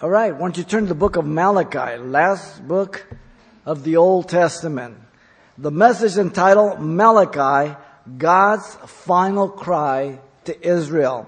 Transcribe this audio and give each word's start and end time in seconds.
All 0.00 0.08
right, 0.08 0.32
why 0.32 0.38
don't 0.38 0.56
you 0.56 0.62
turn 0.62 0.84
to 0.84 0.90
the 0.90 0.94
book 0.94 1.16
of 1.16 1.26
Malachi, 1.26 2.00
last 2.00 2.64
book 2.68 3.04
of 3.66 3.82
the 3.82 3.96
Old 3.96 4.28
Testament. 4.28 4.96
The 5.58 5.72
message 5.72 6.16
entitled 6.16 6.80
Malachi, 6.80 7.74
God's 8.16 8.76
final 8.86 9.48
cry 9.48 10.20
to 10.44 10.68
Israel. 10.68 11.26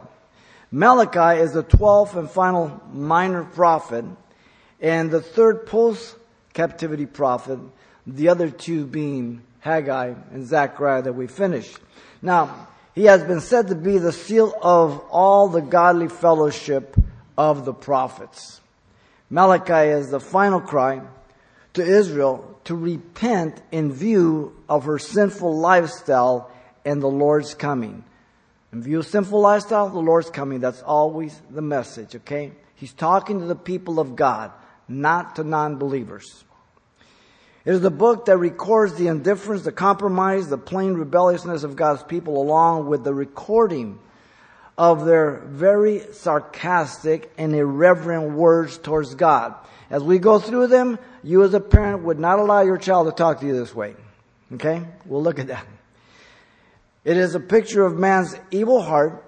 Malachi 0.70 1.40
is 1.40 1.52
the 1.52 1.64
12th 1.64 2.14
and 2.14 2.30
final 2.30 2.80
minor 2.92 3.42
prophet 3.42 4.04
and 4.80 5.10
the 5.10 5.20
third 5.20 5.66
post 5.66 6.14
captivity 6.52 7.06
prophet, 7.06 7.58
the 8.06 8.28
other 8.28 8.50
two 8.50 8.86
being 8.86 9.42
Haggai 9.58 10.14
and 10.30 10.46
Zechariah 10.46 11.02
that 11.02 11.14
we 11.14 11.26
finished. 11.26 11.76
Now, 12.22 12.68
he 12.94 13.06
has 13.06 13.24
been 13.24 13.40
said 13.40 13.66
to 13.66 13.74
be 13.74 13.98
the 13.98 14.12
seal 14.12 14.54
of 14.62 15.00
all 15.10 15.48
the 15.48 15.60
godly 15.60 16.06
fellowship 16.06 16.96
of 17.36 17.64
the 17.64 17.74
prophets. 17.74 18.59
Malachi 19.30 19.90
is 19.90 20.10
the 20.10 20.20
final 20.20 20.60
cry 20.60 21.00
to 21.74 21.82
Israel 21.82 22.58
to 22.64 22.74
repent 22.74 23.62
in 23.70 23.92
view 23.92 24.56
of 24.68 24.84
her 24.84 24.98
sinful 24.98 25.56
lifestyle 25.56 26.50
and 26.84 27.00
the 27.00 27.08
Lord's 27.08 27.54
coming. 27.54 28.04
In 28.72 28.82
view 28.82 28.98
of 28.98 29.06
sinful 29.06 29.40
lifestyle, 29.40 29.88
the 29.88 30.00
Lord's 30.00 30.30
coming. 30.30 30.60
That's 30.60 30.82
always 30.82 31.40
the 31.48 31.62
message, 31.62 32.16
okay? 32.16 32.52
He's 32.74 32.92
talking 32.92 33.40
to 33.40 33.46
the 33.46 33.54
people 33.54 34.00
of 34.00 34.16
God, 34.16 34.52
not 34.88 35.36
to 35.36 35.44
non-believers. 35.44 36.44
It 37.64 37.74
is 37.74 37.80
the 37.82 37.90
book 37.90 38.24
that 38.24 38.38
records 38.38 38.94
the 38.94 39.08
indifference, 39.08 39.62
the 39.62 39.72
compromise, 39.72 40.48
the 40.48 40.58
plain 40.58 40.94
rebelliousness 40.94 41.62
of 41.62 41.76
God's 41.76 42.02
people 42.02 42.40
along 42.40 42.86
with 42.86 43.04
the 43.04 43.14
recording 43.14 43.98
of 44.80 45.04
their 45.04 45.42
very 45.44 46.00
sarcastic 46.14 47.30
and 47.36 47.54
irreverent 47.54 48.32
words 48.32 48.78
towards 48.78 49.14
God. 49.14 49.54
As 49.90 50.02
we 50.02 50.18
go 50.18 50.38
through 50.38 50.68
them, 50.68 50.98
you 51.22 51.42
as 51.42 51.52
a 51.52 51.60
parent 51.60 52.04
would 52.04 52.18
not 52.18 52.38
allow 52.38 52.62
your 52.62 52.78
child 52.78 53.06
to 53.06 53.12
talk 53.12 53.40
to 53.40 53.46
you 53.46 53.52
this 53.52 53.74
way. 53.74 53.94
Okay? 54.54 54.82
We'll 55.04 55.22
look 55.22 55.38
at 55.38 55.48
that. 55.48 55.66
It 57.04 57.18
is 57.18 57.34
a 57.34 57.40
picture 57.40 57.84
of 57.84 57.98
man's 57.98 58.34
evil 58.50 58.80
heart 58.80 59.22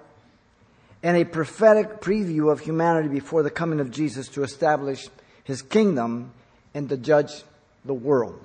and 1.03 1.17
a 1.17 1.23
prophetic 1.23 2.01
preview 2.01 2.51
of 2.51 2.59
humanity 2.59 3.09
before 3.09 3.43
the 3.43 3.51
coming 3.51 3.79
of 3.79 3.91
Jesus 3.91 4.29
to 4.29 4.41
establish 4.41 5.07
his 5.43 5.61
kingdom 5.61 6.31
and 6.73 6.89
to 6.89 6.97
judge 6.97 7.43
the 7.85 7.93
world. 7.93 8.41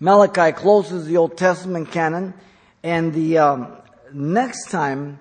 Malachi 0.00 0.52
closes 0.52 1.04
the 1.04 1.18
Old 1.18 1.36
Testament 1.36 1.90
canon, 1.90 2.32
and 2.82 3.12
the 3.12 3.36
um, 3.36 3.76
next 4.10 4.70
time 4.70 5.20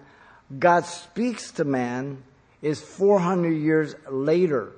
God 0.58 0.86
speaks 0.86 1.52
to 1.54 1.66
man 1.66 2.24
is 2.62 2.82
400 2.82 3.52
years 3.52 3.96
later 4.10 4.72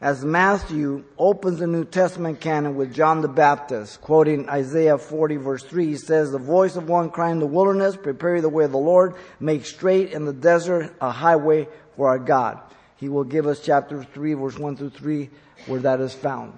as 0.00 0.24
Matthew 0.24 1.04
opens 1.18 1.58
the 1.58 1.66
New 1.66 1.84
Testament 1.84 2.40
canon 2.40 2.76
with 2.76 2.94
John 2.94 3.20
the 3.20 3.28
Baptist, 3.28 4.00
quoting 4.00 4.48
Isaiah 4.48 4.96
40 4.96 5.36
verse 5.36 5.64
3, 5.64 5.86
he 5.86 5.96
says, 5.96 6.30
The 6.30 6.38
voice 6.38 6.76
of 6.76 6.88
one 6.88 7.10
crying 7.10 7.32
in 7.32 7.38
the 7.40 7.46
wilderness, 7.46 7.96
prepare 7.96 8.40
the 8.40 8.48
way 8.48 8.64
of 8.64 8.70
the 8.70 8.78
Lord, 8.78 9.16
make 9.40 9.66
straight 9.66 10.12
in 10.12 10.24
the 10.24 10.32
desert 10.32 10.94
a 11.00 11.10
highway 11.10 11.66
for 11.96 12.08
our 12.08 12.18
God. 12.20 12.60
He 12.96 13.08
will 13.08 13.24
give 13.24 13.48
us 13.48 13.60
chapter 13.60 14.04
3 14.04 14.34
verse 14.34 14.56
1 14.56 14.76
through 14.76 14.90
3 14.90 15.30
where 15.66 15.80
that 15.80 16.00
is 16.00 16.14
found. 16.14 16.52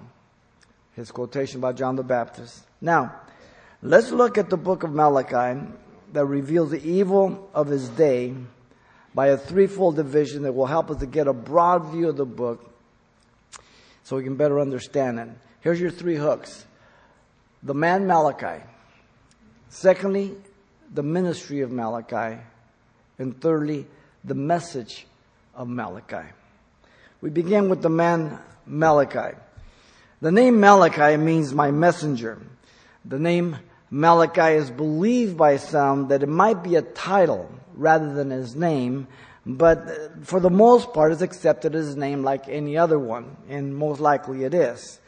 His 0.95 1.09
quotation 1.09 1.61
by 1.61 1.73
John 1.73 1.95
the 1.95 2.03
Baptist. 2.03 2.63
Now, 2.79 3.15
let's 3.81 4.11
look 4.11 4.37
at 4.37 4.51
the 4.51 4.57
book 4.57 4.83
of 4.83 4.91
Malachi 4.91 5.59
that 6.13 6.25
reveals 6.25 6.71
the 6.71 6.83
evil 6.83 7.49
of 7.53 7.67
his 7.67 7.89
day 7.89 8.33
by 9.13 9.27
a 9.27 9.37
threefold 9.37 9.95
division 9.95 10.43
that 10.43 10.53
will 10.53 10.65
help 10.65 10.89
us 10.89 10.97
to 10.99 11.05
get 11.05 11.27
a 11.27 11.33
broad 11.33 11.91
view 11.91 12.09
of 12.09 12.17
the 12.17 12.25
book 12.25 12.69
so 14.03 14.15
we 14.15 14.23
can 14.23 14.35
better 14.35 14.59
understand 14.59 15.19
it. 15.19 15.29
Here's 15.61 15.79
your 15.79 15.91
three 15.91 16.15
hooks. 16.15 16.65
The 17.63 17.73
man 17.73 18.07
Malachi. 18.07 18.63
Secondly, 19.69 20.35
the 20.93 21.03
ministry 21.03 21.61
of 21.61 21.71
Malachi. 21.71 22.41
And 23.19 23.39
thirdly, 23.39 23.85
the 24.23 24.33
message 24.33 25.05
of 25.53 25.67
Malachi. 25.67 26.27
We 27.21 27.29
begin 27.29 27.69
with 27.69 27.81
the 27.81 27.89
man 27.89 28.39
Malachi. 28.65 29.37
The 30.21 30.31
name 30.31 30.59
Malachi 30.59 31.17
means 31.17 31.53
my 31.53 31.71
messenger. 31.71 32.39
The 33.05 33.19
name 33.19 33.57
Malachi 33.91 34.55
is 34.55 34.71
believed 34.71 35.37
by 35.37 35.57
some 35.57 36.07
that 36.07 36.23
it 36.23 36.29
might 36.29 36.63
be 36.63 36.75
a 36.75 36.81
title 36.81 37.51
rather 37.75 38.13
than 38.13 38.31
his 38.31 38.55
name 38.55 39.07
but 39.45 40.25
for 40.25 40.39
the 40.39 40.51
most 40.51 40.93
part, 40.93 41.11
it's 41.11 41.21
accepted 41.21 41.75
as 41.75 41.87
his 41.87 41.95
name 41.95 42.23
like 42.23 42.47
any 42.47 42.77
other 42.77 42.99
one, 42.99 43.37
and 43.49 43.75
most 43.75 43.99
likely 43.99 44.43
it 44.43 44.53
is. 44.53 44.99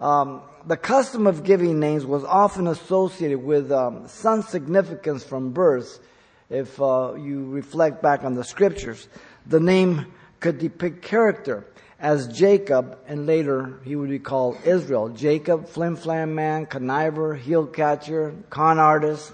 Um, 0.00 0.42
the 0.66 0.76
custom 0.76 1.26
of 1.26 1.44
giving 1.44 1.78
names 1.78 2.06
was 2.06 2.24
often 2.24 2.66
associated 2.66 3.42
with 3.42 3.70
um, 3.70 4.08
some 4.08 4.42
significance 4.42 5.24
from 5.24 5.52
birth. 5.52 6.00
If 6.48 6.80
uh, 6.80 7.14
you 7.16 7.44
reflect 7.50 8.02
back 8.02 8.24
on 8.24 8.34
the 8.34 8.44
scriptures, 8.44 9.08
the 9.46 9.60
name 9.60 10.06
could 10.40 10.58
depict 10.58 11.02
character, 11.02 11.66
as 12.02 12.26
Jacob, 12.26 12.98
and 13.06 13.26
later 13.26 13.78
he 13.84 13.94
would 13.94 14.10
be 14.10 14.18
called 14.18 14.58
Israel. 14.64 15.08
Jacob, 15.08 15.68
flim 15.68 15.94
flam 15.94 16.34
man, 16.34 16.66
conniver, 16.66 17.38
heel 17.38 17.64
catcher, 17.64 18.34
con 18.50 18.80
artist. 18.80 19.32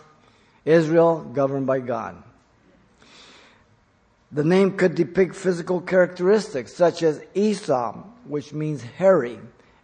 Israel, 0.67 1.25
governed 1.33 1.67
by 1.67 1.81
God. 1.81 2.23
The 4.31 4.45
name 4.45 4.77
could 4.77 4.95
depict 4.95 5.35
physical 5.35 5.81
characteristics 5.81 6.75
such 6.75 7.03
as 7.03 7.25
Esau, 7.35 7.95
which 8.27 8.53
means 8.53 8.83
hairy, 8.83 9.39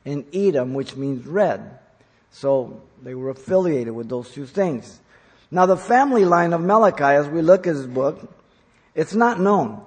and 0.05 0.27
Edom, 0.35 0.75
which 0.75 0.95
means 0.95 1.27
red. 1.27 1.79
So 2.31 2.83
they 3.03 3.15
were 3.15 3.31
affiliated 3.31 3.95
with 3.95 4.11
those 4.11 4.31
two 4.31 4.45
things. 4.45 5.01
Now 5.51 5.65
the 5.65 5.79
family 5.79 6.27
line 6.27 6.53
of 6.53 6.61
Malachi, 6.61 7.05
as 7.05 7.29
we 7.29 7.41
look 7.41 7.67
at 7.67 7.77
his 7.77 7.87
book, 7.87 8.31
it's 8.95 9.15
not 9.15 9.41
known. 9.41 9.81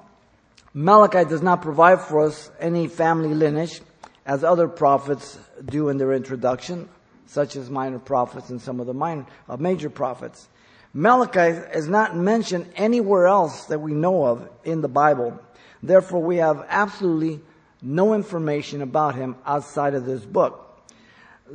Malachi 0.78 1.26
does 1.26 1.42
not 1.42 1.64
provide 1.64 2.02
for 2.02 2.24
us 2.24 2.52
any 2.60 2.88
family 2.88 3.34
lineage 3.34 3.82
as 4.28 4.44
other 4.44 4.68
prophets 4.68 5.40
do 5.66 5.90
in 5.90 5.98
their 5.98 6.14
introduction, 6.14 6.88
such 7.26 7.56
as 7.56 7.68
minor 7.68 7.98
prophets 7.98 8.52
and 8.52 8.62
some 8.62 8.80
of 8.80 8.86
the 8.86 8.94
minor, 8.94 9.26
uh, 9.50 9.58
major 9.58 9.90
prophets. 9.90 10.48
Malachi 10.94 11.58
is 11.76 11.88
not 11.88 12.16
mentioned 12.16 12.72
anywhere 12.76 13.26
else 13.26 13.66
that 13.66 13.80
we 13.80 13.92
know 13.92 14.24
of 14.24 14.48
in 14.64 14.82
the 14.82 14.88
Bible. 14.88 15.40
Therefore, 15.82 16.22
we 16.22 16.38
have 16.38 16.64
absolutely 16.70 17.42
no 17.82 18.14
information 18.14 18.84
about 18.84 19.16
him 19.16 19.36
outside 19.48 19.96
of 19.96 20.06
this 20.06 20.24
book. 20.24 20.80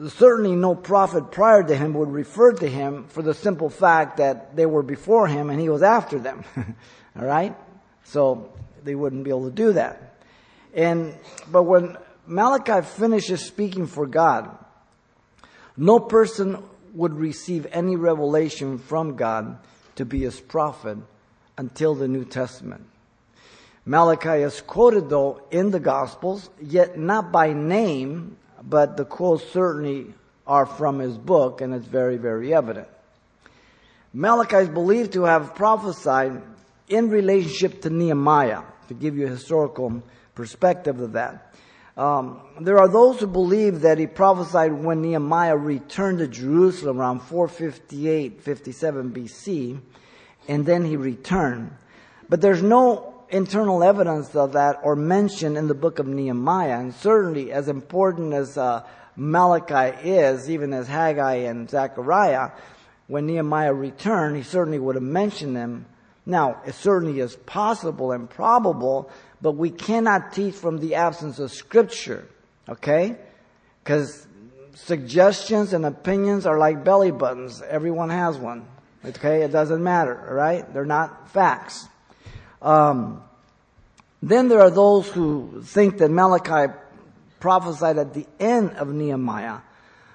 Certainly 0.09 0.56
no 0.56 0.75
prophet 0.75 1.31
prior 1.31 1.62
to 1.62 1.77
him 1.77 1.94
would 1.94 2.11
refer 2.11 2.55
to 2.55 2.69
him 2.69 3.05
for 3.05 3.22
the 3.22 3.34
simple 3.34 3.71
fact 3.71 4.16
that 4.16 4.56
they 4.56 4.66
were 4.66 4.82
before 4.82 5.28
him 5.28 5.49
and 5.49 5.61
he 5.61 5.69
was 5.69 5.84
after 5.84 6.19
them. 6.19 6.43
All 7.16 7.25
right? 7.25 7.56
So 8.03 8.53
they 8.84 8.94
wouldn't 8.94 9.25
be 9.25 9.31
able 9.31 9.47
to 9.47 9.54
do 9.54 9.72
that. 9.72 10.15
And, 10.75 11.19
but 11.50 11.65
when 11.65 11.97
Malachi 12.26 12.87
finishes 12.87 13.44
speaking 13.44 13.87
for 13.87 14.06
God, 14.06 14.50
no 15.76 15.98
person 15.98 16.62
would 16.94 17.15
receive 17.15 17.66
any 17.72 17.97
revelation 17.97 18.78
from 18.78 19.16
God 19.16 19.59
to 19.97 20.04
be 20.04 20.20
his 20.20 20.41
prophet 20.41 20.98
until 21.56 21.94
the 21.94 22.09
New 22.09 22.25
Testament. 22.25 22.84
Malachi 23.84 24.43
is 24.43 24.60
quoted 24.60 25.09
though 25.09 25.43
in 25.50 25.70
the 25.70 25.81
Gospels, 25.81 26.49
yet 26.60 26.99
not 26.99 27.32
by 27.32 27.53
name, 27.53 28.37
but 28.62 28.97
the 28.97 29.04
quotes 29.04 29.44
certainly 29.50 30.14
are 30.47 30.66
from 30.66 30.99
his 30.99 31.19
book 31.19 31.60
and 31.60 31.75
it's 31.75 31.87
very, 31.87 32.16
very 32.16 32.54
evident. 32.54 32.88
Malachi 34.14 34.56
is 34.56 34.69
believed 34.69 35.14
to 35.14 35.25
have 35.25 35.54
prophesied 35.54 36.43
in 36.93 37.09
relationship 37.09 37.83
to 37.83 37.91
Nehemiah, 37.91 38.63
to 38.89 38.95
give 38.95 39.17
you 39.17 39.27
a 39.27 39.31
historical 39.31 40.03
perspective 40.35 41.01
of 41.01 41.13
that. 41.13 41.55
Um, 41.97 42.41
there 42.61 42.79
are 42.79 42.89
those 42.89 43.21
who 43.21 43.27
believe 43.27 43.83
that 43.83 43.99
he 43.99 44.06
prophesied 44.06 44.73
when 44.73 45.03
Nehemiah 45.03 45.56
returned 45.56 46.19
to 46.19 46.29
Jerusalem 46.29 47.00
around 47.00 47.21
458, 47.21 48.41
57 48.41 49.11
BC, 49.11 49.81
and 50.49 50.65
then 50.65 50.85
he 50.85 50.97
returned. 50.97 51.73
But 52.29 52.41
there's 52.41 52.62
no 52.62 53.25
internal 53.29 53.83
evidence 53.83 54.35
of 54.35 54.53
that 54.53 54.81
or 54.83 54.97
mention 54.97 55.56
in 55.56 55.69
the 55.69 55.75
book 55.75 55.99
of 55.99 56.06
Nehemiah, 56.06 56.79
and 56.79 56.95
certainly 56.95 57.53
as 57.53 57.69
important 57.69 58.33
as 58.33 58.56
uh, 58.56 58.87
Malachi 59.17 60.09
is, 60.09 60.49
even 60.49 60.73
as 60.73 60.88
Haggai 60.88 61.35
and 61.35 61.69
Zechariah, 61.69 62.50
when 63.06 63.27
Nehemiah 63.27 63.75
returned, 63.75 64.37
he 64.37 64.43
certainly 64.43 64.79
would 64.79 64.95
have 64.95 65.03
mentioned 65.03 65.56
them. 65.56 65.87
Now, 66.25 66.61
it 66.67 66.75
certainly 66.75 67.21
is 67.21 67.35
possible 67.37 68.13
and 68.13 68.31
probable 68.31 69.11
but 69.43 69.53
we 69.53 69.71
cannot 69.71 70.33
teach 70.33 70.55
from 70.55 70.79
the 70.79 70.95
absence 70.95 71.41
of 71.41 71.51
scripture. 71.51 72.29
Okay? 72.69 73.17
Because 73.83 74.27
suggestions 74.75 75.73
and 75.73 75.85
opinions 75.85 76.47
are 76.47 76.57
like 76.57 76.85
belly 76.85 77.11
buttons. 77.11 77.61
Everyone 77.61 78.09
has 78.09 78.39
one. 78.39 78.65
Okay? 79.05 79.43
It 79.43 79.51
doesn't 79.51 79.83
matter. 79.83 80.29
All 80.29 80.35
right? 80.35 80.73
They're 80.73 80.87
not 80.87 81.29
facts. 81.31 81.89
Um, 82.63 83.25
Then 84.23 84.47
there 84.47 84.61
are 84.61 84.71
those 84.71 85.09
who 85.09 85.63
think 85.65 85.99
that 85.99 86.09
Malachi 86.09 86.73
prophesied 87.41 87.99
at 87.99 88.15
the 88.15 88.25
end 88.39 88.71
of 88.79 88.87
Nehemiah, 88.87 89.59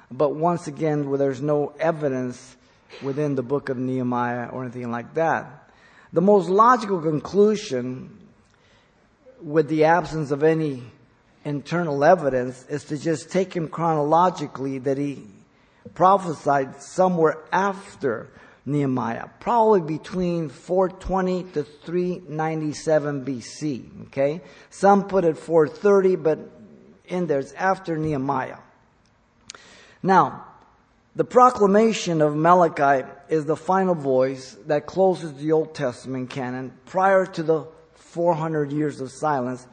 but 0.10 0.34
once 0.34 0.68
again, 0.68 1.10
well, 1.10 1.20
there's 1.20 1.42
no 1.42 1.74
evidence 1.78 2.56
within 3.04 3.36
the 3.36 3.44
book 3.44 3.68
of 3.68 3.76
Nehemiah 3.76 4.48
or 4.48 4.64
anything 4.64 4.90
like 4.90 5.14
that. 5.16 5.67
The 6.14 6.22
most 6.22 6.50
logical 6.50 7.02
conclusion, 7.02 8.18
with 9.42 9.68
the 9.68 9.84
absence 9.84 10.32
of 10.32 10.44
any 10.44 10.84
internal 11.44 12.04
evidence, 12.04 12.66
is 12.70 12.86
to 12.86 12.98
just 12.98 13.30
take 13.30 13.54
him 13.54 13.68
chronologically 13.68 14.80
that 14.80 14.98
he 14.98 15.26
prophesied 15.94 16.82
somewhere 16.82 17.38
after 17.52 18.30
Nehemiah, 18.66 19.28
probably 19.40 19.82
between 19.82 20.50
420 20.50 21.44
to 21.54 21.64
397 21.64 23.26
BC. 23.26 24.08
Okay, 24.08 24.42
some 24.70 25.08
put 25.08 25.24
it 25.24 25.38
430, 25.38 26.16
but 26.18 26.40
in 27.06 27.28
there 27.28 27.40
it's 27.40 27.54
after 27.54 27.98
Nehemiah. 27.98 28.58
Now, 30.04 30.46
the 31.18 31.26
proclamation 31.26 32.22
of 32.22 32.36
Malachi 32.36 33.04
is 33.28 33.46
the 33.46 33.56
final 33.56 33.96
voice 33.96 34.56
that 34.68 34.86
closes 34.86 35.34
the 35.34 35.52
Old 35.52 35.74
Testament 35.74 36.30
canon 36.30 36.72
prior 36.86 37.26
to 37.26 37.42
the 37.42 37.66
400 37.96 38.72
years 38.72 39.02
of 39.02 39.12
silence 39.12 39.66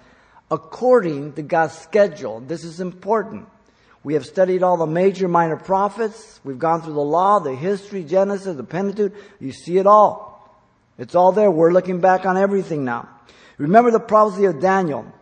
according 0.50 1.34
to 1.34 1.42
God's 1.42 1.74
schedule. 1.74 2.40
This 2.40 2.64
is 2.64 2.80
important. 2.80 3.46
We 4.02 4.14
have 4.14 4.24
studied 4.24 4.62
all 4.62 4.78
the 4.78 4.86
major 4.86 5.28
minor 5.28 5.58
prophets. 5.58 6.40
We've 6.44 6.58
gone 6.58 6.80
through 6.80 6.94
the 6.94 7.00
law, 7.00 7.40
the 7.40 7.54
history, 7.54 8.04
Genesis, 8.04 8.56
the 8.56 8.64
Pentateuch. 8.64 9.12
You 9.38 9.52
see 9.52 9.76
it 9.76 9.86
all. 9.86 10.50
It's 10.96 11.14
all 11.14 11.32
there. 11.32 11.50
We're 11.50 11.72
looking 11.72 12.00
back 12.00 12.24
on 12.24 12.38
everything 12.38 12.86
now. 12.86 13.10
Remember 13.58 13.90
the 13.90 14.00
prophecy 14.00 14.46
of 14.46 14.62
Daniel 14.62 15.12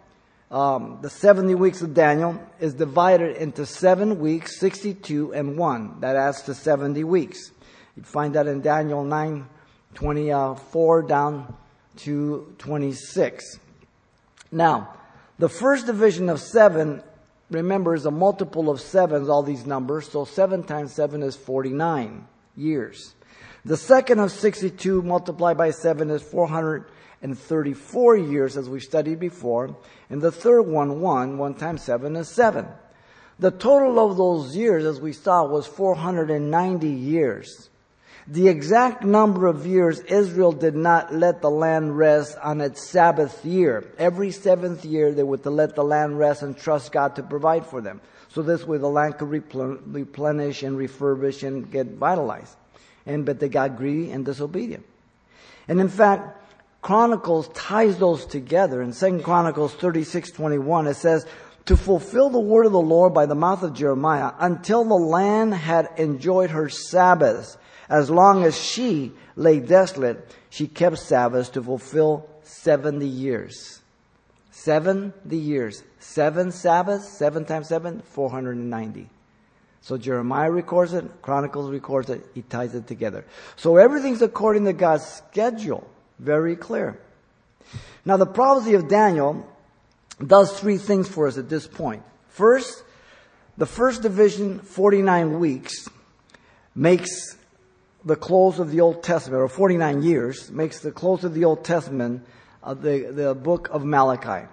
um, 0.53 0.99
the 1.01 1.09
70 1.09 1.55
weeks 1.55 1.81
of 1.81 1.95
Daniel 1.95 2.39
is 2.61 2.75
divided 2.75 3.39
into 3.39 3.65
seven 3.65 4.21
weeks, 4.21 4.61
62 4.61 5.33
and 5.33 5.57
1. 5.57 6.01
That 6.01 6.15
adds 6.15 6.43
to 6.43 6.55
70 6.55 7.03
weeks. 7.05 7.51
You 7.97 8.03
find 8.03 8.35
that 8.35 8.47
in 8.47 8.61
Daniel 8.61 9.03
9, 9.03 9.49
24 9.95 11.03
down 11.05 11.57
to 11.97 12.55
26. 12.59 13.59
Now, 14.51 14.95
the 15.39 15.49
first 15.49 15.87
division 15.87 16.29
of 16.29 16.39
seven, 16.39 17.03
remember, 17.51 17.95
is 17.95 18.05
a 18.05 18.11
multiple 18.11 18.69
of 18.69 18.79
sevens, 18.83 19.31
all 19.31 19.43
these 19.43 19.65
numbers. 19.65 20.11
So 20.11 20.27
seven 20.27 20.65
times 20.65 20.93
seven 20.93 21.23
is 21.23 21.35
49 21.35 22.27
years. 22.59 23.15
The 23.65 23.79
second 23.79 24.19
of 24.19 24.31
62 24.31 25.01
multiplied 25.01 25.57
by 25.57 25.71
seven 25.71 26.11
is 26.11 26.21
400 26.21 26.85
and 27.23 27.39
34 27.39 28.17
years 28.17 28.57
as 28.57 28.69
we 28.69 28.81
studied 28.81 29.21
before. 29.21 29.77
And 30.11 30.21
the 30.21 30.33
third 30.33 30.63
one, 30.63 31.01
one, 31.01 31.39
one 31.39 31.55
times 31.55 31.83
seven 31.83 32.17
is 32.17 32.29
seven. 32.29 32.67
The 33.39 33.51
total 33.51 33.99
of 33.99 34.17
those 34.17 34.57
years, 34.57 34.85
as 34.85 35.01
we 35.01 35.13
saw, 35.13 35.45
was 35.45 35.67
490 35.67 36.89
years. 36.89 37.71
The 38.27 38.49
exact 38.49 39.03
number 39.03 39.47
of 39.47 39.67
years 39.67 39.99
Israel 40.01 40.53
did 40.53 40.77
not 40.77 41.13
let 41.13 41.43
the 41.43 41.51
land 41.51 41.97
rest 41.97 42.39
on 42.43 42.61
its 42.61 42.89
Sabbath 42.89 43.45
year. 43.45 43.85
Every 43.99 44.31
seventh 44.31 44.85
year 44.85 45.13
they 45.13 45.25
would 45.25 45.45
let 45.45 45.75
the 45.75 45.83
land 45.83 46.19
rest 46.19 46.43
and 46.43 46.57
trust 46.57 46.93
God 46.93 47.17
to 47.17 47.23
provide 47.23 47.67
for 47.67 47.81
them. 47.81 48.01
So 48.29 48.43
this 48.43 48.65
way 48.65 48.79
the 48.79 48.89
land 48.89 49.19
could 49.19 49.29
replenish 49.29 50.63
and 50.63 50.79
refurbish 50.79 51.47
and 51.47 51.69
get 51.71 51.89
vitalized. 51.89 52.55
And 53.07 53.27
but 53.27 53.41
they 53.41 53.49
got 53.49 53.77
greedy 53.77 54.13
and 54.13 54.25
disobedient. 54.25 54.87
And 55.67 55.81
in 55.81 55.89
fact, 55.89 56.42
Chronicles 56.83 57.49
ties 57.55 57.97
those 57.99 58.27
together. 58.27 58.83
In 58.83 58.93
2 58.93 59.21
Chronicles 59.21 59.73
36, 59.75 60.33
21, 60.33 60.89
it 60.89 60.95
says, 60.95 61.25
to 61.67 61.77
fulfill 61.77 62.29
the 62.29 62.41
word 62.41 62.67
of 62.67 62.73
the 62.73 62.81
Lord 62.81 63.15
by 63.15 63.27
the 63.27 63.37
mouth 63.37 63.63
of 63.63 63.73
Jeremiah 63.73 64.33
until 64.41 64.85
the 64.85 64.95
land 64.95 65.55
had 65.55 65.89
enjoyed 65.97 66.51
her 66.51 66.69
Sabbaths. 66.69 67.57
As 67.89 68.11
long 68.11 68.43
as 68.45 68.61
she 68.61 69.13
lay 69.37 69.61
desolate, 69.61 70.35
she 70.51 70.67
kept 70.67 70.99
Sabbaths 70.99 71.51
to 71.51 71.63
fulfill 71.63 72.29
70 72.43 73.07
years. 73.07 73.81
70 74.51 75.37
years. 75.37 75.85
Seven 76.01 76.51
Sabbaths, 76.51 77.09
seven 77.09 77.45
times 77.45 77.69
seven, 77.69 78.03
490. 78.07 79.09
So 79.83 79.97
Jeremiah 79.97 80.51
records 80.51 80.95
it, 80.95 81.23
Chronicles 81.23 81.71
records 81.71 82.11
it, 82.11 82.25
he 82.35 82.43
ties 82.43 82.75
it 82.75 82.87
together. 82.87 83.25
So 83.57 83.77
everything's 83.77 84.23
according 84.23 84.65
to 84.65 84.73
God's 84.73 85.05
schedule. 85.05 85.89
Very 86.23 86.55
clear. 86.55 86.97
Now, 88.05 88.17
the 88.17 88.27
prophecy 88.27 88.75
of 88.75 88.87
Daniel 88.87 89.45
does 90.25 90.59
three 90.59 90.79
things 90.79 91.09
for 91.09 91.27
us 91.27 91.37
at 91.37 91.49
this 91.49 91.67
point. 91.67 92.05
First, 92.29 92.85
the 93.59 93.67
first 93.67 94.03
division, 94.03 94.61
49 94.61 95.41
weeks, 95.41 95.89
makes 96.77 97.37
the 98.05 98.15
close 98.15 98.61
of 98.61 98.71
the 98.71 98.81
Old 98.81 99.03
Testament, 99.03 99.43
or 99.43 99.49
49 99.49 100.03
years, 100.03 100.49
makes 100.53 100.79
the 100.79 100.93
close 100.93 101.25
of 101.25 101.35
the 101.35 101.45
Old 101.45 101.65
Testament 101.65 102.25
of 102.63 102.83
the, 102.83 103.11
the 103.13 103.35
book 103.35 103.69
of 103.73 103.85
Malachi. 103.85 104.47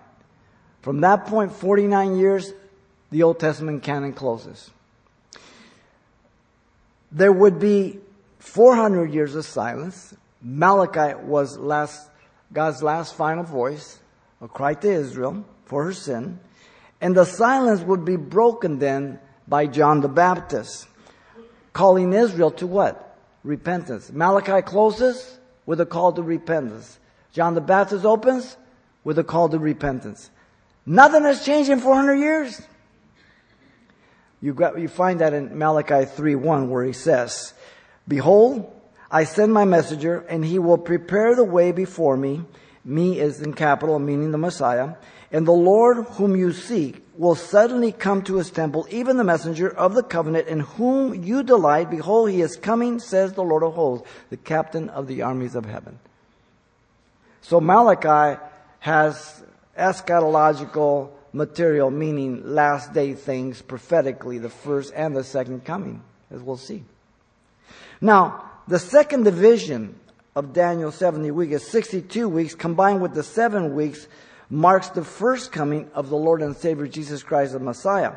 From 0.81 1.01
that 1.01 1.27
point, 1.27 1.51
49 1.51 2.17
years, 2.17 2.51
the 3.11 3.21
Old 3.21 3.39
Testament 3.39 3.83
canon 3.83 4.13
closes. 4.13 4.71
There 7.11 7.31
would 7.31 7.59
be 7.59 7.99
400 8.39 9.13
years 9.13 9.35
of 9.35 9.45
silence, 9.45 10.15
Malachi 10.41 11.15
was 11.15 11.57
last, 11.57 12.09
God's 12.53 12.81
last 12.81 13.15
final 13.15 13.43
voice, 13.43 13.99
a 14.41 14.47
cry 14.47 14.73
to 14.73 14.89
Israel 14.89 15.45
for 15.65 15.83
her 15.83 15.93
sin. 15.93 16.39
And 17.01 17.15
the 17.15 17.25
silence 17.25 17.81
would 17.81 18.05
be 18.05 18.15
broken 18.15 18.79
then 18.79 19.19
by 19.47 19.67
John 19.67 20.01
the 20.01 20.09
Baptist, 20.09 20.87
calling 21.73 22.13
Israel 22.13 22.51
to 22.51 22.67
what? 22.67 23.17
Repentance. 23.43 24.11
Malachi 24.11 24.61
closes 24.61 25.39
with 25.65 25.79
a 25.81 25.85
call 25.85 26.13
to 26.13 26.23
repentance. 26.23 26.99
John 27.31 27.53
the 27.53 27.61
Baptist 27.61 28.05
opens 28.05 28.57
with 29.03 29.17
a 29.19 29.23
call 29.23 29.49
to 29.49 29.59
repentance. 29.59 30.29
Nothing 30.85 31.23
has 31.23 31.45
changed 31.45 31.69
in 31.69 31.79
400 31.79 32.15
years. 32.15 32.61
You, 34.41 34.53
got, 34.53 34.79
you 34.79 34.87
find 34.87 35.19
that 35.19 35.33
in 35.33 35.57
Malachi 35.57 36.05
3.1 36.05 36.67
where 36.69 36.83
he 36.83 36.93
says, 36.93 37.53
Behold, 38.07 38.73
I 39.11 39.23
send 39.23 39.53
my 39.53 39.65
messenger, 39.65 40.19
and 40.29 40.45
he 40.45 40.59
will 40.59 40.77
prepare 40.77 41.35
the 41.35 41.43
way 41.43 41.71
before 41.71 42.15
me. 42.15 42.43
Me 42.85 43.19
is 43.19 43.41
in 43.41 43.53
capital, 43.53 43.99
meaning 43.99 44.31
the 44.31 44.37
Messiah. 44.37 44.95
And 45.31 45.47
the 45.47 45.51
Lord 45.51 46.05
whom 46.05 46.35
you 46.35 46.53
seek 46.53 47.03
will 47.17 47.35
suddenly 47.35 47.91
come 47.91 48.23
to 48.23 48.37
his 48.37 48.49
temple, 48.49 48.87
even 48.89 49.17
the 49.17 49.23
messenger 49.23 49.69
of 49.69 49.93
the 49.93 50.03
covenant 50.03 50.47
in 50.47 50.61
whom 50.61 51.23
you 51.23 51.43
delight. 51.43 51.89
Behold, 51.89 52.29
he 52.29 52.41
is 52.41 52.55
coming, 52.55 52.99
says 52.99 53.33
the 53.33 53.43
Lord 53.43 53.63
of 53.63 53.73
hosts, 53.73 54.07
the 54.29 54.37
captain 54.37 54.89
of 54.89 55.07
the 55.07 55.21
armies 55.21 55.55
of 55.55 55.65
heaven. 55.65 55.99
So 57.41 57.59
Malachi 57.59 58.39
has 58.79 59.43
eschatological 59.77 61.09
material, 61.33 61.91
meaning 61.91 62.53
last 62.53 62.93
day 62.93 63.13
things 63.13 63.61
prophetically, 63.61 64.37
the 64.37 64.49
first 64.49 64.93
and 64.95 65.15
the 65.15 65.23
second 65.23 65.65
coming, 65.65 66.01
as 66.31 66.41
we'll 66.41 66.57
see. 66.57 66.83
Now, 68.01 68.48
the 68.69 68.79
second 68.79 69.23
division 69.23 69.99
of 70.35 70.53
Daniel's 70.53 70.95
70 70.95 71.31
weeks 71.31 71.53
is 71.53 71.67
62 71.69 72.29
weeks 72.29 72.53
combined 72.53 73.01
with 73.01 73.15
the 73.15 73.23
seven 73.23 73.73
weeks 73.73 74.07
marks 74.47 74.89
the 74.89 75.03
first 75.03 75.51
coming 75.51 75.89
of 75.95 76.09
the 76.09 76.15
Lord 76.15 76.43
and 76.43 76.55
Savior 76.55 76.87
Jesus 76.87 77.23
Christ 77.23 77.53
the 77.53 77.59
Messiah. 77.59 78.13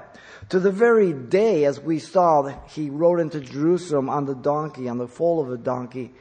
To 0.51 0.61
the 0.61 0.71
very 0.71 1.15
day, 1.15 1.65
as 1.65 1.81
we 1.81 1.99
saw, 1.99 2.43
that 2.43 2.69
he 2.69 2.91
rode 2.91 3.21
into 3.21 3.41
Jerusalem 3.41 4.11
on 4.11 4.27
the 4.27 4.35
donkey, 4.35 4.89
on 4.89 4.99
the 4.99 5.09
foal 5.09 5.41
of 5.41 5.51
a 5.51 5.57
donkey, 5.57 6.13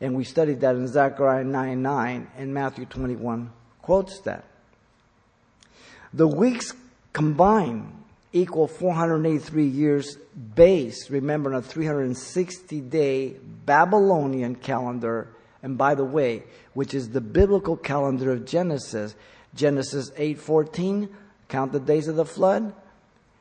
and 0.00 0.14
we 0.14 0.24
studied 0.24 0.60
that 0.60 0.76
in 0.76 0.88
Zechariah 0.88 1.44
9 1.44 1.82
9, 1.82 2.30
and 2.38 2.54
Matthew 2.54 2.86
21 2.86 3.50
quotes 3.82 4.20
that. 4.20 4.44
The 6.14 6.28
weeks 6.28 6.72
combined 7.12 8.03
equal 8.34 8.66
483 8.66 9.64
years 9.64 10.18
based, 10.54 11.08
remember, 11.08 11.54
on 11.54 11.60
a 11.60 11.62
360 11.62 12.80
day 12.80 13.36
Babylonian 13.64 14.56
calendar. 14.56 15.28
And 15.62 15.78
by 15.78 15.94
the 15.94 16.04
way, 16.04 16.42
which 16.74 16.92
is 16.92 17.10
the 17.10 17.20
biblical 17.22 17.76
calendar 17.76 18.32
of 18.32 18.44
Genesis. 18.44 19.14
Genesis 19.54 20.10
8:14, 20.16 21.08
count 21.48 21.72
the 21.72 21.80
days 21.80 22.08
of 22.08 22.16
the 22.16 22.24
flood, 22.24 22.74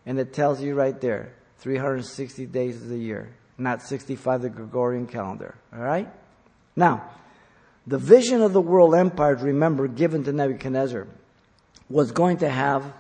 and 0.05 0.19
it 0.19 0.31
tells 0.31 0.61
you 0.61 0.75
right 0.75 1.01
there, 1.01 1.33
360 1.57 2.45
days 2.45 2.81
of 2.81 2.87
the 2.87 2.97
year, 2.97 3.29
not 3.57 3.81
65 3.81 4.43
the 4.43 4.49
Gregorian 4.49 5.07
calendar. 5.07 5.55
All 5.73 5.81
right? 5.81 6.07
Now, 6.75 7.09
the 7.87 7.97
vision 7.97 8.41
of 8.41 8.53
the 8.53 8.61
world 8.61 8.93
empires, 8.93 9.41
remember, 9.41 9.87
given 9.87 10.23
to 10.25 10.31
Nebuchadnezzar, 10.31 11.07
was 11.89 12.11
going 12.11 12.37
to 12.37 12.49
have 12.49 12.93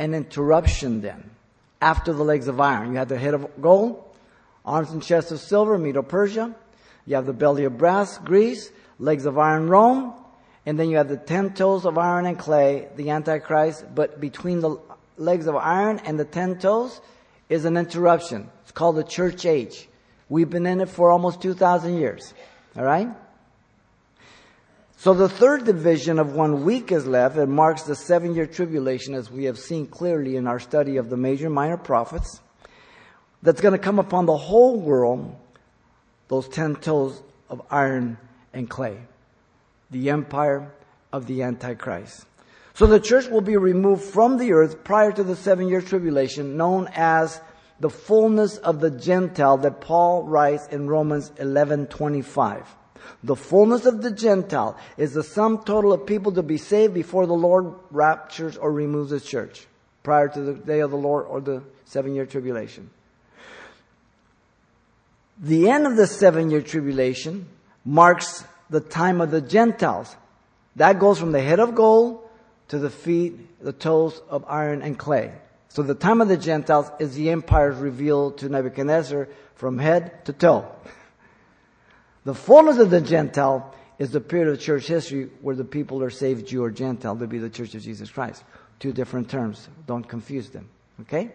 an 0.00 0.14
interruption 0.14 1.02
then. 1.02 1.30
After 1.82 2.14
the 2.14 2.24
legs 2.24 2.48
of 2.48 2.58
iron, 2.58 2.92
you 2.92 2.96
have 2.96 3.10
the 3.10 3.18
head 3.18 3.34
of 3.34 3.60
gold, 3.60 4.02
arms 4.64 4.90
and 4.90 5.02
chest 5.02 5.30
of 5.30 5.40
silver, 5.40 5.76
Medo 5.76 6.02
Persia. 6.02 6.54
You 7.04 7.16
have 7.16 7.26
the 7.26 7.34
belly 7.34 7.64
of 7.64 7.76
brass, 7.76 8.16
Greece, 8.16 8.72
legs 8.98 9.26
of 9.26 9.38
iron, 9.38 9.68
Rome. 9.68 10.14
and 10.64 10.78
then 10.78 10.88
you 10.88 10.96
have 10.96 11.08
the 11.08 11.18
ten 11.18 11.52
toes 11.52 11.84
of 11.84 11.98
iron 11.98 12.24
and 12.24 12.38
clay, 12.38 12.88
the 12.96 13.10
Antichrist, 13.10 13.84
but 13.94 14.20
between 14.20 14.60
the 14.60 14.76
legs 15.18 15.46
of 15.46 15.56
iron 15.56 16.00
and 16.06 16.18
the 16.18 16.24
ten 16.24 16.58
toes 16.58 17.00
is 17.50 17.66
an 17.66 17.76
interruption. 17.76 18.48
It's 18.62 18.72
called 18.72 18.96
the 18.96 19.04
church 19.04 19.44
age. 19.44 19.86
We've 20.30 20.48
been 20.48 20.66
in 20.66 20.80
it 20.80 20.88
for 20.88 21.10
almost 21.10 21.42
2,000 21.42 21.96
years. 21.98 22.32
Alright? 22.76 23.08
So 25.00 25.14
the 25.14 25.30
third 25.30 25.64
division 25.64 26.18
of 26.18 26.34
one 26.34 26.62
week 26.62 26.92
is 26.92 27.06
left. 27.06 27.38
It 27.38 27.46
marks 27.46 27.84
the 27.84 27.96
seven 27.96 28.34
year 28.34 28.44
tribulation 28.44 29.14
as 29.14 29.30
we 29.30 29.44
have 29.44 29.58
seen 29.58 29.86
clearly 29.86 30.36
in 30.36 30.46
our 30.46 30.60
study 30.60 30.98
of 30.98 31.08
the 31.08 31.16
major 31.16 31.46
and 31.46 31.54
minor 31.54 31.78
prophets. 31.78 32.38
That's 33.42 33.62
going 33.62 33.72
to 33.72 33.78
come 33.78 33.98
upon 33.98 34.26
the 34.26 34.36
whole 34.36 34.78
world, 34.78 35.34
those 36.28 36.50
ten 36.50 36.76
toes 36.76 37.22
of 37.48 37.62
iron 37.70 38.18
and 38.52 38.68
clay. 38.68 38.98
The 39.90 40.10
empire 40.10 40.70
of 41.14 41.26
the 41.26 41.44
Antichrist. 41.44 42.26
So 42.74 42.86
the 42.86 43.00
church 43.00 43.26
will 43.26 43.40
be 43.40 43.56
removed 43.56 44.04
from 44.04 44.36
the 44.36 44.52
earth 44.52 44.84
prior 44.84 45.12
to 45.12 45.24
the 45.24 45.34
seven 45.34 45.66
year 45.66 45.80
tribulation 45.80 46.58
known 46.58 46.90
as 46.94 47.40
the 47.80 47.88
fullness 47.88 48.58
of 48.58 48.80
the 48.80 48.90
Gentile 48.90 49.56
that 49.56 49.80
Paul 49.80 50.24
writes 50.24 50.66
in 50.66 50.88
Romans 50.88 51.30
11:25. 51.38 52.66
The 53.22 53.36
fullness 53.36 53.86
of 53.86 54.02
the 54.02 54.10
Gentile 54.10 54.76
is 54.96 55.12
the 55.12 55.22
sum 55.22 55.62
total 55.64 55.92
of 55.92 56.06
people 56.06 56.32
to 56.32 56.42
be 56.42 56.56
saved 56.56 56.94
before 56.94 57.26
the 57.26 57.34
Lord 57.34 57.74
raptures 57.90 58.56
or 58.56 58.72
removes 58.72 59.10
his 59.10 59.24
church, 59.24 59.66
prior 60.02 60.28
to 60.28 60.40
the 60.40 60.54
day 60.54 60.80
of 60.80 60.90
the 60.90 60.96
Lord 60.96 61.26
or 61.26 61.40
the 61.40 61.62
seven 61.84 62.14
year 62.14 62.26
tribulation. 62.26 62.90
The 65.38 65.70
end 65.70 65.86
of 65.86 65.96
the 65.96 66.06
seven 66.06 66.50
year 66.50 66.60
tribulation 66.60 67.46
marks 67.84 68.44
the 68.68 68.80
time 68.80 69.20
of 69.20 69.30
the 69.30 69.40
Gentiles. 69.40 70.14
That 70.76 70.98
goes 70.98 71.18
from 71.18 71.32
the 71.32 71.40
head 71.40 71.60
of 71.60 71.74
gold 71.74 72.28
to 72.68 72.78
the 72.78 72.90
feet, 72.90 73.62
the 73.62 73.72
toes 73.72 74.20
of 74.28 74.44
iron 74.46 74.82
and 74.82 74.98
clay. 74.98 75.32
So 75.68 75.82
the 75.82 75.94
time 75.94 76.20
of 76.20 76.28
the 76.28 76.36
Gentiles 76.36 76.90
is 76.98 77.14
the 77.14 77.30
empires 77.30 77.76
revealed 77.76 78.38
to 78.38 78.48
Nebuchadnezzar 78.48 79.28
from 79.54 79.78
head 79.78 80.24
to 80.24 80.32
toe. 80.32 80.66
The 82.24 82.34
fullness 82.34 82.78
of 82.78 82.90
the 82.90 83.00
Gentile 83.00 83.74
is 83.98 84.10
the 84.10 84.20
period 84.20 84.48
of 84.48 84.60
church 84.60 84.86
history 84.86 85.30
where 85.40 85.56
the 85.56 85.64
people 85.64 86.02
are 86.02 86.10
saved, 86.10 86.48
Jew 86.48 86.64
or 86.64 86.70
Gentile, 86.70 87.16
to 87.16 87.26
be 87.26 87.38
the 87.38 87.50
church 87.50 87.74
of 87.74 87.82
Jesus 87.82 88.10
Christ. 88.10 88.42
Two 88.78 88.92
different 88.92 89.30
terms. 89.30 89.68
Don't 89.86 90.06
confuse 90.06 90.50
them. 90.50 90.68
Okay? 91.02 91.32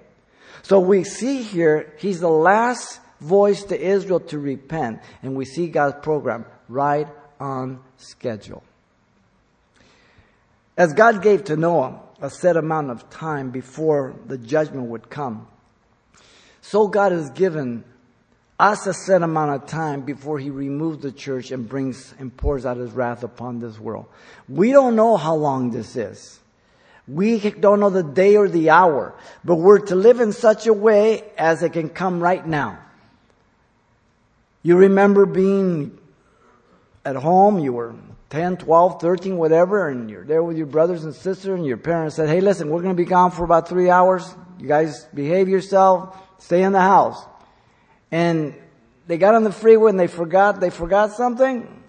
So 0.63 0.79
we 0.79 1.03
see 1.03 1.41
here, 1.41 1.93
he's 1.97 2.19
the 2.19 2.29
last 2.29 2.99
voice 3.19 3.63
to 3.65 3.79
Israel 3.79 4.19
to 4.19 4.39
repent, 4.39 4.99
and 5.21 5.35
we 5.35 5.45
see 5.45 5.67
God's 5.67 5.95
program 6.01 6.45
right 6.69 7.07
on 7.39 7.79
schedule. 7.97 8.63
As 10.77 10.93
God 10.93 11.21
gave 11.21 11.45
to 11.45 11.55
Noah 11.55 12.01
a 12.21 12.29
set 12.29 12.57
amount 12.57 12.91
of 12.91 13.09
time 13.09 13.51
before 13.51 14.15
the 14.25 14.37
judgment 14.37 14.87
would 14.87 15.09
come, 15.09 15.47
so 16.61 16.87
God 16.87 17.11
has 17.11 17.29
given 17.29 17.83
us 18.59 18.87
a 18.87 18.93
set 18.93 19.21
amount 19.21 19.51
of 19.51 19.69
time 19.69 20.01
before 20.01 20.39
he 20.39 20.49
removes 20.49 21.01
the 21.01 21.11
church 21.11 21.51
and 21.51 21.67
brings 21.67 22.13
and 22.19 22.35
pours 22.35 22.65
out 22.65 22.77
his 22.77 22.91
wrath 22.91 23.23
upon 23.23 23.59
this 23.59 23.79
world. 23.79 24.05
We 24.47 24.71
don't 24.71 24.95
know 24.95 25.17
how 25.17 25.35
long 25.35 25.71
this 25.71 25.95
is. 25.95 26.39
We 27.07 27.37
don't 27.39 27.79
know 27.79 27.89
the 27.89 28.03
day 28.03 28.35
or 28.35 28.47
the 28.47 28.71
hour, 28.71 29.13
but 29.43 29.55
we're 29.55 29.79
to 29.79 29.95
live 29.95 30.21
in 30.21 30.31
such 30.31 30.65
a 30.65 30.73
way 30.73 31.23
as 31.37 31.61
it 31.61 31.73
can 31.73 31.89
come 31.89 32.19
right 32.19 32.45
now. 32.45 32.79
You 34.63 34.77
remember 34.77 35.27
being 35.27 35.99
at 37.03 37.15
home, 37.15 37.59
you 37.59 37.73
were 37.73 37.93
10, 38.31 38.57
12, 38.57 38.99
13, 38.99 39.37
whatever, 39.37 39.89
and 39.89 40.09
you're 40.09 40.25
there 40.25 40.41
with 40.41 40.57
your 40.57 40.65
brothers 40.65 41.03
and 41.03 41.13
sisters, 41.13 41.59
and 41.59 41.65
your 41.65 41.77
parents 41.77 42.15
said, 42.15 42.27
Hey, 42.27 42.41
listen, 42.41 42.69
we're 42.69 42.81
going 42.81 42.95
to 42.95 43.01
be 43.01 43.07
gone 43.07 43.29
for 43.29 43.43
about 43.43 43.69
three 43.69 43.91
hours. 43.91 44.27
You 44.57 44.67
guys 44.67 45.03
behave 45.13 45.47
yourself, 45.47 46.17
stay 46.39 46.63
in 46.63 46.71
the 46.71 46.81
house. 46.81 47.23
And 48.11 48.55
they 49.07 49.17
got 49.17 49.35
on 49.35 49.43
the 49.43 49.51
freeway 49.51 49.89
and 49.89 49.99
they 49.99 50.07
forgot, 50.07 50.59
they 50.59 50.69
forgot 50.69 51.11
something. 51.11 51.83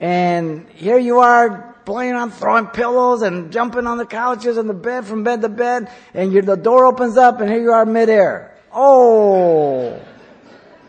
And 0.00 0.68
here 0.70 0.98
you 0.98 1.20
are 1.20 1.74
playing 1.84 2.14
on 2.14 2.30
throwing 2.30 2.66
pillows 2.66 3.22
and 3.22 3.52
jumping 3.52 3.86
on 3.86 3.98
the 3.98 4.06
couches 4.06 4.56
and 4.56 4.68
the 4.68 4.74
bed 4.74 5.04
from 5.04 5.22
bed 5.22 5.42
to 5.42 5.48
bed. 5.48 5.90
And 6.14 6.32
the 6.32 6.56
door 6.56 6.86
opens 6.86 7.16
up 7.16 7.40
and 7.40 7.50
here 7.50 7.60
you 7.60 7.72
are 7.72 7.84
midair. 7.84 8.56
Oh! 8.72 10.00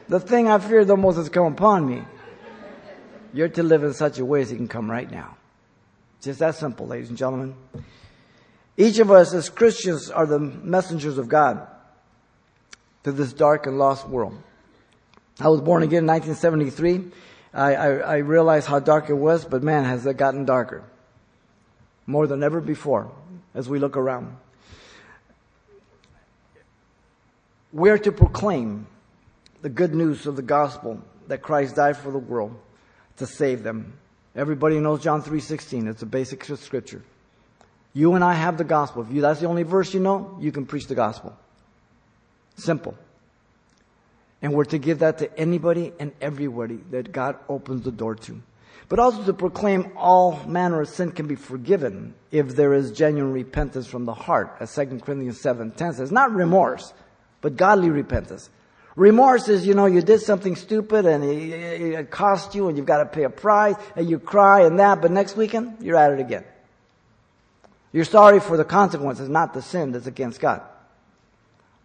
The 0.08 0.20
thing 0.20 0.50
I 0.50 0.60
feared 0.60 0.88
the 0.88 0.96
most 0.96 1.18
has 1.18 1.30
come 1.30 1.52
upon 1.52 1.88
me. 1.88 2.04
You're 3.34 3.50
to 3.50 3.64
live 3.64 3.84
in 3.84 3.94
such 3.94 4.20
a 4.20 4.26
way 4.26 4.42
as 4.42 4.52
it 4.52 4.56
can 4.56 4.68
come 4.68 4.90
right 4.90 5.10
now. 5.10 5.36
Just 6.22 6.40
that 6.40 6.56
simple, 6.56 6.88
ladies 6.88 7.10
and 7.10 7.18
gentlemen. 7.18 7.56
Each 8.78 9.00
of 9.00 9.12
us 9.12 9.34
as 9.34 9.50
Christians 9.50 10.10
are 10.10 10.26
the 10.26 10.40
messengers 10.40 11.18
of 11.18 11.28
God 11.28 11.68
to 13.06 13.12
this 13.12 13.34
dark 13.34 13.68
and 13.68 13.78
lost 13.78 14.08
world. 14.10 14.36
I 15.40 15.48
was 15.50 15.62
born 15.62 15.84
again 15.84 16.06
in 16.06 16.08
1973. 16.08 17.12
I, 17.54 17.76
I, 17.76 17.88
I 17.98 18.18
realized 18.18 18.66
how 18.66 18.80
dark 18.80 19.12
it 19.12 19.14
was, 19.14 19.46
but 19.46 19.62
man, 19.62 19.86
has 19.86 20.08
it 20.08 20.18
gotten 20.18 20.44
darker. 20.44 20.84
More 22.08 22.26
than 22.26 22.42
ever 22.42 22.60
before 22.60 23.12
as 23.54 23.70
we 23.70 23.78
look 23.78 23.96
around. 23.96 24.36
We 27.72 27.92
are 27.92 28.00
to 28.00 28.12
proclaim 28.12 28.88
the 29.62 29.70
good 29.70 29.94
news 29.94 30.26
of 30.26 30.36
the 30.36 30.42
gospel 30.42 31.00
that 31.28 31.44
Christ 31.44 31.76
died 31.76 31.98
for 31.98 32.10
the 32.10 32.18
world 32.18 32.60
to 33.18 33.28
save 33.28 33.62
them. 33.62 33.94
Everybody 34.36 34.80
knows 34.80 35.04
John 35.04 35.22
3:16. 35.22 35.88
It's 35.88 36.02
a 36.02 36.08
basic 36.08 36.44
scripture. 36.44 37.04
You 37.94 38.16
and 38.16 38.24
I 38.24 38.34
have 38.34 38.58
the 38.58 38.64
gospel. 38.64 39.04
If 39.04 39.12
you 39.12 39.22
that's 39.22 39.42
the 39.42 39.48
only 39.48 39.64
verse 39.64 39.94
you 39.94 40.00
know, 40.00 40.38
you 40.42 40.52
can 40.52 40.66
preach 40.66 40.88
the 40.88 40.96
gospel. 40.96 41.38
Simple. 42.56 42.96
And 44.42 44.54
we're 44.54 44.66
to 44.66 44.78
give 44.78 45.00
that 45.00 45.18
to 45.20 45.40
anybody 45.40 45.94
and 46.00 46.12
everybody 46.22 46.80
that 46.92 47.12
God 47.12 47.38
opens 47.50 47.84
the 47.84 47.92
door 47.92 48.16
to. 48.16 48.42
But 48.88 49.00
also 49.00 49.24
to 49.24 49.34
proclaim 49.34 49.92
all 49.96 50.44
manner 50.46 50.82
of 50.82 50.90
sin 50.90 51.12
can 51.12 51.28
be 51.28 51.36
forgiven 51.36 52.14
if 52.32 52.56
there 52.56 52.74
is 52.74 52.92
genuine 52.92 53.34
repentance 53.34 53.88
from 53.88 54.06
the 54.06 54.14
heart, 54.14 54.56
as 54.60 54.74
2 54.76 55.00
Corinthians 55.04 55.40
7 55.40 55.72
10 55.72 55.94
says. 55.94 56.12
Not 56.12 56.32
remorse, 56.32 56.94
but 57.42 57.56
godly 57.56 57.90
repentance. 57.90 58.50
Remorse 58.96 59.50
is, 59.50 59.68
you 59.68 59.74
know, 59.74 59.88
you 59.88 60.02
did 60.02 60.22
something 60.22 60.56
stupid 60.56 61.06
and 61.06 61.24
it, 61.24 61.92
it 62.00 62.12
cost 62.12 62.56
you 62.56 62.70
and 62.70 62.78
you've 62.78 62.86
got 62.86 63.00
to 63.00 63.06
pay 63.06 63.24
a 63.24 63.30
price 63.30 63.76
and 63.96 64.10
you 64.10 64.20
cry 64.20 64.62
and 64.62 64.80
that, 64.80 65.02
but 65.02 65.12
next 65.12 65.36
weekend, 65.36 65.78
you're 65.82 65.98
at 65.98 66.14
it 66.14 66.20
again. 66.20 66.46
You're 67.92 68.06
sorry 68.06 68.40
for 68.40 68.56
the 68.56 68.64
consequences, 68.64 69.28
not 69.30 69.54
the 69.54 69.62
sin 69.62 69.92
that's 69.92 70.08
against 70.08 70.40
God. 70.40 70.62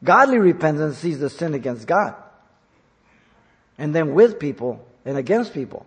Godly 0.02 0.38
repentance 0.38 0.98
sees 0.98 1.18
the 1.18 1.28
sin 1.28 1.54
against 1.54 1.86
God. 1.86 2.14
And 3.76 3.94
then 3.94 4.14
with 4.14 4.38
people 4.38 4.84
and 5.04 5.16
against 5.16 5.52
people. 5.52 5.86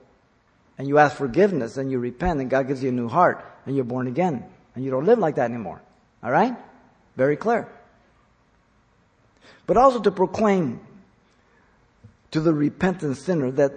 And 0.78 0.88
you 0.88 0.98
ask 0.98 1.16
forgiveness 1.16 1.78
and 1.78 1.92
you 1.92 2.00
repent 2.00 2.40
and 2.40 2.50
God 2.50 2.68
gives 2.68 2.84
you 2.84 2.90
a 2.90 2.94
new 2.94 3.08
heart 3.08 3.46
and 3.66 3.76
you're 3.76 3.86
born 3.86 4.08
again. 4.08 4.46
And 4.76 4.84
you 4.84 4.92
don't 4.92 5.06
live 5.06 5.20
like 5.20 5.36
that 5.36 5.50
anymore. 5.50 5.82
Alright? 6.24 6.56
Very 7.16 7.38
clear. 7.38 7.68
But 9.66 9.78
also 9.78 10.00
to 10.02 10.12
proclaim 10.12 10.80
to 12.32 12.40
the 12.40 12.54
repentant 12.54 13.18
sinner 13.18 13.52
that 13.52 13.74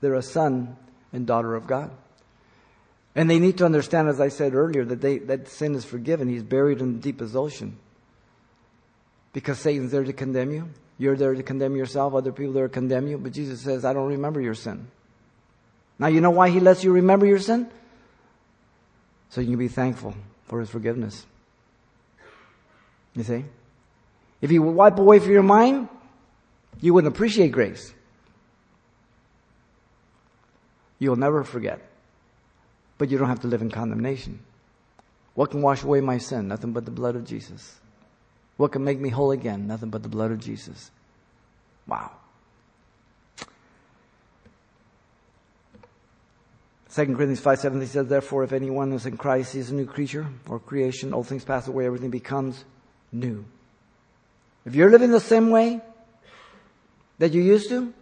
they're 0.00 0.14
a 0.14 0.22
son 0.22 0.76
and 1.12 1.26
daughter 1.26 1.54
of 1.54 1.66
God. 1.66 1.90
And 3.16 3.30
they 3.30 3.38
need 3.38 3.58
to 3.58 3.64
understand, 3.64 4.08
as 4.08 4.20
I 4.20 4.28
said 4.28 4.54
earlier, 4.54 4.84
that 4.84 5.00
they, 5.00 5.18
that 5.18 5.48
sin 5.48 5.74
is 5.74 5.84
forgiven. 5.84 6.28
He's 6.28 6.42
buried 6.42 6.80
in 6.80 6.94
the 6.94 6.98
deepest 6.98 7.36
ocean 7.36 7.78
because 9.34 9.58
Satan's 9.58 9.92
there 9.92 10.04
to 10.04 10.12
condemn 10.14 10.52
you. 10.52 10.70
You're 10.96 11.16
there 11.16 11.34
to 11.34 11.42
condemn 11.42 11.76
yourself, 11.76 12.14
other 12.14 12.32
people 12.32 12.54
there 12.54 12.68
to 12.68 12.72
condemn 12.72 13.08
you. 13.08 13.18
But 13.18 13.32
Jesus 13.32 13.60
says, 13.60 13.84
I 13.84 13.92
don't 13.92 14.08
remember 14.08 14.40
your 14.40 14.54
sin. 14.54 14.86
Now, 15.98 16.06
you 16.06 16.20
know 16.20 16.30
why 16.30 16.48
he 16.48 16.60
lets 16.60 16.82
you 16.82 16.92
remember 16.92 17.26
your 17.26 17.40
sin? 17.40 17.68
So 19.28 19.40
you 19.40 19.48
can 19.48 19.58
be 19.58 19.68
thankful 19.68 20.14
for 20.46 20.60
his 20.60 20.70
forgiveness. 20.70 21.26
You 23.14 23.24
see? 23.24 23.44
If 24.40 24.50
he 24.50 24.58
wipe 24.58 24.98
away 24.98 25.18
from 25.18 25.32
your 25.32 25.42
mind, 25.42 25.88
you 26.80 26.94
wouldn't 26.94 27.12
appreciate 27.12 27.50
grace. 27.50 27.92
You'll 31.00 31.16
never 31.16 31.42
forget. 31.42 31.80
But 32.98 33.10
you 33.10 33.18
don't 33.18 33.28
have 33.28 33.40
to 33.40 33.48
live 33.48 33.62
in 33.62 33.70
condemnation. 33.70 34.38
What 35.34 35.50
can 35.50 35.60
wash 35.60 35.82
away 35.82 36.00
my 36.00 36.18
sin? 36.18 36.46
Nothing 36.46 36.72
but 36.72 36.84
the 36.84 36.92
blood 36.92 37.16
of 37.16 37.24
Jesus. 37.24 37.80
What 38.56 38.72
can 38.72 38.84
make 38.84 39.00
me 39.00 39.08
whole 39.08 39.32
again? 39.32 39.66
Nothing 39.66 39.90
but 39.90 40.02
the 40.02 40.08
blood 40.08 40.30
of 40.30 40.40
Jesus. 40.40 40.90
Wow. 41.86 42.12
2 46.94 47.06
Corinthians 47.06 47.40
5 47.40 47.58
7 47.58 47.80
he 47.80 47.86
says, 47.88 48.06
Therefore, 48.06 48.44
if 48.44 48.52
anyone 48.52 48.92
is 48.92 49.04
in 49.04 49.16
Christ, 49.16 49.54
he 49.54 49.58
is 49.58 49.70
a 49.70 49.74
new 49.74 49.86
creature 49.86 50.26
or 50.48 50.60
creation. 50.60 51.12
Old 51.12 51.26
things 51.26 51.44
pass 51.44 51.66
away, 51.66 51.86
everything 51.86 52.10
becomes 52.10 52.64
new. 53.10 53.44
If 54.64 54.76
you're 54.76 54.90
living 54.90 55.10
the 55.10 55.20
same 55.20 55.50
way 55.50 55.80
that 57.18 57.32
you 57.32 57.42
used 57.42 57.68
to, 57.70 57.92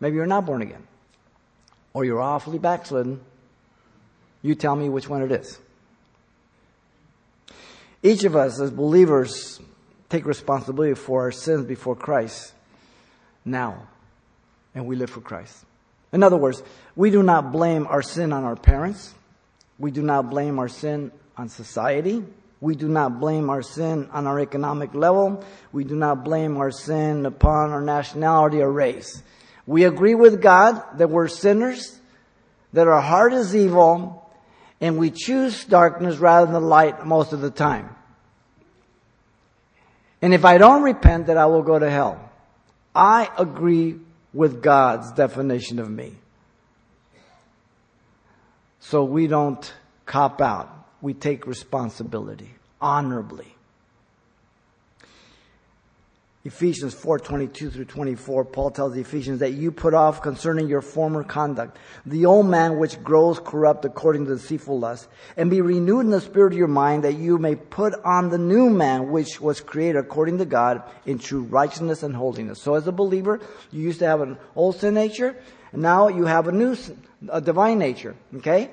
maybe 0.00 0.16
you're 0.16 0.26
not 0.26 0.46
born 0.46 0.62
again. 0.62 0.82
Or 1.94 2.04
you're 2.04 2.20
awfully 2.20 2.58
backslidden. 2.58 3.20
You 4.42 4.56
tell 4.56 4.74
me 4.74 4.88
which 4.88 5.08
one 5.08 5.22
it 5.22 5.30
is. 5.30 5.58
Each 8.02 8.24
of 8.24 8.34
us 8.34 8.60
as 8.60 8.70
believers 8.70 9.60
take 10.10 10.26
responsibility 10.26 10.94
for 10.94 11.22
our 11.22 11.32
sins 11.32 11.64
before 11.64 11.96
Christ 11.96 12.52
now, 13.44 13.86
and 14.74 14.86
we 14.86 14.96
live 14.96 15.08
for 15.08 15.20
Christ. 15.20 15.64
In 16.12 16.22
other 16.22 16.36
words, 16.36 16.62
we 16.96 17.10
do 17.10 17.22
not 17.22 17.52
blame 17.52 17.86
our 17.86 18.02
sin 18.02 18.32
on 18.32 18.44
our 18.44 18.56
parents. 18.56 19.14
We 19.78 19.92
do 19.92 20.02
not 20.02 20.28
blame 20.28 20.58
our 20.58 20.68
sin 20.68 21.12
on 21.36 21.48
society. 21.48 22.24
We 22.60 22.74
do 22.74 22.88
not 22.88 23.20
blame 23.20 23.48
our 23.48 23.62
sin 23.62 24.10
on 24.12 24.26
our 24.26 24.38
economic 24.40 24.94
level. 24.94 25.42
We 25.72 25.84
do 25.84 25.94
not 25.94 26.24
blame 26.24 26.58
our 26.58 26.72
sin 26.72 27.24
upon 27.24 27.70
our 27.70 27.80
nationality 27.80 28.60
or 28.60 28.70
race. 28.70 29.22
We 29.66 29.84
agree 29.84 30.14
with 30.14 30.42
God 30.42 30.82
that 30.98 31.08
we're 31.08 31.28
sinners, 31.28 31.98
that 32.72 32.88
our 32.88 33.00
heart 33.00 33.32
is 33.32 33.54
evil, 33.54 34.28
and 34.80 34.98
we 34.98 35.10
choose 35.10 35.64
darkness 35.64 36.18
rather 36.18 36.46
than 36.46 36.54
the 36.54 36.68
light 36.68 37.06
most 37.06 37.32
of 37.32 37.40
the 37.40 37.50
time. 37.50 37.94
And 40.22 40.34
if 40.34 40.44
I 40.44 40.58
don't 40.58 40.82
repent, 40.82 41.26
that 41.28 41.36
I 41.36 41.46
will 41.46 41.62
go 41.62 41.78
to 41.78 41.90
hell. 41.90 42.30
I 42.94 43.30
agree 43.38 43.96
with 44.32 44.62
God's 44.62 45.12
definition 45.12 45.78
of 45.78 45.90
me. 45.90 46.14
So 48.80 49.04
we 49.04 49.26
don't 49.26 49.72
cop 50.06 50.40
out. 50.40 50.68
We 51.00 51.14
take 51.14 51.46
responsibility 51.46 52.50
honorably. 52.80 53.54
Ephesians 56.42 56.94
4:22 56.94 57.70
through 57.70 57.84
24 57.84 58.46
Paul 58.46 58.70
tells 58.70 58.94
the 58.94 59.00
Ephesians 59.02 59.40
that 59.40 59.52
you 59.52 59.70
put 59.70 59.92
off 59.92 60.22
concerning 60.22 60.68
your 60.68 60.80
former 60.80 61.22
conduct 61.22 61.76
the 62.06 62.24
old 62.24 62.46
man 62.46 62.78
which 62.78 63.02
grows 63.02 63.38
corrupt 63.38 63.84
according 63.84 64.24
to 64.24 64.36
deceitful 64.36 64.78
lust 64.78 65.06
and 65.36 65.50
be 65.50 65.60
renewed 65.60 66.00
in 66.00 66.10
the 66.10 66.18
spirit 66.18 66.54
of 66.54 66.58
your 66.58 66.66
mind 66.66 67.04
that 67.04 67.18
you 67.18 67.36
may 67.36 67.54
put 67.54 67.92
on 68.06 68.30
the 68.30 68.38
new 68.38 68.70
man 68.70 69.10
which 69.10 69.38
was 69.38 69.60
created 69.60 69.98
according 69.98 70.38
to 70.38 70.46
God 70.46 70.82
in 71.04 71.18
true 71.18 71.42
righteousness 71.42 72.02
and 72.02 72.16
holiness. 72.16 72.62
So 72.62 72.74
as 72.74 72.88
a 72.88 72.92
believer, 72.92 73.38
you 73.70 73.82
used 73.82 73.98
to 73.98 74.06
have 74.06 74.22
an 74.22 74.38
old 74.56 74.76
sin 74.76 74.94
nature 74.94 75.36
and 75.72 75.82
now 75.82 76.08
you 76.08 76.24
have 76.24 76.48
a 76.48 76.52
new 76.52 76.74
a 77.28 77.42
divine 77.42 77.78
nature, 77.78 78.16
okay? 78.36 78.70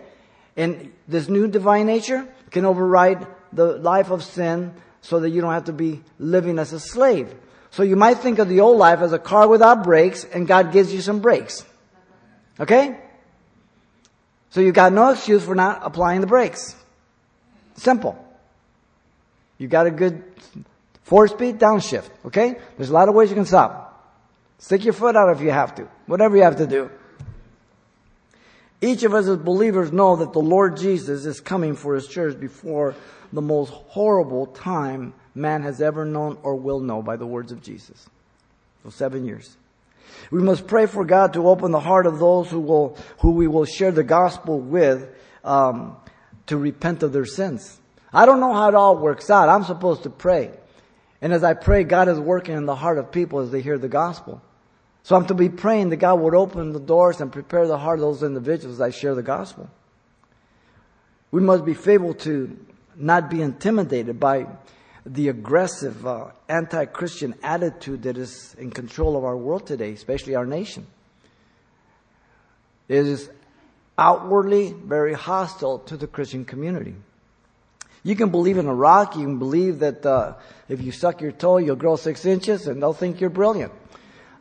And 0.55 0.93
this 1.05 1.27
new 1.27 1.49
divine 1.49 1.85
nature 1.85 2.29
can 2.49 2.63
override 2.63 3.27
the 3.51 3.77
life 3.77 4.09
of 4.09 4.23
sin 4.23 4.73
so 5.01 5.19
that 5.19 5.31
you 5.31 5.41
don't 5.41 5.51
have 5.51 5.65
to 5.65 5.73
be 5.73 6.01
living 6.17 6.59
as 6.59 6.71
a 6.71 6.79
slave. 6.79 7.35
So 7.71 7.83
you 7.83 7.95
might 7.95 8.19
think 8.19 8.39
of 8.39 8.49
the 8.49 8.61
old 8.61 8.77
life 8.77 8.99
as 8.99 9.13
a 9.13 9.19
car 9.19 9.47
without 9.47 9.83
brakes 9.83 10.23
and 10.23 10.47
God 10.47 10.71
gives 10.71 10.93
you 10.93 11.01
some 11.01 11.19
brakes. 11.19 11.65
Okay? 12.59 12.97
So 14.49 14.61
you 14.61 14.71
got 14.71 14.93
no 14.93 15.09
excuse 15.09 15.43
for 15.43 15.55
not 15.55 15.81
applying 15.83 16.21
the 16.21 16.27
brakes. 16.27 16.75
Simple. 17.75 18.17
You 19.57 19.67
got 19.67 19.87
a 19.87 19.91
good 19.91 20.23
four 21.03 21.27
speed 21.27 21.59
downshift. 21.59 22.09
Okay? 22.25 22.55
There's 22.77 22.89
a 22.89 22.93
lot 22.93 23.09
of 23.09 23.15
ways 23.15 23.29
you 23.29 23.35
can 23.35 23.45
stop. 23.45 23.85
Stick 24.59 24.83
your 24.83 24.93
foot 24.93 25.15
out 25.15 25.35
if 25.35 25.41
you 25.41 25.51
have 25.51 25.75
to. 25.75 25.87
Whatever 26.07 26.37
you 26.37 26.43
have 26.43 26.57
to 26.57 26.67
do. 26.67 26.89
Each 28.81 29.03
of 29.03 29.13
us 29.13 29.27
as 29.27 29.37
believers 29.37 29.91
know 29.91 30.17
that 30.17 30.33
the 30.33 30.39
Lord 30.39 30.77
Jesus 30.77 31.25
is 31.25 31.39
coming 31.39 31.75
for 31.75 31.95
his 31.95 32.07
church 32.07 32.39
before 32.39 32.95
the 33.33 33.41
most 33.41 33.71
horrible 33.71 34.47
time 34.47 35.13
man 35.37 35.61
has 35.61 35.81
ever 35.81 36.03
known 36.03 36.37
or 36.43 36.55
will 36.55 36.79
know 36.79 37.01
by 37.01 37.15
the 37.15 37.25
words 37.25 37.51
of 37.51 37.61
Jesus. 37.61 38.09
So 38.83 38.89
seven 38.89 39.25
years. 39.25 39.55
We 40.31 40.41
must 40.41 40.67
pray 40.67 40.85
for 40.85 41.05
God 41.05 41.33
to 41.33 41.47
open 41.47 41.71
the 41.71 41.79
heart 41.79 42.05
of 42.05 42.19
those 42.19 42.49
who 42.49 42.59
will, 42.59 42.97
who 43.19 43.31
we 43.31 43.47
will 43.47 43.65
share 43.65 43.91
the 43.91 44.03
gospel 44.03 44.59
with, 44.59 45.09
um, 45.43 45.97
to 46.47 46.57
repent 46.57 47.03
of 47.03 47.13
their 47.13 47.25
sins. 47.25 47.79
I 48.11 48.25
don't 48.25 48.39
know 48.39 48.53
how 48.53 48.69
it 48.69 48.75
all 48.75 48.97
works 48.97 49.29
out. 49.29 49.49
I'm 49.49 49.63
supposed 49.63 50.03
to 50.03 50.09
pray. 50.09 50.51
And 51.21 51.33
as 51.33 51.43
I 51.43 51.53
pray, 51.53 51.83
God 51.83 52.07
is 52.07 52.19
working 52.19 52.55
in 52.55 52.65
the 52.65 52.75
heart 52.75 52.97
of 52.97 53.11
people 53.11 53.39
as 53.39 53.51
they 53.51 53.61
hear 53.61 53.77
the 53.77 53.89
gospel. 53.89 54.41
So 55.03 55.15
I'm 55.15 55.25
to 55.27 55.33
be 55.33 55.49
praying 55.49 55.89
that 55.89 55.97
God 55.97 56.19
would 56.19 56.35
open 56.35 56.73
the 56.73 56.79
doors 56.79 57.21
and 57.21 57.31
prepare 57.31 57.67
the 57.67 57.77
heart 57.77 57.99
of 57.99 58.01
those 58.01 58.23
individuals 58.23 58.77
as 58.77 58.81
I 58.81 58.89
share 58.89 59.15
the 59.15 59.23
gospel. 59.23 59.69
We 61.31 61.41
must 61.41 61.65
be 61.65 61.73
faithful 61.73 62.13
to 62.15 62.57
not 62.95 63.29
be 63.29 63.41
intimidated 63.41 64.19
by 64.19 64.47
the 65.07 65.29
aggressive 65.29 66.05
uh, 66.05 66.27
anti-Christian 66.49 67.33
attitude 67.41 68.03
that 68.03 68.17
is 68.17 68.55
in 68.59 68.71
control 68.71 69.15
of 69.15 69.23
our 69.23 69.37
world 69.37 69.65
today, 69.65 69.93
especially 69.93 70.35
our 70.35 70.45
nation. 70.45 70.85
It 72.89 73.07
is 73.07 73.29
outwardly 73.97 74.73
very 74.73 75.13
hostile 75.13 75.79
to 75.79 75.97
the 75.97 76.07
Christian 76.07 76.45
community. 76.45 76.95
You 78.03 78.15
can 78.15 78.29
believe 78.29 78.57
in 78.57 78.67
a 78.67 78.73
rock, 78.73 79.15
you 79.15 79.23
can 79.23 79.39
believe 79.39 79.79
that 79.79 80.05
uh, 80.05 80.33
if 80.69 80.81
you 80.81 80.91
suck 80.91 81.21
your 81.21 81.31
toe, 81.31 81.57
you'll 81.57 81.75
grow 81.75 81.95
six 81.95 82.25
inches, 82.25 82.67
and 82.67 82.81
they'll 82.81 82.93
think 82.93 83.19
you're 83.19 83.29
brilliant. 83.29 83.71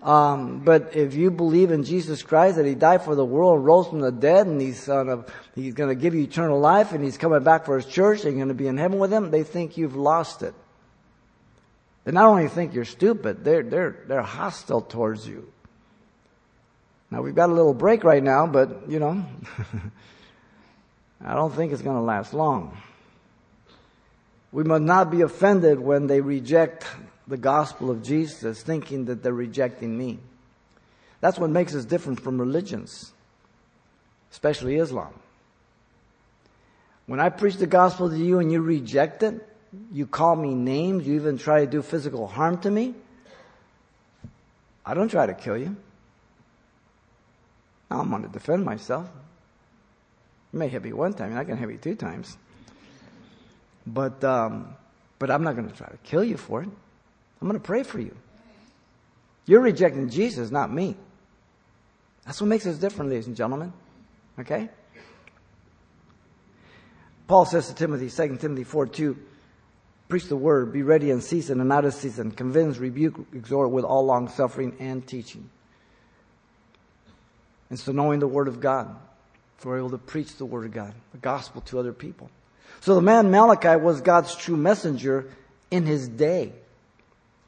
Um, 0.07 0.61
but 0.61 0.95
if 0.95 1.15
you 1.15 1.33
believe 1.33 1.73
in 1.73 1.83
Jesus 1.83 2.23
Christ, 2.23 2.57
that 2.57 2.65
He 2.65 2.77
died 2.77 3.03
for 3.03 3.17
the 3.17 3.25
world, 3.25 3.65
rose 3.65 3.89
from 3.89 3.99
the 3.99 4.13
dead, 4.13 4.47
and 4.47 4.61
He's 4.61 4.89
uh, 4.89 5.25
He's 5.57 5.75
going 5.75 5.89
to 5.89 6.01
give 6.01 6.15
you 6.15 6.23
eternal 6.23 6.61
life, 6.61 6.93
and 6.93 7.03
He's 7.03 7.19
coming 7.19 7.43
back 7.43 7.65
for 7.65 7.77
His 7.77 7.87
church, 7.87 8.25
and 8.25 8.37
you're 8.37 8.47
going 8.47 8.49
to 8.49 8.55
be 8.55 8.69
in 8.69 8.77
heaven 8.79 9.01
with 9.01 9.13
Him, 9.13 9.33
they 9.33 9.43
think 9.43 9.77
you've 9.77 9.97
lost 9.97 10.45
it. 10.45 10.55
They 12.05 12.13
not 12.13 12.27
only 12.27 12.47
think 12.47 12.73
you're 12.73 12.85
stupid, 12.85 13.43
they're 13.43 13.65
they're 13.65 13.97
they're 14.07 14.23
hostile 14.23 14.81
towards 14.81 15.27
you. 15.27 15.53
Now 17.11 17.23
we've 17.23 17.35
got 17.35 17.51
a 17.51 17.53
little 17.53 17.75
break 17.75 18.05
right 18.05 18.23
now, 18.23 18.47
but 18.47 18.89
you 18.89 19.01
know, 19.01 19.27
I 21.25 21.35
don't 21.35 21.53
think 21.53 21.73
it's 21.73 21.83
going 21.83 21.97
to 21.97 22.03
last 22.03 22.33
long. 22.33 22.79
We 24.53 24.63
must 24.63 24.85
not 24.85 25.11
be 25.11 25.23
offended 25.23 25.81
when 25.81 26.07
they 26.07 26.21
reject 26.21 26.87
the 27.29 27.37
gospel 27.37 27.91
of 27.91 28.03
Jesus 28.03 28.63
thinking 28.63 29.07
that 29.07 29.23
they're 29.23 29.33
rejecting 29.33 29.97
me. 29.97 30.19
That's 31.21 31.39
what 31.39 31.51
makes 31.51 31.75
us 31.75 31.85
different 31.85 32.21
from 32.21 32.39
religions, 32.39 33.13
especially 34.31 34.77
Islam. 34.77 35.13
When 37.07 37.21
I 37.21 37.29
preach 37.29 37.57
the 37.57 37.67
gospel 37.67 38.11
to 38.11 38.17
you 38.17 38.39
and 38.39 38.53
you 38.53 38.61
reject 38.61 39.23
it, 39.23 39.47
you 39.93 40.07
call 40.07 40.37
me 40.37 40.55
names, 40.55 41.07
you 41.07 41.15
even 41.15 41.39
try 41.39 41.61
to 41.61 41.67
do 41.67 41.83
physical 41.83 42.27
harm 42.27 42.59
to 42.59 42.71
me, 42.71 42.95
I 44.85 44.95
don't 44.95 45.09
try 45.09 45.27
to 45.27 45.35
kill 45.35 45.57
you. 45.57 45.77
I'm 47.91 48.11
going 48.11 48.23
to 48.23 48.29
defend 48.29 48.65
myself. 48.65 49.09
You 50.53 50.59
may 50.59 50.69
hit 50.69 50.83
me 50.83 50.93
one 50.93 51.15
time, 51.15 51.37
I 51.37 51.45
can 51.45 51.57
hit 51.57 51.71
you 51.71 51.77
two 51.77 51.95
times. 51.97 52.37
But, 53.87 54.23
um, 54.25 54.75
but 55.19 55.31
I'm 55.31 55.45
not 55.45 55.57
going 55.57 55.69
to 55.69 55.75
try 55.75 55.89
to 55.89 55.99
kill 55.99 56.25
you 56.25 56.37
for 56.37 56.63
it. 56.63 56.69
I'm 57.41 57.49
going 57.49 57.61
to 57.61 57.65
pray 57.65 57.83
for 57.83 58.01
you. 58.01 58.15
You're 59.47 59.61
rejecting 59.61 60.11
Jesus, 60.11 60.51
not 60.51 60.73
me. 60.73 60.97
That's 62.25 62.41
what 62.41 62.49
makes 62.49 62.67
us 62.67 62.79
different, 62.79 63.11
ladies 63.11 63.27
and 63.27 63.37
gentlemen. 63.37 63.73
Okay? 64.39 64.69
Paul 67.29 67.45
says 67.45 67.69
to 67.69 67.75
Timothy, 67.75 68.09
2 68.11 68.37
Timothy 68.37 68.65
4 68.65 68.87
2, 68.87 69.17
preach 70.09 70.25
the 70.25 70.37
word, 70.37 70.73
be 70.73 70.83
ready 70.83 71.11
in 71.11 71.21
season 71.21 71.61
and 71.61 71.73
out 71.73 71.85
of 71.85 71.95
season, 71.95 72.31
convince, 72.31 72.79
rebuke, 72.79 73.27
exhort 73.35 73.71
with 73.71 73.85
all 73.85 74.05
long 74.05 74.29
suffering 74.29 74.77
and 74.79 75.07
teaching. 75.07 75.49
And 77.71 77.79
so 77.79 77.93
knowing 77.93 78.21
the 78.21 78.29
word 78.29 78.49
of 78.49 78.61
God, 78.61 78.97
we're 79.67 79.79
able 79.79 79.91
to 79.91 79.99
preach 79.99 80.37
the 80.37 80.45
word 80.45 80.65
of 80.65 80.73
God, 80.73 80.95
the 81.11 81.19
gospel 81.19 81.61
to 81.63 81.81
other 81.81 81.93
people. 81.93 82.31
So 82.81 82.95
the 82.95 83.03
man 83.03 83.33
Malachi 83.33 83.75
was 83.77 84.01
God's 84.01 84.35
true 84.37 84.57
messenger 84.57 85.29
in 85.73 85.85
his 85.85 86.09
day. 86.09 86.53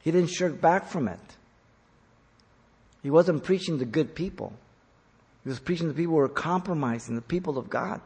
He 0.01 0.11
didn't 0.11 0.29
shirk 0.29 0.59
back 0.61 0.87
from 0.87 1.07
it. 1.07 1.19
He 3.03 3.09
wasn't 3.09 3.43
preaching 3.43 3.79
to 3.79 3.85
good 3.85 4.15
people. 4.15 4.53
He 5.43 5.49
was 5.49 5.59
preaching 5.59 5.87
to 5.87 5.93
people 5.93 6.13
who 6.13 6.17
were 6.17 6.29
compromising, 6.29 7.15
the 7.15 7.21
people 7.21 7.57
of 7.57 7.69
God. 7.69 8.01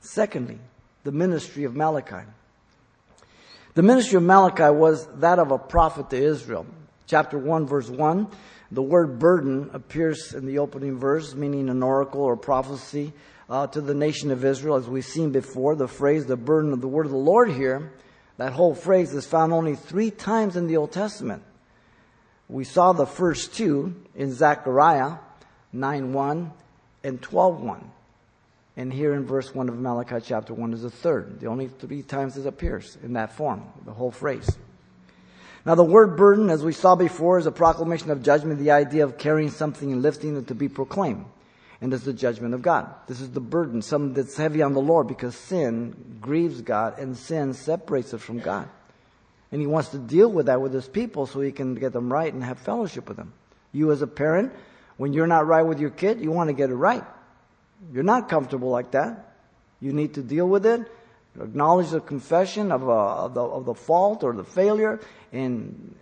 Secondly, 0.00 0.58
the 1.04 1.12
ministry 1.12 1.64
of 1.64 1.74
Malachi. 1.74 2.24
The 3.74 3.82
ministry 3.82 4.16
of 4.16 4.22
Malachi 4.22 4.70
was 4.70 5.06
that 5.16 5.38
of 5.38 5.50
a 5.50 5.58
prophet 5.58 6.10
to 6.10 6.16
Israel. 6.16 6.66
Chapter 7.06 7.38
1, 7.38 7.66
verse 7.66 7.88
1, 7.88 8.28
the 8.72 8.82
word 8.82 9.18
burden 9.18 9.70
appears 9.72 10.32
in 10.32 10.46
the 10.46 10.58
opening 10.58 10.98
verse, 10.98 11.34
meaning 11.34 11.68
an 11.68 11.82
oracle 11.82 12.22
or 12.22 12.36
prophecy 12.36 13.12
uh, 13.48 13.66
to 13.68 13.80
the 13.80 13.94
nation 13.94 14.30
of 14.30 14.44
Israel. 14.44 14.76
As 14.76 14.88
we've 14.88 15.04
seen 15.04 15.30
before, 15.30 15.76
the 15.76 15.86
phrase, 15.86 16.26
the 16.26 16.36
burden 16.36 16.72
of 16.72 16.80
the 16.80 16.88
word 16.88 17.06
of 17.06 17.12
the 17.12 17.18
Lord 17.18 17.50
here, 17.50 17.92
that 18.38 18.52
whole 18.52 18.74
phrase 18.74 19.14
is 19.14 19.26
found 19.26 19.52
only 19.52 19.76
three 19.76 20.10
times 20.10 20.56
in 20.56 20.66
the 20.66 20.76
Old 20.76 20.92
Testament. 20.92 21.42
We 22.48 22.64
saw 22.64 22.92
the 22.92 23.06
first 23.06 23.54
two 23.54 23.94
in 24.14 24.32
Zechariah 24.32 25.16
9.1 25.74 26.50
and 27.02 27.20
12.1. 27.20 27.82
And 28.76 28.92
here 28.92 29.14
in 29.14 29.24
verse 29.24 29.54
1 29.54 29.68
of 29.68 29.78
Malachi 29.78 30.18
chapter 30.22 30.52
1 30.52 30.74
is 30.74 30.82
the 30.82 30.90
third. 30.90 31.40
The 31.40 31.46
only 31.46 31.68
three 31.68 32.02
times 32.02 32.36
it 32.36 32.46
appears 32.46 32.98
in 33.02 33.14
that 33.14 33.34
form, 33.34 33.64
the 33.86 33.92
whole 33.92 34.10
phrase. 34.10 34.58
Now 35.64 35.74
the 35.74 35.82
word 35.82 36.16
burden, 36.16 36.50
as 36.50 36.62
we 36.62 36.72
saw 36.72 36.94
before, 36.94 37.38
is 37.38 37.46
a 37.46 37.52
proclamation 37.52 38.10
of 38.10 38.22
judgment, 38.22 38.60
the 38.60 38.70
idea 38.70 39.02
of 39.02 39.18
carrying 39.18 39.50
something 39.50 39.90
and 39.90 40.02
lifting 40.02 40.36
it 40.36 40.46
to 40.48 40.54
be 40.54 40.68
proclaimed. 40.68 41.24
And 41.80 41.92
is 41.92 42.04
the 42.04 42.12
judgment 42.12 42.54
of 42.54 42.62
God. 42.62 42.88
This 43.06 43.20
is 43.20 43.30
the 43.30 43.40
burden, 43.40 43.82
something 43.82 44.14
that's 44.14 44.36
heavy 44.36 44.62
on 44.62 44.72
the 44.72 44.80
Lord 44.80 45.08
because 45.08 45.36
sin 45.36 45.94
grieves 46.20 46.60
God 46.62 46.98
and 46.98 47.16
sin 47.16 47.54
separates 47.54 48.14
us 48.14 48.22
from 48.22 48.38
God. 48.38 48.68
And 49.52 49.60
He 49.60 49.66
wants 49.66 49.90
to 49.90 49.98
deal 49.98 50.30
with 50.30 50.46
that 50.46 50.60
with 50.60 50.72
His 50.72 50.88
people 50.88 51.26
so 51.26 51.40
He 51.40 51.52
can 51.52 51.74
get 51.74 51.92
them 51.92 52.12
right 52.12 52.32
and 52.32 52.42
have 52.42 52.58
fellowship 52.58 53.08
with 53.08 53.16
them. 53.16 53.32
You 53.72 53.92
as 53.92 54.02
a 54.02 54.06
parent, 54.06 54.52
when 54.96 55.12
you're 55.12 55.26
not 55.26 55.46
right 55.46 55.62
with 55.62 55.80
your 55.80 55.90
kid, 55.90 56.20
you 56.20 56.30
want 56.30 56.48
to 56.48 56.54
get 56.54 56.70
it 56.70 56.74
right. 56.74 57.04
You're 57.92 58.02
not 58.02 58.28
comfortable 58.28 58.70
like 58.70 58.92
that. 58.92 59.34
You 59.80 59.92
need 59.92 60.14
to 60.14 60.22
deal 60.22 60.48
with 60.48 60.64
it, 60.64 60.80
acknowledge 61.38 61.90
the 61.90 62.00
confession 62.00 62.72
of, 62.72 62.88
uh, 62.88 63.24
of, 63.24 63.34
the, 63.34 63.42
of 63.42 63.64
the 63.66 63.74
fault 63.74 64.24
or 64.24 64.32
the 64.32 64.44
failure, 64.44 65.00
and 65.32 65.94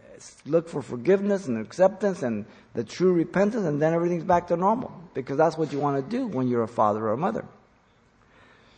look 0.46 0.68
for 0.68 0.80
forgiveness 0.80 1.48
and 1.48 1.58
acceptance 1.58 2.22
and 2.22 2.46
the 2.74 2.84
true 2.84 3.12
repentance, 3.12 3.66
and 3.66 3.82
then 3.82 3.92
everything's 3.92 4.24
back 4.24 4.46
to 4.48 4.56
normal. 4.56 4.92
Because 5.12 5.36
that's 5.36 5.58
what 5.58 5.72
you 5.72 5.80
want 5.80 5.96
to 6.02 6.16
do 6.16 6.26
when 6.26 6.48
you're 6.48 6.62
a 6.62 6.68
father 6.68 7.06
or 7.06 7.12
a 7.12 7.16
mother. 7.16 7.44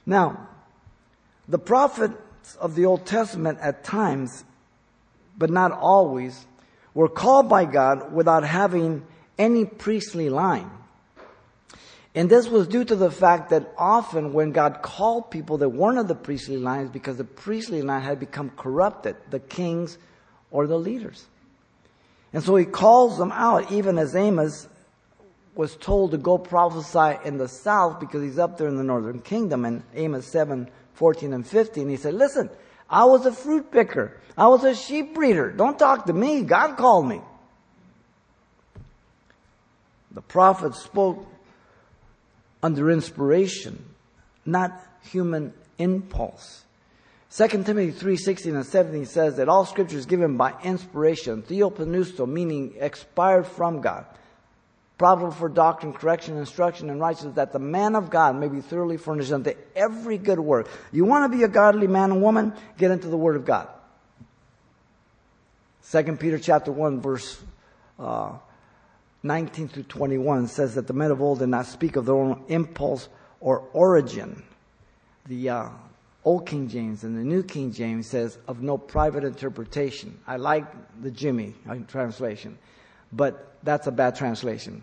Now, 0.06 0.48
the 1.48 1.58
prophets 1.58 2.56
of 2.60 2.74
the 2.74 2.86
Old 2.86 3.06
Testament 3.06 3.58
at 3.60 3.84
times, 3.84 4.44
but 5.36 5.50
not 5.50 5.72
always, 5.72 6.46
were 6.94 7.08
called 7.08 7.48
by 7.48 7.64
God 7.64 8.12
without 8.12 8.44
having 8.44 9.04
any 9.38 9.64
priestly 9.64 10.30
line. 10.30 10.70
And 12.14 12.30
this 12.30 12.48
was 12.48 12.66
due 12.66 12.84
to 12.84 12.96
the 12.96 13.10
fact 13.10 13.50
that 13.50 13.70
often 13.76 14.32
when 14.32 14.52
God 14.52 14.80
called 14.80 15.30
people 15.30 15.58
that 15.58 15.68
weren't 15.68 15.98
of 15.98 16.08
the 16.08 16.14
priestly 16.14 16.56
lines, 16.56 16.90
because 16.90 17.18
the 17.18 17.24
priestly 17.24 17.82
line 17.82 18.02
had 18.02 18.18
become 18.18 18.50
corrupted, 18.56 19.16
the 19.28 19.38
kings 19.38 19.98
or 20.50 20.66
the 20.66 20.78
leaders. 20.78 21.26
And 22.32 22.42
so 22.42 22.56
he 22.56 22.64
calls 22.64 23.18
them 23.18 23.32
out, 23.32 23.70
even 23.70 23.98
as 23.98 24.16
Amos 24.16 24.66
was 25.54 25.76
told 25.76 26.12
to 26.12 26.18
go 26.18 26.38
prophesy 26.38 27.18
in 27.26 27.38
the 27.38 27.48
south 27.48 27.98
because 28.00 28.22
he's 28.22 28.38
up 28.38 28.58
there 28.58 28.68
in 28.68 28.76
the 28.76 28.82
northern 28.82 29.20
kingdom 29.20 29.64
in 29.64 29.82
Amos 29.94 30.26
7, 30.26 30.68
14 30.96 31.32
and 31.32 31.46
15. 31.46 31.88
He 31.88 31.96
said, 31.96 32.14
listen, 32.14 32.50
I 32.88 33.04
was 33.04 33.24
a 33.26 33.32
fruit 33.32 33.70
picker. 33.70 34.18
I 34.36 34.48
was 34.48 34.64
a 34.64 34.74
sheep 34.74 35.14
breeder. 35.14 35.50
Don't 35.50 35.78
talk 35.78 36.06
to 36.06 36.12
me. 36.12 36.42
God 36.42 36.76
called 36.76 37.08
me. 37.08 37.20
The 40.10 40.22
prophet 40.22 40.74
spoke 40.74 41.26
under 42.62 42.90
inspiration, 42.90 43.84
not 44.44 44.72
human 45.02 45.52
impulse. 45.78 46.64
2 47.36 47.48
Timothy 47.64 47.90
3, 47.90 48.16
16 48.16 48.56
and 48.56 48.64
17 48.64 49.04
says 49.04 49.36
that 49.36 49.48
all 49.48 49.66
scripture 49.66 49.98
is 49.98 50.06
given 50.06 50.38
by 50.38 50.54
inspiration, 50.62 51.42
theopneustos, 51.42 52.26
meaning 52.26 52.74
expired 52.78 53.46
from 53.46 53.82
God, 53.82 54.06
profitable 54.98 55.32
for 55.32 55.48
doctrine, 55.48 55.92
correction, 55.92 56.36
instruction, 56.38 56.88
and 56.90 57.00
righteousness, 57.00 57.34
that 57.34 57.52
the 57.52 57.58
man 57.58 57.94
of 57.94 58.10
God 58.10 58.36
may 58.36 58.48
be 58.48 58.60
thoroughly 58.60 58.96
furnished 58.96 59.32
unto 59.32 59.52
every 59.74 60.18
good 60.18 60.40
work. 60.40 60.68
You 60.92 61.04
want 61.04 61.30
to 61.30 61.36
be 61.36 61.44
a 61.44 61.48
godly 61.48 61.86
man 61.86 62.12
and 62.12 62.22
woman? 62.22 62.54
Get 62.78 62.90
into 62.90 63.08
the 63.08 63.16
Word 63.16 63.36
of 63.36 63.44
God. 63.44 63.68
2 65.90 66.02
Peter 66.16 66.38
chapter 66.38 66.72
1, 66.72 67.00
verse 67.00 67.40
uh, 67.98 68.32
19 69.22 69.68
through 69.68 69.82
21 69.84 70.48
says 70.48 70.74
that 70.74 70.86
the 70.86 70.92
men 70.92 71.10
of 71.10 71.20
old 71.20 71.40
did 71.40 71.48
not 71.48 71.66
speak 71.66 71.96
of 71.96 72.06
their 72.06 72.14
own 72.14 72.44
impulse 72.48 73.08
or 73.40 73.68
origin. 73.72 74.42
The 75.26 75.50
uh, 75.50 75.68
Old 76.24 76.46
King 76.46 76.68
James 76.68 77.04
and 77.04 77.16
the 77.16 77.22
New 77.22 77.42
King 77.42 77.72
James 77.72 78.08
says 78.08 78.38
of 78.48 78.62
no 78.62 78.76
private 78.76 79.24
interpretation. 79.24 80.18
I 80.26 80.36
like 80.36 80.64
the 81.00 81.10
Jimmy 81.10 81.54
translation, 81.86 82.58
but 83.16 83.54
that's 83.62 83.86
a 83.86 83.92
bad 83.92 84.16
translation. 84.16 84.82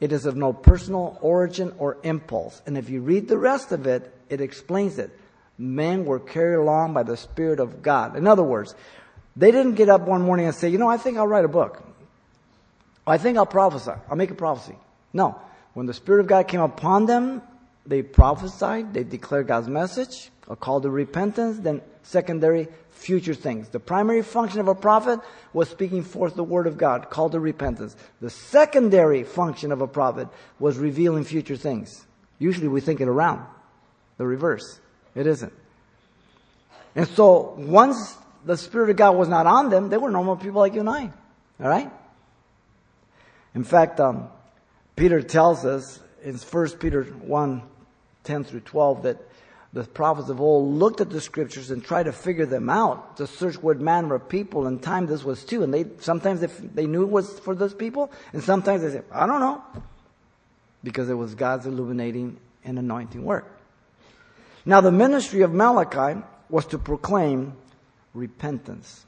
It 0.00 0.12
is 0.12 0.26
of 0.26 0.36
no 0.36 0.52
personal 0.52 1.18
origin 1.20 1.74
or 1.78 1.98
impulse. 2.02 2.62
And 2.66 2.78
if 2.78 2.88
you 2.88 3.00
read 3.00 3.28
the 3.28 3.38
rest 3.38 3.72
of 3.72 3.86
it, 3.86 4.14
it 4.28 4.40
explains 4.40 4.98
it. 4.98 5.10
Men 5.58 6.04
were 6.06 6.20
carried 6.20 6.56
along 6.56 6.94
by 6.94 7.02
the 7.02 7.16
Spirit 7.16 7.60
of 7.60 7.82
God. 7.82 8.16
In 8.16 8.26
other 8.26 8.42
words, 8.42 8.74
they 9.36 9.50
didn't 9.50 9.74
get 9.74 9.88
up 9.88 10.02
one 10.02 10.22
morning 10.22 10.46
and 10.46 10.54
say, 10.54 10.68
you 10.68 10.78
know, 10.78 10.88
I 10.88 10.96
think 10.96 11.18
I'll 11.18 11.26
write 11.26 11.44
a 11.44 11.48
book. 11.48 11.82
I 13.06 13.18
think 13.18 13.36
I'll 13.36 13.46
prophesy. 13.46 13.92
I'll 14.08 14.16
make 14.16 14.30
a 14.30 14.34
prophecy. 14.34 14.76
No. 15.12 15.38
When 15.74 15.86
the 15.86 15.94
Spirit 15.94 16.20
of 16.20 16.26
God 16.26 16.48
came 16.48 16.60
upon 16.60 17.06
them, 17.06 17.42
they 17.86 18.02
prophesied, 18.02 18.94
they 18.94 19.04
declared 19.04 19.48
God's 19.48 19.68
message, 19.68 20.30
a 20.50 20.56
call 20.56 20.80
to 20.80 20.90
repentance, 20.90 21.58
then 21.60 21.80
secondary, 22.02 22.68
future 22.90 23.34
things. 23.34 23.68
The 23.68 23.78
primary 23.78 24.20
function 24.22 24.60
of 24.60 24.68
a 24.68 24.74
prophet 24.74 25.20
was 25.52 25.70
speaking 25.70 26.02
forth 26.02 26.34
the 26.34 26.44
word 26.44 26.66
of 26.66 26.76
God, 26.76 27.08
called 27.08 27.32
to 27.32 27.40
repentance. 27.40 27.96
The 28.20 28.28
secondary 28.28 29.22
function 29.22 29.70
of 29.70 29.80
a 29.80 29.86
prophet 29.86 30.28
was 30.58 30.76
revealing 30.76 31.24
future 31.24 31.56
things. 31.56 32.04
Usually 32.38 32.68
we 32.68 32.80
think 32.80 33.00
it 33.00 33.08
around. 33.08 33.46
The 34.18 34.26
reverse. 34.26 34.80
It 35.14 35.26
isn't. 35.26 35.52
And 36.96 37.06
so 37.08 37.54
once 37.56 38.18
the 38.44 38.56
Spirit 38.56 38.90
of 38.90 38.96
God 38.96 39.16
was 39.16 39.28
not 39.28 39.46
on 39.46 39.70
them, 39.70 39.88
they 39.88 39.96
were 39.96 40.10
normal 40.10 40.36
people 40.36 40.60
like 40.60 40.74
you 40.74 40.80
and 40.80 40.90
I. 40.90 41.12
Alright? 41.60 41.90
In 43.54 43.62
fact, 43.64 44.00
um, 44.00 44.28
Peter 44.96 45.22
tells 45.22 45.64
us 45.64 46.00
in 46.24 46.36
1 46.36 46.70
Peter 46.78 47.04
1 47.04 47.62
10 48.24 48.44
through 48.44 48.60
12 48.60 49.02
that 49.04 49.29
the 49.72 49.84
prophets 49.84 50.28
of 50.28 50.40
old 50.40 50.74
looked 50.74 51.00
at 51.00 51.10
the 51.10 51.20
scriptures 51.20 51.70
and 51.70 51.84
tried 51.84 52.04
to 52.04 52.12
figure 52.12 52.46
them 52.46 52.68
out 52.68 53.16
to 53.18 53.26
search 53.26 53.62
what 53.62 53.80
manner 53.80 54.14
of 54.16 54.28
people 54.28 54.66
and 54.66 54.82
time 54.82 55.06
this 55.06 55.22
was 55.22 55.44
to. 55.44 55.62
And 55.62 55.72
they 55.72 55.86
sometimes 56.00 56.42
if 56.42 56.58
they 56.74 56.86
knew 56.86 57.02
it 57.02 57.08
was 57.08 57.38
for 57.38 57.54
those 57.54 57.74
people, 57.74 58.10
and 58.32 58.42
sometimes 58.42 58.82
they 58.82 58.90
said, 58.90 59.04
I 59.12 59.26
don't 59.26 59.40
know. 59.40 59.62
Because 60.82 61.08
it 61.08 61.14
was 61.14 61.34
God's 61.34 61.66
illuminating 61.66 62.38
and 62.64 62.78
anointing 62.78 63.24
work. 63.24 63.60
Now 64.64 64.80
the 64.80 64.92
ministry 64.92 65.42
of 65.42 65.52
Malachi 65.52 66.20
was 66.48 66.66
to 66.66 66.78
proclaim 66.78 67.54
repentance. 68.12 69.04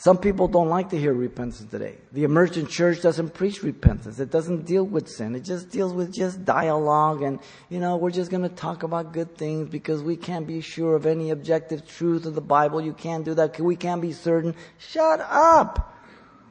Some 0.00 0.16
people 0.16 0.48
don't 0.48 0.70
like 0.70 0.88
to 0.90 0.98
hear 0.98 1.12
repentance 1.12 1.62
today. 1.70 1.96
The 2.12 2.24
emergent 2.24 2.70
church 2.70 3.02
doesn't 3.02 3.34
preach 3.34 3.62
repentance. 3.62 4.18
It 4.18 4.30
doesn't 4.30 4.64
deal 4.64 4.82
with 4.82 5.10
sin. 5.10 5.34
It 5.34 5.40
just 5.40 5.68
deals 5.68 5.92
with 5.92 6.10
just 6.10 6.42
dialogue 6.42 7.20
and, 7.20 7.38
you 7.68 7.80
know, 7.80 7.98
we're 7.98 8.10
just 8.10 8.30
going 8.30 8.42
to 8.42 8.48
talk 8.48 8.82
about 8.82 9.12
good 9.12 9.36
things 9.36 9.68
because 9.68 10.02
we 10.02 10.16
can't 10.16 10.46
be 10.46 10.62
sure 10.62 10.96
of 10.96 11.04
any 11.04 11.28
objective 11.28 11.86
truth 11.86 12.24
of 12.24 12.34
the 12.34 12.40
Bible. 12.40 12.80
You 12.80 12.94
can't 12.94 13.26
do 13.26 13.34
that. 13.34 13.60
We 13.60 13.76
can't 13.76 14.00
be 14.00 14.14
certain. 14.14 14.54
Shut 14.78 15.20
up. 15.20 15.94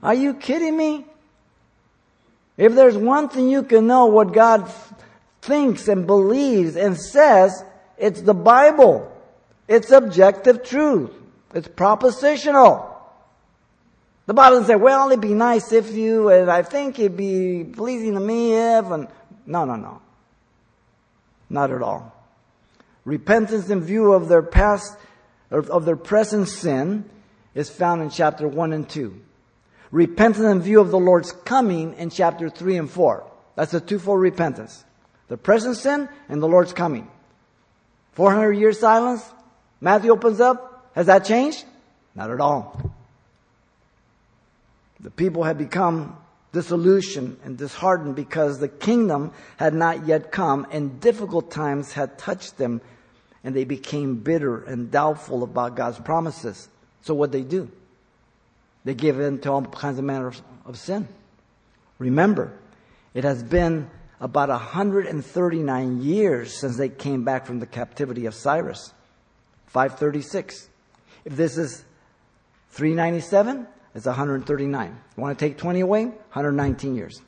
Are 0.03 0.13
you 0.13 0.35
kidding 0.35 0.77
me? 0.77 1.07
If 2.55 2.75
there's 2.75 2.97
one 2.97 3.29
thing 3.29 3.49
you 3.49 3.63
can 3.63 3.87
know 3.87 4.05
what 4.05 4.31
God 4.31 4.71
thinks 5.41 5.87
and 5.87 6.05
believes 6.05 6.75
and 6.75 6.95
says, 6.95 7.63
it's 7.97 8.21
the 8.21 8.35
Bible. 8.35 9.11
It's 9.67 9.89
objective 9.89 10.63
truth. 10.63 11.09
It's 11.55 11.67
propositional. 11.67 12.88
The 14.29 14.35
Bible 14.35 14.57
doesn't 14.57 14.67
say, 14.67 14.75
well, 14.75 15.07
it'd 15.07 15.21
be 15.21 15.33
nice 15.33 15.71
if 15.71 15.91
you, 15.91 16.29
and 16.29 16.51
I 16.51 16.61
think 16.61 16.99
it'd 16.99 17.17
be 17.17 17.63
pleasing 17.63 18.13
to 18.13 18.19
me 18.19 18.53
if, 18.53 18.85
and 18.85 19.07
no, 19.47 19.65
no, 19.65 19.75
no. 19.75 20.03
Not 21.49 21.71
at 21.71 21.81
all. 21.81 22.15
Repentance 23.05 23.71
in 23.71 23.81
view 23.81 24.13
of 24.13 24.27
their 24.27 24.43
past, 24.43 24.95
of 25.49 25.83
their 25.83 25.95
present 25.95 26.47
sin 26.47 27.09
is 27.55 27.71
found 27.71 28.03
in 28.03 28.11
chapter 28.11 28.47
1 28.47 28.71
and 28.71 28.87
2. 28.87 29.19
Repentance 29.89 30.45
in 30.45 30.61
view 30.61 30.79
of 30.79 30.91
the 30.91 30.99
Lord's 30.99 31.31
coming 31.31 31.95
in 31.95 32.11
chapter 32.11 32.51
3 32.51 32.77
and 32.77 32.91
4. 32.91 33.25
That's 33.55 33.73
a 33.73 33.81
twofold 33.81 34.21
repentance. 34.21 34.85
The 35.27 35.37
present 35.37 35.75
sin 35.75 36.07
and 36.27 36.39
the 36.39 36.47
Lord's 36.47 36.73
coming. 36.73 37.09
400 38.11 38.53
years 38.53 38.79
silence. 38.79 39.27
Matthew 39.81 40.11
opens 40.11 40.39
up. 40.39 40.91
Has 40.93 41.07
that 41.07 41.25
changed? 41.25 41.65
Not 42.13 42.29
at 42.29 42.39
all. 42.39 42.93
The 44.99 45.11
people 45.11 45.43
had 45.43 45.57
become 45.57 46.17
disillusioned 46.51 47.39
and 47.43 47.57
disheartened 47.57 48.15
because 48.15 48.59
the 48.59 48.67
kingdom 48.67 49.31
had 49.57 49.73
not 49.73 50.07
yet 50.07 50.31
come 50.31 50.65
and 50.71 50.99
difficult 50.99 51.51
times 51.51 51.93
had 51.93 52.17
touched 52.17 52.57
them 52.57 52.81
and 53.43 53.55
they 53.55 53.63
became 53.63 54.15
bitter 54.15 54.63
and 54.63 54.91
doubtful 54.91 55.43
about 55.43 55.75
God's 55.75 55.99
promises. 55.99 56.67
So 57.01 57.13
what 57.13 57.31
they 57.31 57.43
do? 57.43 57.71
They 58.83 58.93
give 58.93 59.19
in 59.19 59.39
to 59.41 59.51
all 59.51 59.61
kinds 59.61 59.99
of 59.99 60.05
manners 60.05 60.41
of 60.65 60.77
sin. 60.77 61.07
Remember, 61.97 62.51
it 63.13 63.23
has 63.23 63.43
been 63.43 63.89
about 64.19 64.49
139 64.49 66.01
years 66.01 66.53
since 66.53 66.77
they 66.77 66.89
came 66.89 67.23
back 67.23 67.45
from 67.45 67.59
the 67.59 67.65
captivity 67.65 68.25
of 68.25 68.35
Cyrus. 68.35 68.93
536. 69.67 70.67
If 71.25 71.35
this 71.35 71.57
is 71.57 71.85
397, 72.71 73.67
it's 73.95 74.05
139. 74.05 74.87
You 75.17 75.21
want 75.21 75.37
to 75.37 75.45
take 75.45 75.57
20 75.57 75.79
away? 75.79 76.05
119 76.05 76.95
years. 76.95 77.21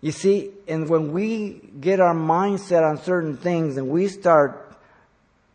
You 0.00 0.10
see, 0.10 0.50
and 0.66 0.88
when 0.88 1.12
we 1.12 1.60
get 1.80 2.00
our 2.00 2.14
mindset 2.14 2.82
on 2.82 2.98
certain 2.98 3.36
things 3.36 3.76
and 3.76 3.88
we 3.88 4.08
start 4.08 4.76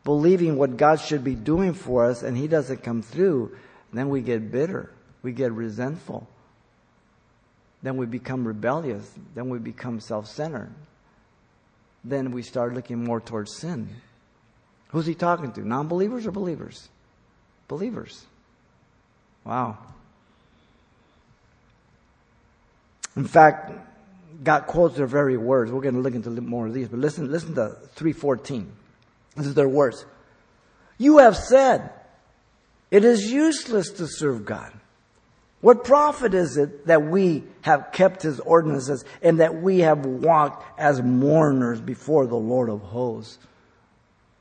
believing 0.06 0.56
what 0.56 0.78
God 0.78 1.02
should 1.02 1.24
be 1.24 1.36
doing 1.36 1.74
for 1.74 2.06
us 2.06 2.24
and 2.24 2.38
He 2.38 2.48
doesn't 2.48 2.82
come 2.82 3.02
through, 3.02 3.58
then 3.92 4.08
we 4.10 4.22
get 4.22 4.52
bitter. 4.52 4.92
We 5.22 5.34
get 5.34 5.52
resentful. 5.52 6.28
then 7.84 7.98
we 7.98 8.06
become 8.06 8.48
rebellious, 8.48 9.14
then 9.36 9.50
we 9.50 9.60
become 9.60 10.00
self 10.00 10.28
centered, 10.28 10.72
then 12.04 12.32
we 12.32 12.42
start 12.42 12.74
looking 12.74 13.04
more 13.04 13.22
towards 13.22 13.56
sin. 13.56 13.88
Who's 14.90 15.06
he 15.06 15.16
talking 15.16 15.52
to? 15.54 15.62
Non 15.68 15.88
believers 15.88 16.26
or 16.26 16.32
believers? 16.32 16.90
Believers. 17.68 18.26
Wow. 19.44 19.78
In 23.16 23.26
fact, 23.26 23.72
God 24.44 24.68
quotes 24.68 24.96
their 24.96 25.08
very 25.08 25.38
words. 25.38 25.72
We're 25.72 25.82
going 25.82 25.96
to 25.96 26.02
look 26.02 26.14
into 26.14 26.30
more 26.30 26.68
of 26.68 26.74
these, 26.74 26.88
but 26.88 27.00
listen, 27.00 27.32
listen 27.32 27.56
to 27.56 27.76
314. 27.96 28.72
This 29.36 29.48
is 29.48 29.54
their 29.56 29.68
words. 29.68 30.06
You 30.98 31.20
have 31.20 31.36
said, 31.36 31.92
it 32.92 33.04
is 33.04 33.32
useless 33.32 33.92
to 33.94 34.08
serve 34.08 34.46
God. 34.46 34.72
What 35.62 35.84
profit 35.84 36.34
is 36.34 36.58
it 36.58 36.86
that 36.86 37.04
we 37.04 37.44
have 37.62 37.92
kept 37.92 38.22
his 38.22 38.40
ordinances 38.40 39.04
and 39.22 39.40
that 39.40 39.62
we 39.62 39.80
have 39.80 40.06
walked 40.06 40.80
as 40.80 41.02
mourners 41.02 41.82
before 41.82 42.28
the 42.28 42.36
Lord 42.36 42.70
of 42.70 42.82
hosts? 42.82 43.40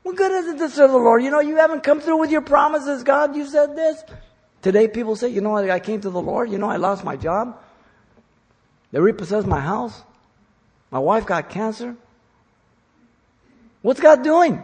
What 0.07 0.15
good 0.15 0.31
is 0.31 0.47
it 0.47 0.57
to 0.59 0.69
serve 0.69 0.91
the 0.91 0.97
Lord? 0.97 1.21
You 1.21 1.31
know, 1.31 1.41
you 1.41 1.57
haven't 1.57 1.83
come 1.83 1.99
through 1.99 2.15
with 2.15 2.31
your 2.31 2.39
promises, 2.39 3.03
God. 3.03 3.35
You 3.35 3.45
said 3.45 3.75
this. 3.75 4.01
Today 4.61 4.87
people 4.87 5.17
say, 5.17 5.27
you 5.27 5.41
know, 5.41 5.57
I 5.57 5.81
came 5.81 5.99
to 5.99 6.09
the 6.09 6.21
Lord. 6.21 6.49
You 6.49 6.57
know, 6.57 6.69
I 6.69 6.77
lost 6.77 7.03
my 7.03 7.17
job. 7.17 7.59
They 8.93 9.01
repossessed 9.01 9.45
my 9.45 9.59
house. 9.59 10.01
My 10.91 10.99
wife 10.99 11.25
got 11.25 11.49
cancer. 11.49 11.97
What's 13.81 13.99
God 13.99 14.23
doing? 14.23 14.63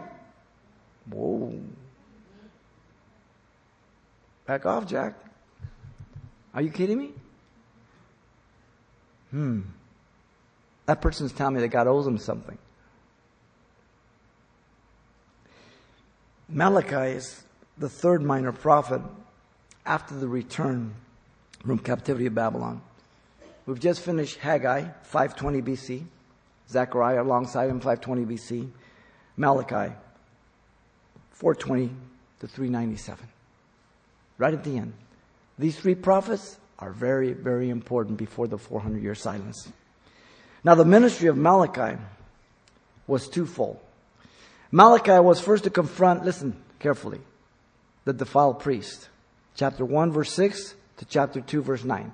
Whoa. 1.10 1.60
Back 4.46 4.64
off, 4.64 4.86
Jack. 4.86 5.12
Are 6.54 6.62
you 6.62 6.70
kidding 6.70 6.96
me? 6.96 7.10
Hmm. 9.30 9.60
That 10.86 11.02
person's 11.02 11.32
telling 11.32 11.56
me 11.56 11.60
that 11.60 11.68
God 11.68 11.86
owes 11.86 12.06
them 12.06 12.16
something. 12.16 12.56
Malachi 16.48 17.16
is 17.16 17.42
the 17.78 17.88
third 17.88 18.22
minor 18.22 18.52
prophet 18.52 19.00
after 19.86 20.14
the 20.14 20.28
return 20.28 20.94
from 21.64 21.78
captivity 21.78 22.26
of 22.26 22.34
Babylon. 22.34 22.82
We've 23.66 23.80
just 23.80 24.02
finished 24.02 24.38
Haggai, 24.38 24.88
520 25.02 25.62
BC. 25.62 26.04
Zechariah 26.68 27.22
alongside 27.22 27.70
him, 27.70 27.80
520 27.80 28.34
BC. 28.34 28.70
Malachi, 29.36 29.94
420 31.32 31.90
to 32.40 32.46
397. 32.46 33.26
Right 34.38 34.54
at 34.54 34.64
the 34.64 34.76
end. 34.76 34.92
These 35.58 35.78
three 35.78 35.94
prophets 35.94 36.58
are 36.78 36.92
very, 36.92 37.32
very 37.32 37.70
important 37.70 38.18
before 38.18 38.48
the 38.48 38.58
400 38.58 39.02
year 39.02 39.14
silence. 39.14 39.72
Now, 40.62 40.74
the 40.74 40.84
ministry 40.84 41.28
of 41.28 41.36
Malachi 41.36 41.98
was 43.06 43.28
twofold. 43.28 43.78
Malachi 44.74 45.20
was 45.20 45.38
first 45.38 45.62
to 45.62 45.70
confront, 45.70 46.24
listen 46.24 46.60
carefully, 46.80 47.20
the 48.06 48.12
defiled 48.12 48.58
priest. 48.58 49.08
Chapter 49.54 49.84
1, 49.84 50.10
verse 50.10 50.32
6 50.32 50.74
to 50.96 51.04
chapter 51.04 51.40
2, 51.40 51.62
verse 51.62 51.84
9. 51.84 52.12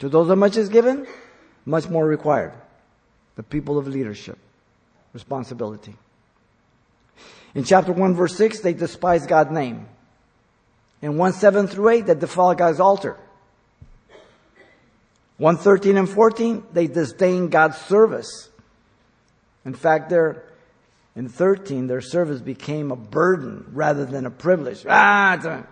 To 0.00 0.10
those 0.10 0.28
that 0.28 0.36
much 0.36 0.58
is 0.58 0.68
given, 0.68 1.06
much 1.64 1.88
more 1.88 2.04
required. 2.04 2.52
The 3.36 3.42
people 3.42 3.78
of 3.78 3.88
leadership, 3.88 4.36
responsibility. 5.14 5.96
In 7.54 7.64
chapter 7.64 7.92
1, 7.92 8.14
verse 8.14 8.36
6, 8.36 8.60
they 8.60 8.74
despise 8.74 9.26
God's 9.26 9.52
name. 9.52 9.88
In 11.00 11.16
1 11.16 11.32
7 11.32 11.68
through 11.68 11.88
8, 11.88 12.06
they 12.06 12.14
defile 12.14 12.54
God's 12.54 12.80
altar. 12.80 13.16
113 15.38 15.96
and 15.96 16.06
14, 16.06 16.64
they 16.70 16.86
disdain 16.86 17.48
God's 17.48 17.78
service. 17.78 18.50
In 19.64 19.72
fact, 19.72 20.10
their, 20.10 20.44
in 21.18 21.28
13, 21.28 21.88
their 21.88 22.00
service 22.00 22.40
became 22.40 22.92
a 22.92 22.96
burden 22.96 23.66
rather 23.72 24.04
than 24.04 24.24
a 24.24 24.30
privilege. 24.30 24.86
Ah, 24.88 25.64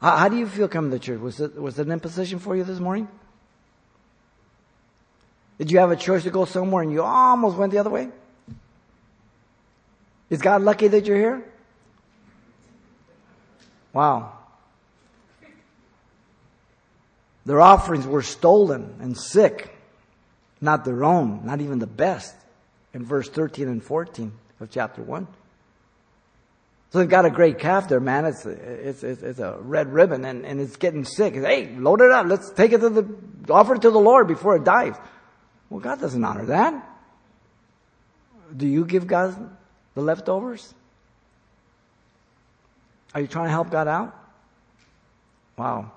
how, 0.00 0.16
how 0.16 0.28
do 0.28 0.36
you 0.36 0.48
feel 0.48 0.66
coming 0.66 0.90
to 0.90 0.98
church? 0.98 1.20
Was 1.20 1.38
it, 1.38 1.54
was 1.54 1.78
it 1.78 1.86
an 1.86 1.92
imposition 1.92 2.40
for 2.40 2.56
you 2.56 2.64
this 2.64 2.80
morning? 2.80 3.06
Did 5.58 5.70
you 5.70 5.78
have 5.78 5.92
a 5.92 5.96
choice 5.96 6.24
to 6.24 6.30
go 6.30 6.44
somewhere 6.44 6.82
and 6.82 6.90
you 6.90 7.04
almost 7.04 7.56
went 7.56 7.70
the 7.70 7.78
other 7.78 7.90
way? 7.90 8.08
Is 10.28 10.42
God 10.42 10.62
lucky 10.62 10.88
that 10.88 11.06
you're 11.06 11.16
here? 11.16 11.44
Wow. 13.92 14.32
Their 17.46 17.60
offerings 17.60 18.08
were 18.08 18.22
stolen 18.22 18.96
and 18.98 19.16
sick, 19.16 19.72
not 20.60 20.84
their 20.84 21.04
own, 21.04 21.46
not 21.46 21.60
even 21.60 21.78
the 21.78 21.86
best, 21.86 22.34
in 22.92 23.04
verse 23.04 23.28
13 23.28 23.68
and 23.68 23.82
14 23.82 24.32
of 24.60 24.70
chapter 24.70 25.02
1. 25.02 25.26
So 26.90 26.98
they've 26.98 27.08
got 27.08 27.24
a 27.24 27.30
great 27.30 27.60
calf 27.60 27.88
there, 27.88 28.00
man. 28.00 28.24
It's, 28.24 28.44
it's, 28.44 29.04
it's, 29.04 29.22
it's 29.22 29.38
a 29.38 29.58
red 29.60 29.92
ribbon 29.92 30.24
and, 30.24 30.44
and 30.44 30.60
it's 30.60 30.76
getting 30.76 31.04
sick. 31.04 31.34
Hey, 31.34 31.68
load 31.76 32.00
it 32.00 32.10
up. 32.10 32.26
Let's 32.26 32.50
take 32.50 32.72
it 32.72 32.78
to 32.78 32.88
the, 32.88 33.16
offer 33.48 33.76
it 33.76 33.82
to 33.82 33.90
the 33.90 34.00
Lord 34.00 34.26
before 34.26 34.56
it 34.56 34.64
dies. 34.64 34.96
Well, 35.68 35.78
God 35.78 36.00
doesn't 36.00 36.24
honor 36.24 36.46
that. 36.46 36.88
Do 38.56 38.66
you 38.66 38.84
give 38.84 39.06
God 39.06 39.56
the 39.94 40.00
leftovers? 40.00 40.74
Are 43.14 43.20
you 43.20 43.28
trying 43.28 43.46
to 43.46 43.52
help 43.52 43.70
God 43.70 43.86
out? 43.86 44.16
Wow. 45.56 45.92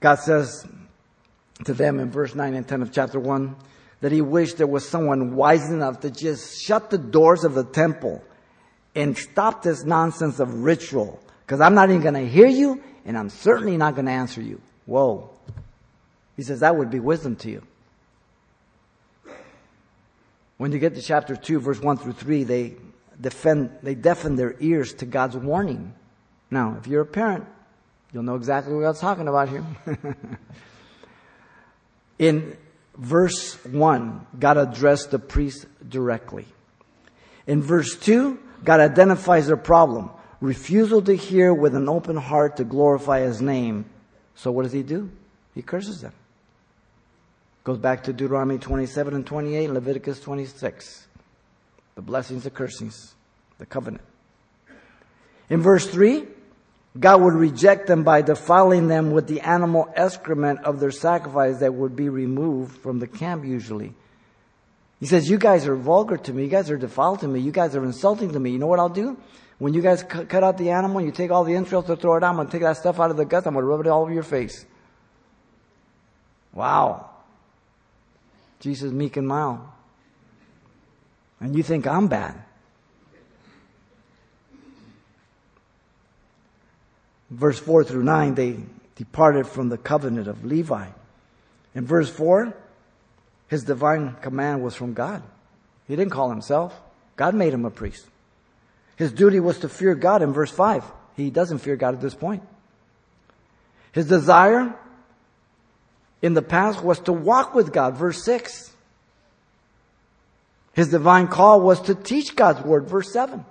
God 0.00 0.16
says 0.16 0.66
to 1.64 1.74
them 1.74 2.00
in 2.00 2.10
verse 2.10 2.34
9 2.34 2.54
and 2.54 2.66
10 2.66 2.82
of 2.82 2.92
chapter 2.92 3.20
1, 3.20 3.56
that 4.00 4.12
he 4.12 4.20
wished 4.20 4.58
there 4.58 4.66
was 4.66 4.88
someone 4.88 5.36
wise 5.36 5.70
enough 5.70 6.00
to 6.00 6.10
just 6.10 6.60
shut 6.62 6.90
the 6.90 6.98
doors 6.98 7.44
of 7.44 7.54
the 7.54 7.64
temple 7.64 8.22
and 8.94 9.16
stop 9.16 9.62
this 9.62 9.84
nonsense 9.84 10.40
of 10.40 10.64
ritual. 10.64 11.20
Because 11.46 11.60
I'm 11.60 11.74
not 11.74 11.90
even 11.90 12.02
going 12.02 12.14
to 12.14 12.26
hear 12.26 12.48
you, 12.48 12.82
and 13.04 13.16
I'm 13.16 13.30
certainly 13.30 13.76
not 13.76 13.94
going 13.94 14.06
to 14.06 14.12
answer 14.12 14.40
you. 14.40 14.60
Whoa. 14.86 15.30
He 16.36 16.42
says 16.42 16.60
that 16.60 16.76
would 16.76 16.90
be 16.90 17.00
wisdom 17.00 17.36
to 17.36 17.50
you. 17.50 17.62
When 20.56 20.72
you 20.72 20.78
get 20.78 20.94
to 20.94 21.02
chapter 21.02 21.34
2, 21.34 21.60
verse 21.60 21.80
1 21.80 21.96
through 21.98 22.12
3, 22.12 22.44
they 22.44 22.76
defend, 23.20 23.70
they 23.82 23.94
deafen 23.94 24.36
their 24.36 24.54
ears 24.60 24.94
to 24.94 25.06
God's 25.06 25.36
warning. 25.36 25.94
Now, 26.50 26.76
if 26.78 26.86
you're 26.86 27.02
a 27.02 27.06
parent, 27.06 27.46
you'll 28.12 28.22
know 28.22 28.36
exactly 28.36 28.74
what 28.74 28.84
I'm 28.84 28.94
talking 28.94 29.28
about 29.28 29.48
here. 29.48 29.64
In 32.22 32.56
verse 32.96 33.54
1, 33.64 34.26
God 34.38 34.56
addressed 34.56 35.10
the 35.10 35.18
priest 35.18 35.66
directly. 35.88 36.46
In 37.48 37.60
verse 37.60 37.96
2, 37.96 38.38
God 38.62 38.78
identifies 38.78 39.48
their 39.48 39.56
problem 39.56 40.10
refusal 40.40 41.02
to 41.02 41.14
hear 41.14 41.52
with 41.52 41.74
an 41.74 41.88
open 41.88 42.16
heart 42.16 42.58
to 42.58 42.64
glorify 42.64 43.20
his 43.20 43.40
name. 43.42 43.86
So 44.36 44.52
what 44.52 44.62
does 44.62 44.72
he 44.72 44.84
do? 44.84 45.10
He 45.54 45.62
curses 45.62 46.00
them. 46.00 46.12
Goes 47.64 47.78
back 47.78 48.04
to 48.04 48.12
Deuteronomy 48.12 48.58
27 48.58 49.14
and 49.14 49.26
28, 49.26 49.70
Leviticus 49.70 50.20
26. 50.20 51.06
The 51.96 52.02
blessings, 52.02 52.44
the 52.44 52.50
cursings, 52.50 53.14
the 53.58 53.66
covenant. 53.66 54.04
In 55.50 55.60
verse 55.60 55.86
3, 55.86 56.24
God 56.98 57.22
would 57.22 57.34
reject 57.34 57.86
them 57.86 58.04
by 58.04 58.20
defiling 58.20 58.88
them 58.88 59.12
with 59.12 59.26
the 59.26 59.40
animal 59.40 59.90
excrement 59.96 60.64
of 60.64 60.78
their 60.78 60.90
sacrifice 60.90 61.60
that 61.60 61.72
would 61.72 61.96
be 61.96 62.08
removed 62.10 62.76
from 62.76 62.98
the 62.98 63.06
camp 63.06 63.44
usually. 63.44 63.94
He 65.00 65.06
says, 65.06 65.28
You 65.28 65.38
guys 65.38 65.66
are 65.66 65.74
vulgar 65.74 66.18
to 66.18 66.32
me. 66.32 66.44
You 66.44 66.50
guys 66.50 66.70
are 66.70 66.76
defiled 66.76 67.20
to 67.20 67.28
me. 67.28 67.40
You 67.40 67.50
guys 67.50 67.74
are 67.74 67.84
insulting 67.84 68.32
to 68.32 68.38
me. 68.38 68.50
You 68.50 68.58
know 68.58 68.66
what 68.66 68.78
I'll 68.78 68.88
do? 68.90 69.16
When 69.58 69.74
you 69.74 69.80
guys 69.80 70.02
cut 70.02 70.44
out 70.44 70.58
the 70.58 70.70
animal, 70.70 70.98
and 70.98 71.06
you 71.06 71.12
take 71.12 71.30
all 71.30 71.44
the 71.44 71.54
entrails 71.54 71.86
to 71.86 71.96
throw 71.96 72.16
it 72.16 72.24
out. 72.24 72.30
I'm 72.30 72.36
going 72.36 72.48
to 72.48 72.52
take 72.52 72.62
that 72.62 72.76
stuff 72.76 73.00
out 73.00 73.10
of 73.10 73.16
the 73.16 73.24
guts. 73.24 73.46
I'm 73.46 73.54
going 73.54 73.62
to 73.62 73.66
rub 73.66 73.80
it 73.80 73.86
all 73.86 74.02
over 74.02 74.12
your 74.12 74.22
face. 74.22 74.66
Wow. 76.52 77.10
Jesus, 78.60 78.92
meek 78.92 79.16
and 79.16 79.26
mild. 79.26 79.60
And 81.40 81.56
you 81.56 81.62
think 81.62 81.86
I'm 81.86 82.08
bad. 82.08 82.42
Verse 87.32 87.58
4 87.58 87.84
through 87.84 88.04
9, 88.04 88.34
they 88.34 88.56
departed 88.96 89.46
from 89.46 89.68
the 89.68 89.78
covenant 89.78 90.28
of 90.28 90.44
Levi. 90.44 90.86
In 91.74 91.86
verse 91.86 92.10
4, 92.10 92.54
his 93.48 93.64
divine 93.64 94.16
command 94.20 94.62
was 94.62 94.74
from 94.74 94.94
God. 94.94 95.22
He 95.88 95.96
didn't 95.96 96.12
call 96.12 96.30
himself. 96.30 96.78
God 97.16 97.34
made 97.34 97.52
him 97.52 97.64
a 97.64 97.70
priest. 97.70 98.06
His 98.96 99.12
duty 99.12 99.40
was 99.40 99.58
to 99.60 99.68
fear 99.68 99.94
God 99.94 100.22
in 100.22 100.32
verse 100.32 100.50
5. 100.50 100.84
He 101.16 101.30
doesn't 101.30 101.58
fear 101.58 101.76
God 101.76 101.94
at 101.94 102.00
this 102.00 102.14
point. 102.14 102.42
His 103.92 104.06
desire 104.06 104.74
in 106.22 106.34
the 106.34 106.42
past 106.42 106.82
was 106.82 107.00
to 107.00 107.12
walk 107.12 107.54
with 107.54 107.72
God, 107.72 107.96
verse 107.96 108.24
6. 108.24 108.72
His 110.74 110.88
divine 110.88 111.28
call 111.28 111.60
was 111.60 111.80
to 111.82 111.94
teach 111.94 112.34
God's 112.34 112.62
word, 112.62 112.88
verse 112.88 113.12
7. 113.12 113.44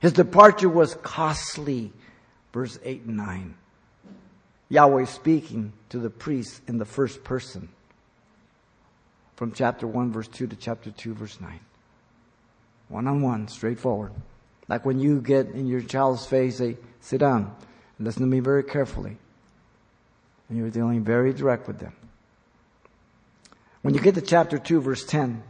His 0.00 0.12
departure 0.12 0.68
was 0.68 0.94
costly, 0.96 1.92
verse 2.52 2.78
8 2.84 3.02
and 3.04 3.16
9. 3.16 3.54
Yahweh 4.68 5.04
speaking 5.04 5.72
to 5.88 5.98
the 5.98 6.10
priests 6.10 6.60
in 6.68 6.78
the 6.78 6.84
first 6.84 7.24
person 7.24 7.68
from 9.36 9.52
chapter 9.52 9.86
1, 9.86 10.12
verse 10.12 10.28
2 10.28 10.46
to 10.48 10.56
chapter 10.56 10.90
2, 10.90 11.14
verse 11.14 11.40
9. 11.40 11.60
One 12.88 13.06
on 13.06 13.22
one, 13.22 13.48
straightforward. 13.48 14.12
Like 14.68 14.84
when 14.84 15.00
you 15.00 15.20
get 15.20 15.48
in 15.48 15.66
your 15.66 15.80
child's 15.80 16.26
face, 16.26 16.58
say, 16.58 16.76
sit 17.00 17.18
down 17.18 17.54
and 17.98 18.06
listen 18.06 18.22
to 18.22 18.28
me 18.28 18.40
very 18.40 18.62
carefully. 18.62 19.16
And 20.48 20.58
you're 20.58 20.70
dealing 20.70 21.04
very 21.04 21.32
direct 21.32 21.66
with 21.66 21.78
them. 21.78 21.94
When 23.82 23.94
you 23.94 24.00
get 24.00 24.14
to 24.16 24.20
chapter 24.20 24.58
2, 24.58 24.80
verse 24.80 25.04
10, 25.04 25.42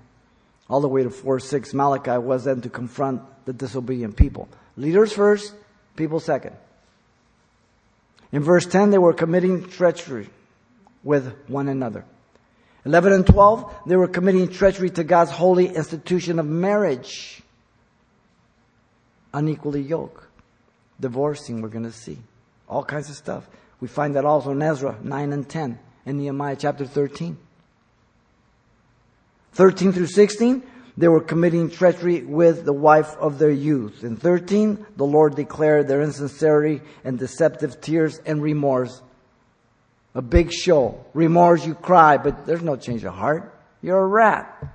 all 0.69 0.81
the 0.81 0.89
way 0.89 1.03
to 1.03 1.11
4 1.11 1.41
6, 1.41 1.75
Malachi 1.75 2.17
was 2.17 2.45
then 2.45 2.61
to 2.61 2.71
confront 2.71 3.23
the 3.45 3.53
disobedient 3.53 4.17
people. 4.17 4.49
Leaders 4.77 5.13
first, 5.13 5.53
people 5.97 6.21
second. 6.21 6.55
In 8.33 8.43
verse 8.43 8.67
10, 8.67 8.91
they 8.91 8.99
were 8.99 9.13
committing 9.13 9.69
treachery 9.69 10.29
with 11.03 11.35
one 11.49 11.69
another. 11.69 12.05
11 12.85 13.13
and 13.13 13.27
12, 13.27 13.75
they 13.87 13.97
were 13.97 14.09
committing 14.09 14.49
treachery 14.49 14.91
to 14.91 15.05
God's 15.05 15.31
holy 15.31 15.67
institution 15.67 16.39
of 16.39 16.47
marriage. 16.47 17.43
Unequally 19.35 19.83
yoked. 19.83 20.25
Divorcing, 21.01 21.61
we're 21.61 21.69
going 21.69 21.85
to 21.85 21.93
see. 21.93 22.19
All 22.69 22.85
kinds 22.85 23.11
of 23.11 23.17
stuff. 23.17 23.47
We 23.81 23.89
find 23.89 24.15
that 24.17 24.25
also 24.25 24.53
in 24.53 24.63
Ezra 24.63 24.97
9 25.03 25.33
and 25.33 25.49
10 25.49 25.79
and 26.07 26.19
Nehemiah 26.19 26.57
chapter 26.59 26.87
13. 26.87 27.37
13 29.53 29.93
through 29.93 30.07
16, 30.07 30.63
they 31.01 31.09
were 31.09 31.23
committing 31.23 31.71
treachery 31.71 32.23
with 32.23 32.67
the 32.67 32.75
wife 32.75 33.17
of 33.17 33.39
their 33.39 33.51
youth. 33.51 34.05
In 34.05 34.17
13, 34.17 34.87
the 34.97 35.07
Lord 35.07 35.35
declared 35.35 35.89
their 35.89 36.03
insincerity 36.03 36.83
and 37.05 37.19
deceptive 37.19 37.81
tears 37.81 38.21
and 38.27 38.43
remorse. 38.43 39.01
A 40.15 40.21
big 40.21 40.53
show. 40.53 41.03
Remorse, 41.15 41.65
you 41.65 41.75
cry, 41.75 42.19
but 42.19 42.45
there's 42.47 42.63
no 42.63 42.77
change 42.77 43.05
of 43.05 43.15
heart. 43.15 43.59
You're 43.81 44.03
a 44.03 44.07
rat. 44.07 44.75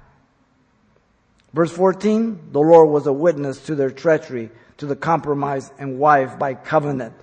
Verse 1.53 1.71
14, 1.71 2.49
the 2.51 2.59
Lord 2.59 2.89
was 2.89 3.05
a 3.05 3.13
witness 3.13 3.59
to 3.67 3.75
their 3.75 3.91
treachery, 3.91 4.49
to 4.77 4.87
the 4.87 4.95
compromise 4.95 5.71
and 5.77 5.99
wife 5.99 6.39
by 6.39 6.55
covenant. 6.55 7.13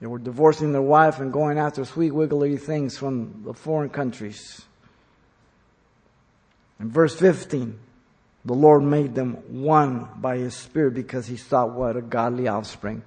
They 0.00 0.06
were 0.06 0.18
divorcing 0.18 0.72
their 0.72 0.80
wife 0.80 1.20
and 1.20 1.30
going 1.30 1.58
after 1.58 1.84
sweet 1.84 2.12
wiggly 2.12 2.56
things 2.56 2.96
from 2.96 3.42
the 3.44 3.52
foreign 3.52 3.90
countries. 3.90 4.62
In 6.80 6.90
verse 6.90 7.14
15, 7.14 7.78
the 8.44 8.54
Lord 8.54 8.82
made 8.82 9.14
them 9.14 9.34
one 9.48 10.08
by 10.16 10.38
His 10.38 10.54
Spirit 10.54 10.94
because 10.94 11.26
He 11.26 11.36
thought 11.36 11.74
what 11.74 11.96
a 11.96 12.02
godly 12.02 12.48
offspring. 12.48 13.02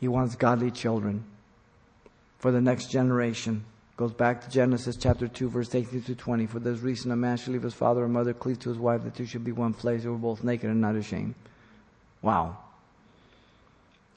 He 0.00 0.08
wants 0.08 0.34
godly 0.34 0.70
children 0.70 1.24
for 2.38 2.50
the 2.50 2.60
next 2.60 2.90
generation. 2.90 3.64
Goes 3.96 4.12
back 4.12 4.42
to 4.42 4.50
Genesis 4.50 4.96
chapter 4.96 5.28
2, 5.28 5.48
verse 5.48 5.72
18 5.72 6.02
to 6.02 6.14
20. 6.16 6.46
For 6.46 6.58
this 6.58 6.80
reason, 6.80 7.12
a 7.12 7.16
man 7.16 7.36
shall 7.36 7.52
leave 7.52 7.62
his 7.62 7.74
father 7.74 8.02
and 8.02 8.12
mother, 8.12 8.34
cleave 8.34 8.58
to 8.60 8.68
his 8.68 8.78
wife, 8.78 9.04
the 9.04 9.10
two 9.10 9.24
should 9.24 9.44
be 9.44 9.52
one 9.52 9.72
flesh. 9.72 10.02
They 10.02 10.08
were 10.08 10.16
both 10.16 10.42
naked 10.42 10.68
and 10.68 10.80
not 10.80 10.96
ashamed. 10.96 11.36
Wow. 12.20 12.56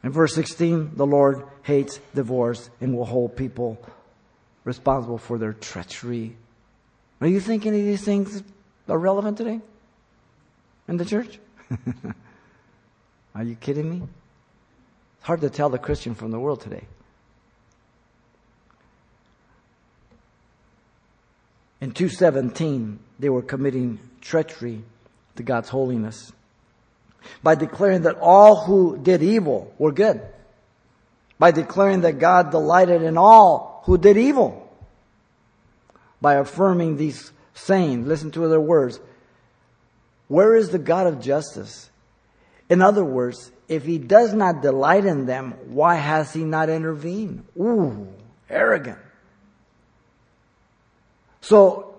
In 0.04 0.12
verse 0.12 0.34
16, 0.34 0.96
the 0.96 1.06
Lord 1.06 1.44
hates 1.62 2.00
divorce 2.16 2.72
and 2.82 2.98
will 2.98 3.06
hold 3.06 3.36
people 3.36 3.78
responsible 4.64 5.20
for 5.20 5.38
their 5.38 5.54
treachery. 5.54 6.36
Are 7.22 7.28
you 7.28 7.40
thinking 7.40 7.74
of 7.74 7.86
these 7.86 8.04
things 8.04 8.44
are 8.90 8.98
relevant 8.98 9.38
today 9.38 9.62
in 10.88 10.98
the 10.98 11.06
church? 11.06 11.40
Are 13.36 13.44
you 13.44 13.56
kidding 13.56 13.90
me? 13.90 14.02
It's 15.18 15.26
hard 15.26 15.42
to 15.42 15.50
tell 15.50 15.70
the 15.70 15.78
Christian 15.78 16.16
from 16.16 16.32
the 16.32 16.40
world 16.40 16.62
today. 16.62 16.86
In 21.80 21.92
217, 21.92 23.00
they 23.20 23.30
were 23.30 23.44
committing 23.44 24.00
treachery 24.22 24.82
to 25.36 25.44
God's 25.44 25.70
holiness 25.70 26.32
by 27.44 27.56
declaring 27.56 28.04
that 28.04 28.18
all 28.20 28.64
who 28.64 28.98
did 28.98 29.22
evil 29.22 29.74
were 29.78 29.92
good, 29.92 30.22
by 31.38 31.52
declaring 31.52 32.02
that 32.02 32.20
God 32.20 32.50
delighted 32.50 33.04
in 33.04 33.18
all 33.18 33.84
who 33.86 33.98
did 33.98 34.18
evil, 34.18 34.68
by 36.20 36.36
affirming 36.36 36.98
these 36.98 37.32
saying, 37.58 38.08
listen 38.08 38.32
to 38.32 38.48
their 38.48 38.60
words, 38.62 39.00
where 40.28 40.56
is 40.56 40.70
the 40.70 40.80
God 40.80 41.08
of 41.08 41.22
justice? 41.22 41.90
In 42.70 42.82
other 42.82 43.04
words, 43.04 43.52
if 43.68 43.86
he 43.86 43.98
does 43.98 44.34
not 44.34 44.62
delight 44.62 45.06
in 45.06 45.26
them, 45.26 45.54
why 45.68 45.96
has 45.96 46.34
he 46.34 46.44
not 46.44 46.70
intervened? 46.70 47.46
Ooh, 47.60 48.08
arrogant. 48.50 49.00
So, 51.42 51.96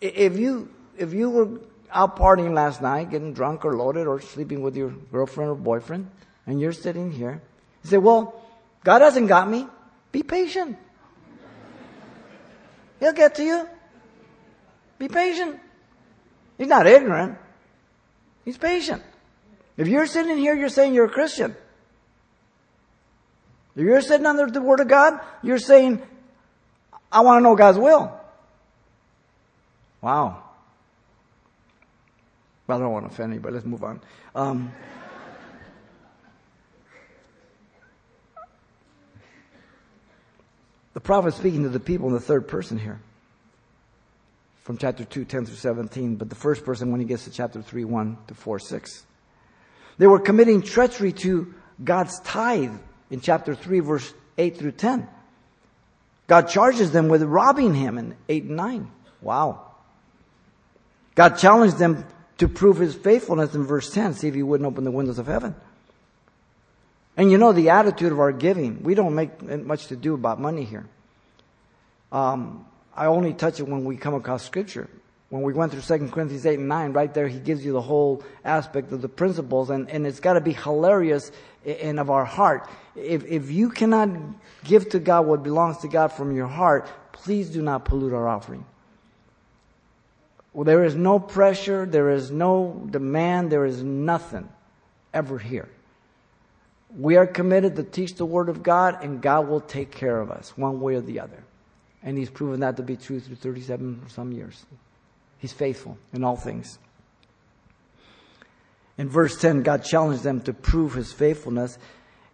if 0.00 0.38
you, 0.38 0.68
if 0.96 1.12
you 1.12 1.30
were 1.30 1.60
out 1.92 2.16
partying 2.16 2.54
last 2.54 2.82
night, 2.82 3.10
getting 3.10 3.32
drunk 3.32 3.64
or 3.64 3.76
loaded 3.76 4.06
or 4.06 4.20
sleeping 4.20 4.62
with 4.62 4.76
your 4.76 4.90
girlfriend 4.90 5.50
or 5.50 5.54
boyfriend, 5.54 6.10
and 6.46 6.60
you're 6.60 6.72
sitting 6.72 7.12
here, 7.12 7.40
you 7.84 7.90
say, 7.90 7.98
well, 7.98 8.40
God 8.82 9.02
hasn't 9.02 9.28
got 9.28 9.48
me. 9.48 9.66
Be 10.10 10.22
patient. 10.22 10.76
He'll 12.98 13.12
get 13.12 13.36
to 13.36 13.44
you. 13.44 13.68
Be 15.00 15.08
patient. 15.08 15.58
He's 16.58 16.68
not 16.68 16.86
ignorant. 16.86 17.36
He's 18.44 18.58
patient. 18.58 19.02
If 19.78 19.88
you're 19.88 20.06
sitting 20.06 20.36
here, 20.36 20.54
you're 20.54 20.68
saying 20.68 20.92
you're 20.92 21.06
a 21.06 21.10
Christian. 21.10 21.56
If 23.74 23.82
you're 23.82 24.02
sitting 24.02 24.26
under 24.26 24.46
the 24.46 24.60
Word 24.60 24.80
of 24.80 24.88
God, 24.88 25.18
you're 25.42 25.58
saying, 25.58 26.02
I 27.10 27.22
want 27.22 27.38
to 27.38 27.42
know 27.42 27.56
God's 27.56 27.78
will. 27.78 28.12
Wow. 30.02 30.42
Well, 32.66 32.76
I 32.76 32.80
don't 32.82 32.92
want 32.92 33.06
to 33.06 33.12
offend 33.12 33.32
anybody. 33.32 33.54
Let's 33.54 33.64
move 33.64 33.82
on. 33.82 34.02
Um, 34.34 34.70
the 40.92 41.00
prophet 41.00 41.32
speaking 41.32 41.62
to 41.62 41.70
the 41.70 41.80
people 41.80 42.08
in 42.08 42.12
the 42.12 42.20
third 42.20 42.46
person 42.48 42.78
here 42.78 43.00
from 44.70 44.78
chapter 44.78 45.04
2, 45.04 45.24
10 45.24 45.46
through 45.46 45.56
17, 45.56 46.14
but 46.14 46.28
the 46.28 46.36
first 46.36 46.64
person 46.64 46.92
when 46.92 47.00
he 47.00 47.04
gets 47.04 47.24
to 47.24 47.30
chapter 47.32 47.60
3, 47.60 47.84
1 47.84 48.18
to 48.28 48.34
4, 48.34 48.60
6. 48.60 49.04
They 49.98 50.06
were 50.06 50.20
committing 50.20 50.62
treachery 50.62 51.10
to 51.12 51.52
God's 51.82 52.20
tithe 52.20 52.76
in 53.10 53.20
chapter 53.20 53.56
3, 53.56 53.80
verse 53.80 54.14
8 54.38 54.56
through 54.56 54.70
10. 54.70 55.08
God 56.28 56.42
charges 56.42 56.92
them 56.92 57.08
with 57.08 57.24
robbing 57.24 57.74
him 57.74 57.98
in 57.98 58.14
8 58.28 58.44
and 58.44 58.56
9. 58.56 58.90
Wow. 59.20 59.72
God 61.16 61.30
challenged 61.30 61.78
them 61.78 62.06
to 62.38 62.46
prove 62.46 62.76
his 62.76 62.94
faithfulness 62.94 63.56
in 63.56 63.64
verse 63.64 63.90
10, 63.90 64.14
see 64.14 64.28
if 64.28 64.36
he 64.36 64.44
wouldn't 64.44 64.68
open 64.68 64.84
the 64.84 64.92
windows 64.92 65.18
of 65.18 65.26
heaven. 65.26 65.56
And 67.16 67.32
you 67.32 67.38
know 67.38 67.50
the 67.50 67.70
attitude 67.70 68.12
of 68.12 68.20
our 68.20 68.30
giving. 68.30 68.84
We 68.84 68.94
don't 68.94 69.16
make 69.16 69.42
much 69.42 69.88
to 69.88 69.96
do 69.96 70.14
about 70.14 70.40
money 70.40 70.62
here. 70.62 70.86
Um, 72.12 72.66
I 72.96 73.06
only 73.06 73.32
touch 73.32 73.60
it 73.60 73.68
when 73.68 73.84
we 73.84 73.96
come 73.96 74.14
across 74.14 74.44
scripture. 74.44 74.88
When 75.30 75.42
we 75.42 75.52
went 75.52 75.70
through 75.72 75.82
2 75.82 76.08
Corinthians 76.08 76.44
8 76.44 76.58
and 76.58 76.68
9, 76.68 76.92
right 76.92 77.14
there, 77.14 77.28
he 77.28 77.38
gives 77.38 77.64
you 77.64 77.72
the 77.72 77.80
whole 77.80 78.24
aspect 78.44 78.90
of 78.90 79.00
the 79.00 79.08
principles, 79.08 79.70
and, 79.70 79.88
and 79.88 80.04
it's 80.04 80.18
got 80.18 80.32
to 80.32 80.40
be 80.40 80.52
hilarious 80.52 81.30
and 81.64 82.00
of 82.00 82.10
our 82.10 82.24
heart. 82.24 82.68
If, 82.96 83.24
if 83.24 83.50
you 83.50 83.70
cannot 83.70 84.10
give 84.64 84.88
to 84.90 84.98
God 84.98 85.26
what 85.26 85.44
belongs 85.44 85.78
to 85.78 85.88
God 85.88 86.08
from 86.08 86.34
your 86.34 86.48
heart, 86.48 86.88
please 87.12 87.48
do 87.48 87.62
not 87.62 87.84
pollute 87.84 88.12
our 88.12 88.26
offering. 88.26 88.64
Well, 90.52 90.64
there 90.64 90.82
is 90.82 90.96
no 90.96 91.20
pressure, 91.20 91.86
there 91.86 92.10
is 92.10 92.32
no 92.32 92.84
demand, 92.90 93.52
there 93.52 93.66
is 93.66 93.84
nothing 93.84 94.48
ever 95.14 95.38
here. 95.38 95.68
We 96.98 97.16
are 97.16 97.26
committed 97.26 97.76
to 97.76 97.84
teach 97.84 98.16
the 98.16 98.26
Word 98.26 98.48
of 98.48 98.64
God, 98.64 99.04
and 99.04 99.22
God 99.22 99.46
will 99.46 99.60
take 99.60 99.92
care 99.92 100.20
of 100.20 100.32
us 100.32 100.56
one 100.56 100.80
way 100.80 100.96
or 100.96 101.00
the 101.00 101.20
other. 101.20 101.44
And 102.02 102.16
he's 102.16 102.30
proven 102.30 102.60
that 102.60 102.76
to 102.76 102.82
be 102.82 102.96
true 102.96 103.20
through 103.20 103.36
37 103.36 104.02
or 104.04 104.08
some 104.08 104.32
years. 104.32 104.64
He's 105.38 105.52
faithful 105.52 105.98
in 106.12 106.24
all 106.24 106.36
things. 106.36 106.78
In 108.98 109.08
verse 109.08 109.38
10, 109.38 109.62
God 109.62 109.84
challenged 109.84 110.22
them 110.22 110.40
to 110.42 110.52
prove 110.52 110.94
his 110.94 111.12
faithfulness. 111.12 111.78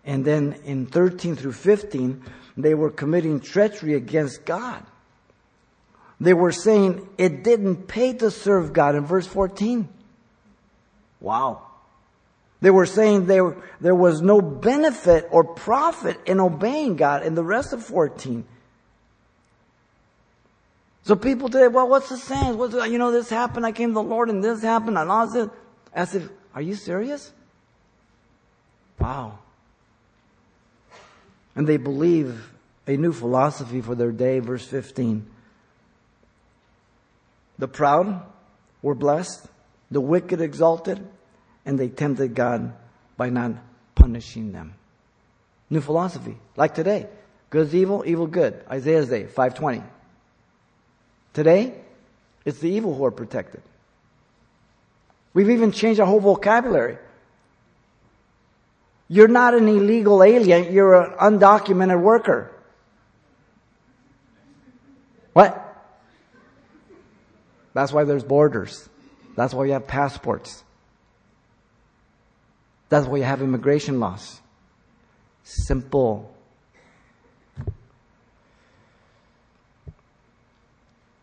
And 0.05 0.25
then 0.25 0.61
in 0.64 0.87
13 0.87 1.37
through 1.37 1.53
15, 1.53 2.23
they 2.57 2.75
were 2.75 2.91
committing 2.91 3.41
treachery 3.41 3.95
against 3.95 4.45
God. 4.45 4.85
They 6.21 6.35
were 6.35 6.53
saying 6.53 7.09
it 7.19 7.45
didn't 7.45 7.89
pay 7.89 8.14
to 8.14 8.31
serve 8.31 8.73
God 8.73 8.95
in 8.95 9.05
verse 9.05 9.27
14. 9.27 9.89
Wow. 11.21 11.62
They 12.61 12.71
were 12.71 12.87
saying 12.87 13.27
there, 13.27 13.57
there 13.81 13.95
was 13.95 14.23
no 14.23 14.41
benefit 14.41 15.29
or 15.31 15.45
profit 15.45 16.19
in 16.27 16.41
obeying 16.41 16.97
God 16.97 17.23
in 17.25 17.35
the 17.35 17.45
rest 17.45 17.73
of 17.73 17.85
14. 17.85 18.45
So 21.07 21.15
people 21.15 21.49
today, 21.49 21.69
well, 21.69 21.89
what's 21.89 22.09
the 22.09 22.17
sense? 22.17 22.57
What's 22.57 22.75
the, 22.75 22.83
you 22.83 22.99
know, 22.99 23.13
this 23.13 23.31
happened, 23.31 23.65
I 23.65 23.71
came 23.71 23.91
to 23.91 23.95
the 23.95 24.03
Lord 24.03 24.29
and 24.29 24.43
this 24.43 24.61
happened, 24.61 24.99
I 24.99 25.07
all 25.07 25.29
this. 25.29 25.49
As 25.95 26.17
if, 26.17 26.29
are 26.53 26.61
you 26.61 26.75
serious? 26.75 27.33
Wow. 28.99 29.39
And 31.55 31.65
they 31.65 31.77
believe 31.77 32.51
a 32.89 32.97
new 32.97 33.13
philosophy 33.13 33.81
for 33.81 33.95
their 33.95 34.11
day, 34.11 34.41
verse 34.41 34.67
15. 34.67 35.25
The 37.61 37.69
proud 37.69 38.27
were 38.83 38.97
blessed, 38.97 39.47
the 39.93 40.01
wicked 40.01 40.41
exalted, 40.41 41.07
and 41.65 41.79
they 41.79 41.89
tempted 41.89 42.35
God 42.35 42.75
by 43.17 43.31
not 43.31 43.53
punishing 43.95 44.51
them. 44.51 44.75
New 45.71 45.81
philosophy, 45.81 46.37
like 46.57 46.75
today. 46.75 47.07
Good 47.51 47.69
is 47.69 47.77
evil, 47.77 48.03
evil 48.05 48.27
good. 48.27 48.61
Isaiah's 48.69 49.09
day, 49.09 49.27
520. 49.27 49.85
Today, 51.37 51.74
it's 52.47 52.61
the 52.61 52.70
evil 52.70 52.95
who 52.95 53.05
are 53.05 53.11
protected. 53.11 53.61
We've 55.34 55.51
even 55.51 55.70
changed 55.70 56.01
our 56.01 56.07
whole 56.07 56.18
vocabulary. 56.18 56.97
You're 59.09 59.28
not 59.28 59.53
an 59.53 59.68
illegal 59.68 60.22
alien, 60.22 60.72
you're 60.72 60.95
an 60.95 61.11
undocumented 61.18 62.01
worker. 62.01 62.51
What? 65.34 65.62
That's 67.74 67.93
why 67.93 68.05
there's 68.05 68.24
borders. 68.24 68.89
That's 69.37 69.53
why 69.53 69.66
you 69.66 69.72
have 69.72 69.87
passports. 69.87 70.64
That's 72.89 73.07
why 73.07 73.18
you 73.18 73.24
have 73.24 73.43
immigration 73.43 74.01
laws. 74.01 74.41
Simple. 75.45 76.34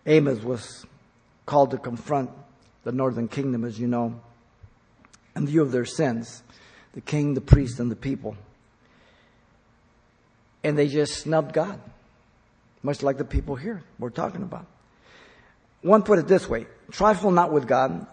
Amos 0.06 0.44
was 0.44 0.86
called 1.46 1.72
to 1.72 1.78
confront 1.78 2.30
the 2.84 2.92
northern 2.92 3.28
kingdom, 3.28 3.64
as 3.64 3.80
you 3.80 3.88
know, 3.88 4.20
in 5.36 5.48
view 5.48 5.62
of 5.62 5.72
their 5.72 5.86
sins 5.86 6.44
the 6.94 7.02
king, 7.02 7.34
the 7.34 7.42
priest, 7.42 7.80
and 7.80 7.90
the 7.90 7.96
people. 7.96 8.38
And 10.64 10.78
they 10.78 10.88
just 10.88 11.22
snubbed 11.22 11.54
God, 11.54 11.80
much 12.84 13.02
like 13.02 13.18
the 13.18 13.26
people 13.26 13.56
here 13.56 13.84
we're 14.00 14.12
talking 14.12 14.44
about. 14.44 14.68
One 15.82 16.04
put 16.04 16.20
it 16.20 16.28
this 16.28 16.48
way 16.48 16.68
trifle 16.92 17.32
not 17.32 17.52
with 17.52 17.68
God, 17.68 18.06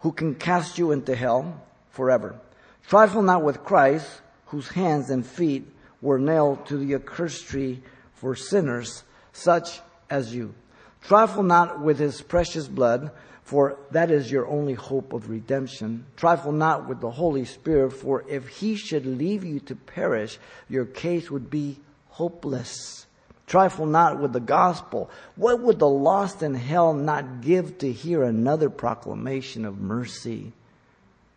who 0.00 0.12
can 0.12 0.34
cast 0.34 0.78
you 0.78 0.92
into 0.92 1.14
hell 1.14 1.62
forever. 1.90 2.38
Trifle 2.86 3.22
not 3.22 3.42
with 3.42 3.64
Christ, 3.64 4.06
whose 4.46 4.68
hands 4.68 5.10
and 5.10 5.24
feet 5.24 5.66
were 6.00 6.18
nailed 6.18 6.66
to 6.66 6.76
the 6.76 6.94
accursed 6.94 7.46
tree 7.46 7.82
for 8.14 8.34
sinners 8.34 9.04
such 9.32 9.80
as 10.10 10.34
you. 10.34 10.54
Trifle 11.02 11.42
not 11.42 11.80
with 11.80 11.98
his 11.98 12.20
precious 12.20 12.68
blood, 12.68 13.10
for 13.42 13.78
that 13.92 14.10
is 14.10 14.30
your 14.30 14.46
only 14.46 14.74
hope 14.74 15.12
of 15.12 15.30
redemption. 15.30 16.04
Trifle 16.16 16.52
not 16.52 16.86
with 16.88 17.00
the 17.00 17.10
Holy 17.10 17.44
Spirit, 17.44 17.92
for 17.92 18.24
if 18.28 18.48
he 18.48 18.76
should 18.76 19.06
leave 19.06 19.44
you 19.44 19.60
to 19.60 19.74
perish, 19.74 20.38
your 20.68 20.84
case 20.84 21.30
would 21.30 21.48
be 21.48 21.78
hopeless. 22.08 23.06
Trifle 23.46 23.86
not 23.86 24.20
with 24.20 24.34
the 24.34 24.40
gospel. 24.40 25.08
What 25.36 25.60
would 25.60 25.78
the 25.78 25.88
lost 25.88 26.42
in 26.42 26.54
hell 26.54 26.92
not 26.92 27.40
give 27.40 27.78
to 27.78 27.90
hear 27.90 28.22
another 28.22 28.68
proclamation 28.68 29.64
of 29.64 29.80
mercy? 29.80 30.52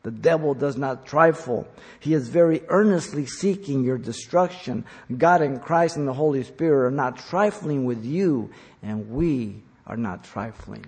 The 0.04 0.12
devil 0.12 0.54
does 0.54 0.78
not 0.78 1.06
trifle. 1.06 1.68
He 2.00 2.14
is 2.14 2.28
very 2.28 2.64
earnestly 2.70 3.26
seeking 3.28 3.84
your 3.84 4.00
destruction. 4.00 4.86
God 5.16 5.42
and 5.42 5.62
Christ 5.62 5.96
and 5.96 6.08
the 6.08 6.14
Holy 6.14 6.44
Spirit 6.44 6.88
are 6.88 6.92
not 6.92 7.18
trifling 7.18 7.86
with 7.86 8.04
you, 8.04 8.50
and 8.82 9.12
we 9.12 9.62
are 9.86 9.98
not 9.98 10.24
trifling 10.24 10.86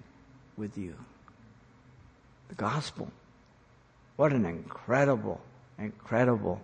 with 0.57 0.77
you 0.77 0.95
the 2.53 2.61
gospel. 2.61 3.11
What 4.15 4.31
an 4.31 4.45
incredible, 4.45 5.41
incredible 5.79 6.61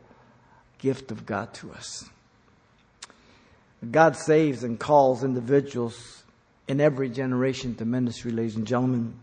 gift 0.78 1.12
of 1.12 1.26
God 1.26 1.54
to 1.56 1.72
us. 1.72 2.08
God 3.90 4.16
saves 4.16 4.64
and 4.64 4.80
calls 4.80 5.24
individuals 5.24 6.24
in 6.68 6.80
every 6.80 7.10
generation 7.10 7.76
to 7.76 7.86
ministry, 7.86 8.32
ladies 8.32 8.56
and 8.56 8.68
gentlemen. 8.68 9.14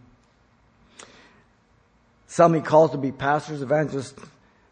Some 2.26 2.54
he 2.54 2.60
calls 2.60 2.90
to 2.90 2.98
be 2.98 3.12
pastors, 3.12 3.62
evangelists, 3.62 4.14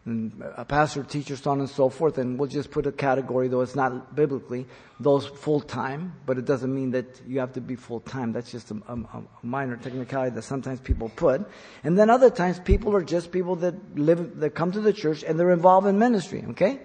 a 0.06 0.60
uh, 0.60 0.64
pastor, 0.64 1.02
teacher, 1.02 1.34
so 1.34 1.52
on 1.52 1.60
and 1.60 1.70
so 1.70 1.88
forth. 1.88 2.18
And 2.18 2.38
we'll 2.38 2.48
just 2.48 2.70
put 2.70 2.86
a 2.86 2.92
category, 2.92 3.48
though 3.48 3.62
it's 3.62 3.74
not 3.74 4.14
biblically, 4.14 4.66
those 5.00 5.26
full 5.26 5.60
time, 5.60 6.14
but 6.26 6.36
it 6.36 6.44
doesn't 6.44 6.74
mean 6.74 6.90
that 6.90 7.22
you 7.26 7.40
have 7.40 7.54
to 7.54 7.62
be 7.62 7.74
full 7.74 8.00
time. 8.00 8.32
That's 8.32 8.52
just 8.52 8.70
a, 8.70 8.74
a, 8.86 8.92
a, 8.92 9.22
minor 9.42 9.76
technicality 9.76 10.34
that 10.34 10.42
sometimes 10.42 10.80
people 10.80 11.08
put. 11.08 11.48
And 11.84 11.98
then 11.98 12.10
other 12.10 12.28
times 12.28 12.58
people 12.58 12.94
are 12.94 13.02
just 13.02 13.32
people 13.32 13.56
that 13.56 13.98
live, 13.98 14.40
that 14.40 14.50
come 14.50 14.72
to 14.72 14.80
the 14.80 14.92
church 14.92 15.24
and 15.24 15.40
they're 15.40 15.52
involved 15.52 15.86
in 15.86 15.98
ministry, 15.98 16.44
okay? 16.50 16.80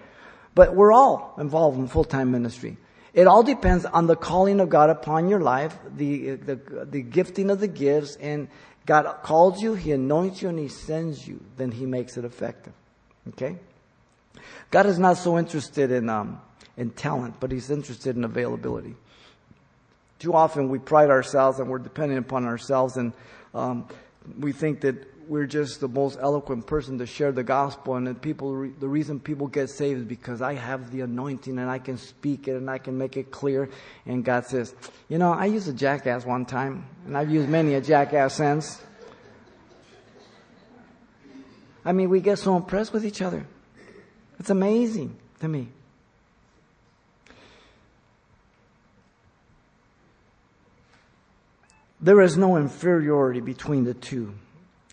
But 0.56 0.74
we're 0.74 0.94
all 0.94 1.36
involved 1.38 1.78
in 1.78 1.88
full 1.88 2.06
time 2.06 2.32
ministry. 2.32 2.78
It 3.14 3.28
all 3.28 3.44
depends 3.44 3.86
on 3.86 4.08
the 4.08 4.16
calling 4.16 4.60
of 4.60 4.70
God 4.70 4.90
upon 4.90 5.30
your 5.30 5.42
life, 5.42 5.78
the, 5.94 6.36
the, 6.36 6.86
the 6.90 7.02
gifting 7.02 7.50
of 7.50 7.60
the 7.60 7.68
gifts, 7.68 8.16
and 8.18 8.48
God 8.90 9.18
calls 9.22 9.62
you, 9.62 9.76
He 9.76 9.92
anoints 9.92 10.42
you, 10.42 10.50
and 10.50 10.58
He 10.58 10.68
sends 10.68 11.28
you. 11.28 11.40
Then 11.58 11.70
He 11.70 11.86
makes 11.86 12.18
it 12.18 12.26
effective. 12.26 12.74
Okay? 13.28 13.56
God 14.72 14.88
is 14.88 14.98
not 14.98 15.18
so 15.18 15.38
interested 15.38 15.92
in, 15.92 16.10
um, 16.10 16.42
in 16.76 16.90
talent, 16.90 17.36
but 17.40 17.52
He's 17.52 17.70
interested 17.70 18.16
in 18.16 18.24
availability. 18.24 18.96
Too 20.18 20.34
often 20.34 20.70
we 20.70 20.80
pride 20.80 21.12
ourselves 21.12 21.60
and 21.60 21.70
we're 21.70 21.78
dependent 21.78 22.26
upon 22.26 22.46
ourselves, 22.46 22.98
and 22.98 23.14
um, 23.54 23.88
we 24.40 24.54
think 24.54 24.82
that 24.82 24.96
we're 25.30 25.46
just 25.46 25.80
the 25.80 25.88
most 25.88 26.18
eloquent 26.20 26.66
person 26.66 26.98
to 26.98 27.06
share 27.06 27.32
the 27.32 27.44
gospel. 27.44 27.96
And 27.96 28.08
that 28.08 28.20
people, 28.20 28.68
the 28.80 28.88
reason 28.88 29.20
people 29.20 29.46
get 29.46 29.70
saved 29.70 30.00
is 30.00 30.06
because 30.06 30.42
I 30.42 30.56
have 30.56 30.92
the 30.92 31.02
anointing 31.02 31.60
and 31.60 31.70
I 31.70 31.78
can 31.78 32.00
speak 32.00 32.48
it 32.48 32.56
and 32.56 32.68
I 32.68 32.80
can 32.80 32.98
make 32.98 33.16
it 33.16 33.30
clear. 33.30 33.70
And 34.08 34.26
God 34.26 34.48
says, 34.48 34.74
you 35.08 35.20
know, 35.20 35.32
I 35.32 35.46
used 35.46 35.70
a 35.70 35.74
jackass 35.74 36.26
one 36.26 36.46
time, 36.46 36.88
and 37.06 37.16
I've 37.16 37.30
used 37.30 37.48
many 37.48 37.76
a 37.76 37.82
jackass 37.82 38.34
since. 38.34 38.82
I 41.86 41.92
mean, 41.92 42.10
we 42.10 42.22
get 42.22 42.40
so 42.40 42.58
impressed 42.58 42.92
with 42.92 43.06
each 43.06 43.22
other. 43.22 43.46
It's 44.40 44.50
amazing 44.50 45.16
to 45.42 45.48
me. 45.48 45.70
There 52.02 52.22
is 52.22 52.36
no 52.36 52.58
inferiority 52.58 53.42
between 53.42 53.84
the 53.84 53.94
two. 53.94 54.34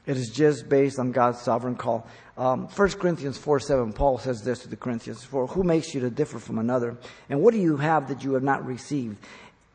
It 0.07 0.17
is 0.17 0.31
just 0.31 0.69
based 0.69 0.99
on 0.99 1.11
God's 1.11 1.41
sovereign 1.41 1.75
call. 1.75 2.07
Um, 2.39 2.69
1 2.69 2.91
Corinthians 2.93 3.37
4 3.39 3.59
7, 3.61 3.93
Paul 3.93 4.19
says 4.19 4.43
this 4.43 4.61
to 4.61 4.69
the 4.69 4.77
Corinthians 4.77 5.25
For 5.25 5.49
who 5.49 5.65
makes 5.65 5.95
you 5.95 6.01
to 6.03 6.11
differ 6.11 6.39
from 6.39 6.59
another? 6.59 6.97
And 7.29 7.43
what 7.43 7.53
do 7.53 7.61
you 7.61 7.77
have 7.77 8.09
that 8.09 8.23
you 8.23 8.35
have 8.35 8.43
not 8.43 8.65
received? 8.65 9.19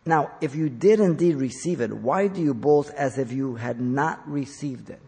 Now, 0.06 0.32
if 0.40 0.56
you 0.56 0.70
did 0.70 1.00
indeed 1.00 1.36
receive 1.36 1.82
it, 1.82 1.92
why 1.92 2.28
do 2.28 2.42
you 2.42 2.54
boast 2.54 2.92
as 2.92 3.18
if 3.18 3.32
you 3.32 3.56
had 3.56 3.80
not 3.80 4.28
received 4.28 4.90
it? 4.90 5.02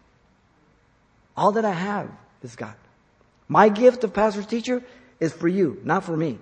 All 1.36 1.53
that 1.53 1.65
I 1.65 1.71
have 1.71 2.11
is 2.43 2.55
God. 2.55 2.76
My 3.47 3.69
gift 3.69 4.03
of 4.03 4.13
pastor's 4.13 4.45
teacher 4.45 4.84
is 5.19 5.34
for 5.34 5.47
you, 5.47 5.80
not 5.84 6.03
for 6.03 6.15
me. 6.15 6.38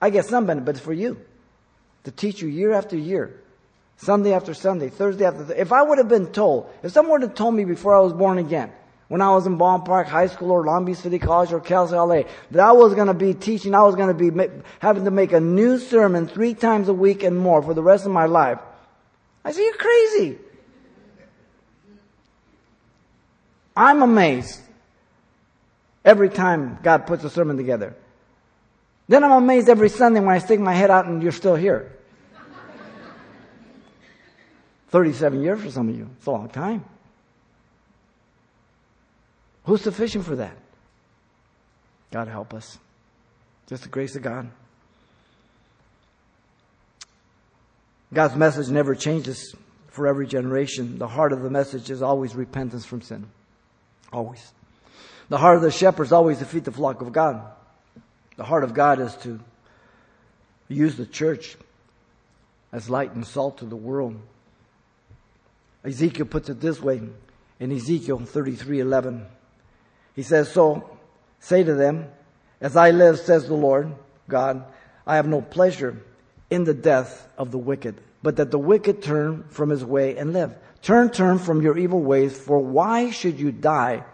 I 0.00 0.10
get 0.10 0.26
some 0.26 0.46
benefit, 0.46 0.66
but 0.66 0.74
it's 0.76 0.84
for 0.84 0.92
you. 0.92 1.18
To 2.04 2.10
teach 2.10 2.42
you 2.42 2.48
year 2.48 2.72
after 2.72 2.96
year. 2.96 3.40
Sunday 3.96 4.32
after 4.32 4.54
Sunday, 4.54 4.88
Thursday 4.88 5.24
after 5.24 5.40
Thursday. 5.40 5.60
If 5.60 5.72
I 5.72 5.82
would 5.82 5.98
have 5.98 6.08
been 6.08 6.26
told, 6.26 6.70
if 6.82 6.92
someone 6.92 7.20
would 7.20 7.28
have 7.28 7.34
told 7.36 7.54
me 7.54 7.64
before 7.64 7.94
I 7.94 8.00
was 8.00 8.12
born 8.12 8.38
again, 8.38 8.72
when 9.08 9.20
I 9.20 9.30
was 9.34 9.46
in 9.46 9.58
Ballpark 9.58 9.84
Park 9.84 10.08
High 10.08 10.26
School 10.26 10.50
or 10.50 10.64
Long 10.64 10.86
Beach 10.86 10.96
City 10.96 11.18
College 11.18 11.52
or 11.52 11.60
Cal 11.60 11.84
LA, 11.84 12.22
that 12.50 12.60
I 12.60 12.72
was 12.72 12.94
going 12.94 13.08
to 13.08 13.14
be 13.14 13.34
teaching, 13.34 13.74
I 13.74 13.82
was 13.82 13.94
going 13.94 14.08
to 14.08 14.14
be 14.14 14.30
having 14.78 15.04
to 15.04 15.10
make 15.10 15.32
a 15.32 15.40
new 15.40 15.78
sermon 15.78 16.26
three 16.26 16.54
times 16.54 16.88
a 16.88 16.94
week 16.94 17.22
and 17.22 17.38
more 17.38 17.62
for 17.62 17.74
the 17.74 17.82
rest 17.82 18.06
of 18.06 18.12
my 18.12 18.24
life. 18.24 18.58
I 19.44 19.52
say, 19.52 19.64
you're 19.64 19.74
crazy. 19.74 20.38
I'm 23.76 24.02
amazed 24.02 24.60
every 26.04 26.30
time 26.30 26.78
God 26.82 27.06
puts 27.06 27.24
a 27.24 27.30
sermon 27.30 27.56
together. 27.56 27.94
Then 29.08 29.24
I'm 29.24 29.32
amazed 29.32 29.68
every 29.68 29.90
Sunday 29.90 30.20
when 30.20 30.34
I 30.34 30.38
stick 30.38 30.58
my 30.58 30.72
head 30.72 30.90
out 30.90 31.06
and 31.06 31.22
you're 31.22 31.32
still 31.32 31.56
here. 31.56 31.92
37 34.92 35.42
years 35.42 35.60
for 35.60 35.70
some 35.70 35.88
of 35.88 35.96
you. 35.96 36.08
It's 36.18 36.26
a 36.26 36.30
long 36.30 36.48
time. 36.50 36.84
Who's 39.64 39.80
sufficient 39.80 40.24
for 40.24 40.36
that? 40.36 40.56
God 42.10 42.28
help 42.28 42.52
us. 42.52 42.78
Just 43.68 43.84
the 43.84 43.88
grace 43.88 44.14
of 44.16 44.22
God. 44.22 44.50
God's 48.12 48.36
message 48.36 48.68
never 48.68 48.94
changes 48.94 49.54
for 49.88 50.06
every 50.06 50.26
generation. 50.26 50.98
The 50.98 51.08
heart 51.08 51.32
of 51.32 51.40
the 51.40 51.48
message 51.48 51.90
is 51.90 52.02
always 52.02 52.34
repentance 52.34 52.84
from 52.84 53.00
sin. 53.00 53.26
Always. 54.12 54.52
The 55.30 55.38
heart 55.38 55.56
of 55.56 55.62
the 55.62 55.70
shepherd 55.70 56.04
is 56.04 56.12
always 56.12 56.38
to 56.40 56.44
feed 56.44 56.64
the 56.64 56.72
flock 56.72 57.00
of 57.00 57.12
God. 57.12 57.40
The 58.36 58.44
heart 58.44 58.64
of 58.64 58.74
God 58.74 59.00
is 59.00 59.16
to 59.22 59.40
use 60.68 60.96
the 60.96 61.06
church 61.06 61.56
as 62.72 62.90
light 62.90 63.12
and 63.14 63.26
salt 63.26 63.58
to 63.58 63.64
the 63.64 63.76
world. 63.76 64.20
Ezekiel 65.84 66.26
puts 66.26 66.48
it 66.48 66.60
this 66.60 66.80
way 66.80 67.02
in 67.58 67.72
Ezekiel 67.72 68.20
33:11. 68.20 69.26
He 70.14 70.22
says, 70.22 70.50
"So 70.50 70.88
say 71.40 71.64
to 71.64 71.74
them, 71.74 72.06
as 72.60 72.76
I 72.76 72.90
live, 72.90 73.18
says 73.18 73.48
the 73.48 73.54
Lord 73.54 73.92
God, 74.28 74.64
I 75.06 75.16
have 75.16 75.26
no 75.26 75.40
pleasure 75.40 76.02
in 76.50 76.64
the 76.64 76.74
death 76.74 77.28
of 77.36 77.50
the 77.50 77.58
wicked, 77.58 78.00
but 78.22 78.36
that 78.36 78.50
the 78.50 78.58
wicked 78.58 79.02
turn 79.02 79.44
from 79.48 79.70
his 79.70 79.84
way 79.84 80.16
and 80.16 80.32
live. 80.32 80.54
Turn, 80.82 81.10
turn 81.10 81.38
from 81.38 81.62
your 81.62 81.78
evil 81.78 82.00
ways, 82.00 82.36
for 82.36 82.58
why 82.58 83.10
should 83.10 83.40
you 83.40 83.52
die, 83.52 84.04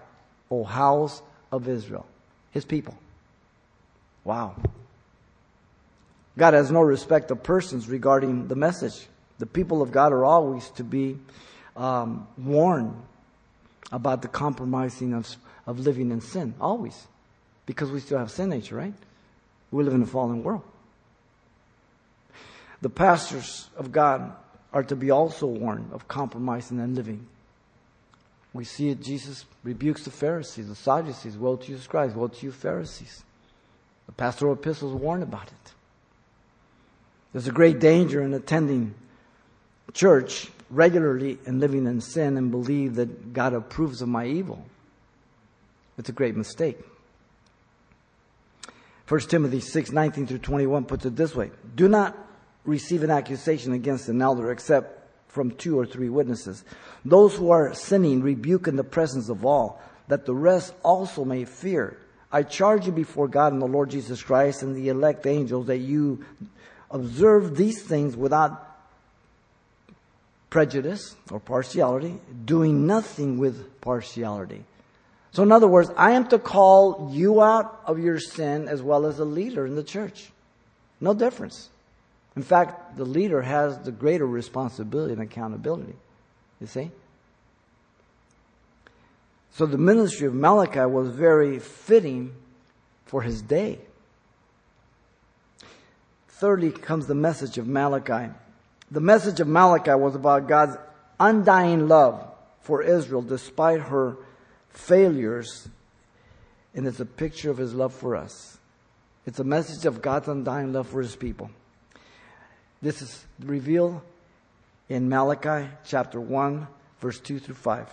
O 0.50 0.64
house 0.64 1.22
of 1.50 1.68
Israel? 1.68 2.06
His 2.50 2.64
people. 2.64 2.94
Wow. 4.24 4.56
God 6.36 6.54
has 6.54 6.70
no 6.70 6.80
respect 6.80 7.30
of 7.30 7.42
persons 7.42 7.88
regarding 7.88 8.48
the 8.48 8.54
message. 8.54 9.08
The 9.38 9.46
people 9.46 9.82
of 9.82 9.90
God 9.90 10.12
are 10.12 10.24
always 10.24 10.68
to 10.70 10.84
be 10.84 11.18
um, 11.78 12.26
warned 12.36 12.94
about 13.90 14.20
the 14.20 14.28
compromising 14.28 15.14
of, 15.14 15.34
of 15.66 15.78
living 15.78 16.10
in 16.10 16.20
sin. 16.20 16.54
Always. 16.60 17.06
Because 17.64 17.90
we 17.90 18.00
still 18.00 18.18
have 18.18 18.30
sin 18.30 18.50
nature, 18.50 18.76
right? 18.76 18.92
We 19.70 19.84
live 19.84 19.94
in 19.94 20.02
a 20.02 20.06
fallen 20.06 20.42
world. 20.42 20.62
The 22.82 22.90
pastors 22.90 23.68
of 23.76 23.92
God 23.92 24.32
are 24.72 24.82
to 24.82 24.96
be 24.96 25.10
also 25.10 25.46
warned 25.46 25.92
of 25.92 26.08
compromising 26.08 26.80
and 26.80 26.94
living. 26.94 27.26
We 28.52 28.64
see 28.64 28.90
it, 28.90 29.02
Jesus 29.02 29.44
rebukes 29.62 30.04
the 30.04 30.10
Pharisees, 30.10 30.68
the 30.68 30.74
Sadducees, 30.74 31.36
woe 31.36 31.56
to 31.56 31.72
you 31.72 31.78
scribes, 31.78 32.14
woe 32.14 32.28
to 32.28 32.46
you 32.46 32.52
Pharisees. 32.52 33.22
The 34.06 34.12
pastoral 34.12 34.54
epistles 34.54 34.94
warn 34.94 35.22
about 35.22 35.48
it. 35.48 35.72
There's 37.32 37.46
a 37.46 37.52
great 37.52 37.78
danger 37.78 38.22
in 38.22 38.32
attending 38.32 38.94
church 39.92 40.50
regularly 40.70 41.38
and 41.46 41.60
living 41.60 41.86
in 41.86 42.00
sin 42.00 42.36
and 42.36 42.50
believe 42.50 42.96
that 42.96 43.32
God 43.32 43.54
approves 43.54 44.02
of 44.02 44.08
my 44.08 44.26
evil. 44.26 44.64
It's 45.96 46.08
a 46.08 46.12
great 46.12 46.36
mistake. 46.36 46.78
1 49.08 49.20
Timothy 49.22 49.60
6, 49.60 49.90
19 49.90 50.26
through 50.26 50.38
21 50.38 50.84
puts 50.84 51.06
it 51.06 51.16
this 51.16 51.34
way. 51.34 51.50
Do 51.74 51.88
not 51.88 52.16
receive 52.64 53.02
an 53.02 53.10
accusation 53.10 53.72
against 53.72 54.08
an 54.08 54.20
elder 54.20 54.52
except 54.52 54.98
from 55.28 55.52
two 55.52 55.78
or 55.78 55.86
three 55.86 56.10
witnesses. 56.10 56.64
Those 57.04 57.34
who 57.34 57.50
are 57.50 57.72
sinning 57.72 58.22
rebuke 58.22 58.68
in 58.68 58.76
the 58.76 58.84
presence 58.84 59.28
of 59.28 59.46
all, 59.46 59.80
that 60.08 60.26
the 60.26 60.34
rest 60.34 60.74
also 60.82 61.24
may 61.24 61.44
fear. 61.44 61.98
I 62.30 62.42
charge 62.42 62.84
you 62.84 62.92
before 62.92 63.28
God 63.28 63.54
and 63.54 63.62
the 63.62 63.66
Lord 63.66 63.90
Jesus 63.90 64.22
Christ 64.22 64.62
and 64.62 64.76
the 64.76 64.88
elect 64.90 65.26
angels 65.26 65.66
that 65.68 65.78
you 65.78 66.24
observe 66.90 67.56
these 67.56 67.82
things 67.82 68.14
without 68.16 68.67
prejudice 70.50 71.14
or 71.30 71.40
partiality, 71.40 72.18
doing 72.44 72.86
nothing 72.86 73.38
with 73.38 73.80
partiality. 73.80 74.64
So, 75.30 75.42
in 75.42 75.52
other 75.52 75.68
words, 75.68 75.90
I 75.96 76.12
am 76.12 76.26
to 76.28 76.38
call 76.38 77.10
you 77.12 77.42
out 77.42 77.80
of 77.84 77.98
your 77.98 78.18
sin 78.18 78.66
as 78.66 78.82
well 78.82 79.06
as 79.06 79.18
a 79.18 79.24
leader 79.24 79.66
in 79.66 79.74
the 79.74 79.82
church. 79.82 80.30
No 81.00 81.14
difference. 81.14 81.68
In 82.34 82.42
fact, 82.42 82.96
the 82.96 83.04
leader 83.04 83.42
has 83.42 83.78
the 83.80 83.92
greater 83.92 84.26
responsibility 84.26 85.12
and 85.12 85.22
accountability. 85.22 85.94
You 86.60 86.66
see? 86.66 86.90
So, 89.52 89.66
the 89.66 89.78
ministry 89.78 90.26
of 90.26 90.34
Malachi 90.34 90.80
was 90.80 91.10
very 91.10 91.58
fitting 91.58 92.32
for 93.06 93.22
his 93.22 93.42
day. 93.42 93.80
Thirdly 96.28 96.70
comes 96.70 97.06
the 97.06 97.14
message 97.14 97.58
of 97.58 97.66
Malachi. 97.66 98.32
The 98.90 99.00
message 99.00 99.40
of 99.40 99.48
Malachi 99.48 99.94
was 99.94 100.14
about 100.14 100.48
God's 100.48 100.76
undying 101.20 101.88
love 101.88 102.26
for 102.60 102.82
Israel 102.82 103.22
despite 103.22 103.80
her 103.80 104.16
failures, 104.70 105.68
and 106.74 106.86
it's 106.86 107.00
a 107.00 107.06
picture 107.06 107.50
of 107.50 107.58
his 107.58 107.74
love 107.74 107.92
for 107.92 108.16
us. 108.16 108.58
It's 109.26 109.40
a 109.40 109.44
message 109.44 109.84
of 109.84 110.00
God's 110.00 110.28
undying 110.28 110.72
love 110.72 110.88
for 110.88 111.02
his 111.02 111.16
people. 111.16 111.50
This 112.80 113.02
is 113.02 113.26
revealed 113.40 114.00
in 114.88 115.08
Malachi 115.08 115.68
chapter 115.84 116.18
1, 116.18 116.66
verse 117.00 117.20
2 117.20 117.40
through 117.40 117.56
5. 117.56 117.88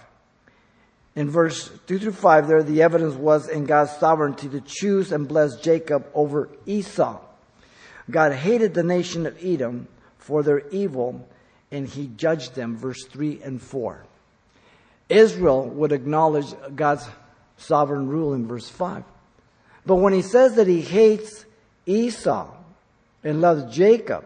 In 1.15 1.29
verse 1.29 1.71
2 1.87 1.99
through 1.99 2.11
5, 2.13 2.47
there 2.47 2.63
the 2.63 2.81
evidence 2.81 3.15
was 3.15 3.49
in 3.49 3.65
God's 3.65 3.91
sovereignty 3.97 4.47
to 4.49 4.61
choose 4.61 5.11
and 5.11 5.27
bless 5.27 5.57
Jacob 5.57 6.07
over 6.13 6.49
Esau. 6.65 7.19
God 8.09 8.33
hated 8.33 8.73
the 8.73 8.83
nation 8.83 9.25
of 9.25 9.37
Edom 9.43 9.87
for 10.25 10.41
their 10.41 10.67
evil, 10.69 11.27
and 11.71 11.87
he 11.87 12.07
judged 12.17 12.55
them, 12.55 12.75
verse 12.75 13.03
3 13.05 13.41
and 13.43 13.61
4. 13.61 14.03
Israel 15.07 15.67
would 15.69 15.91
acknowledge 15.91 16.47
God's 16.75 17.07
sovereign 17.57 18.07
rule 18.07 18.33
in 18.33 18.47
verse 18.47 18.67
5. 18.67 19.03
But 19.85 19.97
when 19.97 20.13
he 20.13 20.23
says 20.23 20.55
that 20.55 20.65
he 20.65 20.81
hates 20.81 21.45
Esau 21.85 22.51
and 23.23 23.39
loves 23.39 23.75
Jacob, 23.75 24.25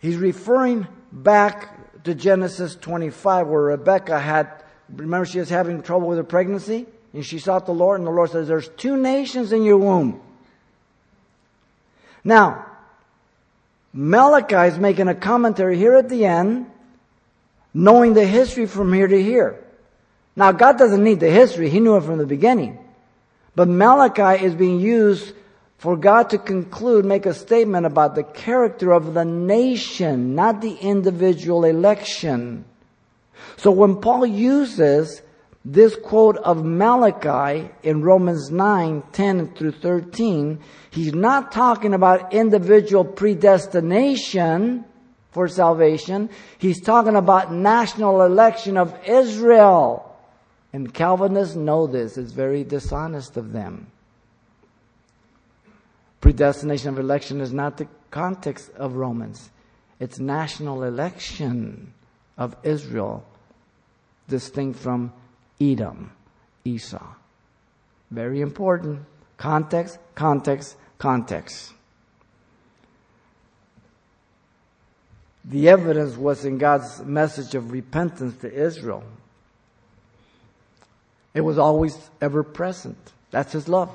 he's 0.00 0.18
referring 0.18 0.86
back 1.10 2.02
to 2.04 2.14
Genesis 2.14 2.76
25 2.76 3.46
where 3.46 3.62
Rebecca 3.62 4.18
had, 4.18 4.62
remember 4.94 5.24
she 5.24 5.38
was 5.38 5.48
having 5.48 5.80
trouble 5.80 6.08
with 6.08 6.18
her 6.18 6.24
pregnancy? 6.24 6.84
And 7.14 7.24
she 7.24 7.38
sought 7.38 7.64
the 7.64 7.72
Lord 7.72 7.98
and 7.98 8.06
the 8.06 8.12
Lord 8.12 8.30
says, 8.30 8.46
there's 8.46 8.68
two 8.68 8.98
nations 8.98 9.52
in 9.52 9.62
your 9.62 9.78
womb. 9.78 10.20
Now, 12.22 12.73
Malachi 13.94 14.74
is 14.74 14.78
making 14.78 15.06
a 15.06 15.14
commentary 15.14 15.78
here 15.78 15.94
at 15.94 16.08
the 16.08 16.26
end 16.26 16.66
knowing 17.72 18.14
the 18.14 18.26
history 18.26 18.66
from 18.66 18.92
here 18.92 19.06
to 19.06 19.22
here. 19.22 19.60
Now, 20.36 20.52
God 20.52 20.78
doesn't 20.78 21.02
need 21.02 21.20
the 21.20 21.30
history. 21.30 21.70
He 21.70 21.80
knew 21.80 21.96
it 21.96 22.02
from 22.02 22.18
the 22.18 22.26
beginning. 22.26 22.78
But 23.54 23.68
Malachi 23.68 24.44
is 24.44 24.54
being 24.54 24.80
used 24.80 25.32
for 25.78 25.96
God 25.96 26.30
to 26.30 26.38
conclude, 26.38 27.04
make 27.04 27.26
a 27.26 27.34
statement 27.34 27.86
about 27.86 28.14
the 28.14 28.24
character 28.24 28.92
of 28.92 29.14
the 29.14 29.24
nation, 29.24 30.34
not 30.34 30.60
the 30.60 30.74
individual 30.74 31.64
election. 31.64 32.64
So 33.56 33.70
when 33.70 34.00
Paul 34.00 34.26
uses 34.26 35.22
this 35.64 35.96
quote 35.96 36.36
of 36.38 36.64
Malachi 36.64 37.70
in 37.82 38.02
Romans 38.02 38.50
9, 38.50 39.02
10 39.12 39.54
through 39.54 39.72
13, 39.72 40.60
he's 40.90 41.14
not 41.14 41.52
talking 41.52 41.94
about 41.94 42.34
individual 42.34 43.04
predestination, 43.04 44.84
for 45.34 45.48
salvation. 45.48 46.30
He's 46.58 46.80
talking 46.80 47.16
about 47.16 47.52
national 47.52 48.22
election 48.22 48.78
of 48.78 48.96
Israel. 49.04 50.16
And 50.72 50.94
Calvinists 50.94 51.56
know 51.56 51.86
this. 51.86 52.16
It's 52.16 52.32
very 52.32 52.64
dishonest 52.64 53.36
of 53.36 53.52
them. 53.52 53.88
Predestination 56.20 56.88
of 56.88 56.98
election 56.98 57.40
is 57.40 57.52
not 57.52 57.76
the 57.76 57.88
context 58.10 58.70
of 58.76 58.94
Romans. 58.94 59.50
It's 60.00 60.18
national 60.18 60.84
election 60.84 61.92
of 62.38 62.56
Israel, 62.62 63.24
distinct 64.28 64.78
from 64.78 65.12
Edom, 65.60 66.12
Esau. 66.64 67.04
Very 68.10 68.40
important. 68.40 69.04
Context, 69.36 69.98
context, 70.14 70.76
context. 70.98 71.72
The 75.44 75.68
evidence 75.68 76.16
was 76.16 76.44
in 76.44 76.58
God's 76.58 77.02
message 77.04 77.54
of 77.54 77.70
repentance 77.70 78.36
to 78.40 78.52
Israel. 78.52 79.04
It 81.34 81.42
was 81.42 81.58
always 81.58 81.98
ever 82.20 82.42
present. 82.42 82.96
That's 83.30 83.52
His 83.52 83.68
love. 83.68 83.90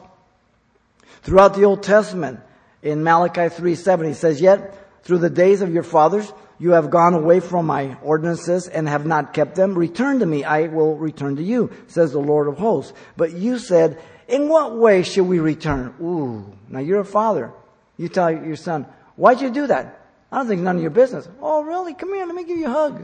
Throughout 1.22 1.56
the 1.56 1.64
Old 1.64 1.82
Testament, 1.82 2.40
in 2.84 3.04
Malachi 3.04 3.50
3 3.50 3.76
7, 3.76 4.08
He 4.08 4.14
says, 4.14 4.42
Yet 4.42 5.04
through 5.04 5.20
the 5.20 5.30
days 5.30 5.62
of 5.62 5.74
your 5.74 5.84
fathers, 5.84 6.32
you 6.60 6.72
have 6.72 6.92
gone 6.92 7.14
away 7.14 7.40
from 7.40 7.66
my 7.66 7.98
ordinances 8.04 8.68
and 8.68 8.88
have 8.88 9.06
not 9.06 9.34
kept 9.34 9.56
them. 9.56 9.76
Return 9.76 10.20
to 10.20 10.26
me, 10.26 10.44
I 10.44 10.68
will 10.68 10.98
return 10.98 11.38
to 11.38 11.44
you, 11.44 11.72
says 11.88 12.12
the 12.12 12.20
Lord 12.20 12.48
of 12.50 12.58
hosts. 12.58 12.94
But 13.16 13.34
you 13.34 13.58
said, 13.60 14.02
In 14.28 14.50
what 14.50 14.78
way 14.78 15.04
should 15.04 15.26
we 15.26 15.40
return? 15.40 15.96
Ooh, 16.02 16.54
now 16.68 16.80
you're 16.80 17.00
a 17.00 17.06
father. 17.06 17.54
You 17.98 18.10
tell 18.10 18.30
your 18.30 18.58
son, 18.58 18.86
Why'd 19.16 19.42
you 19.42 19.50
do 19.50 19.68
that? 19.68 20.06
I 20.32 20.38
don't 20.38 20.48
think 20.48 20.60
it's 20.60 20.66
none 20.66 20.76
of 20.76 20.82
your 20.82 20.92
business. 20.92 21.28
Oh, 21.42 21.64
really? 21.64 21.94
Come 21.94 22.14
here. 22.14 22.26
Let 22.26 22.36
me 22.36 22.44
give 22.44 22.58
you 22.58 22.68
a 22.68 22.72
hug. 22.72 23.04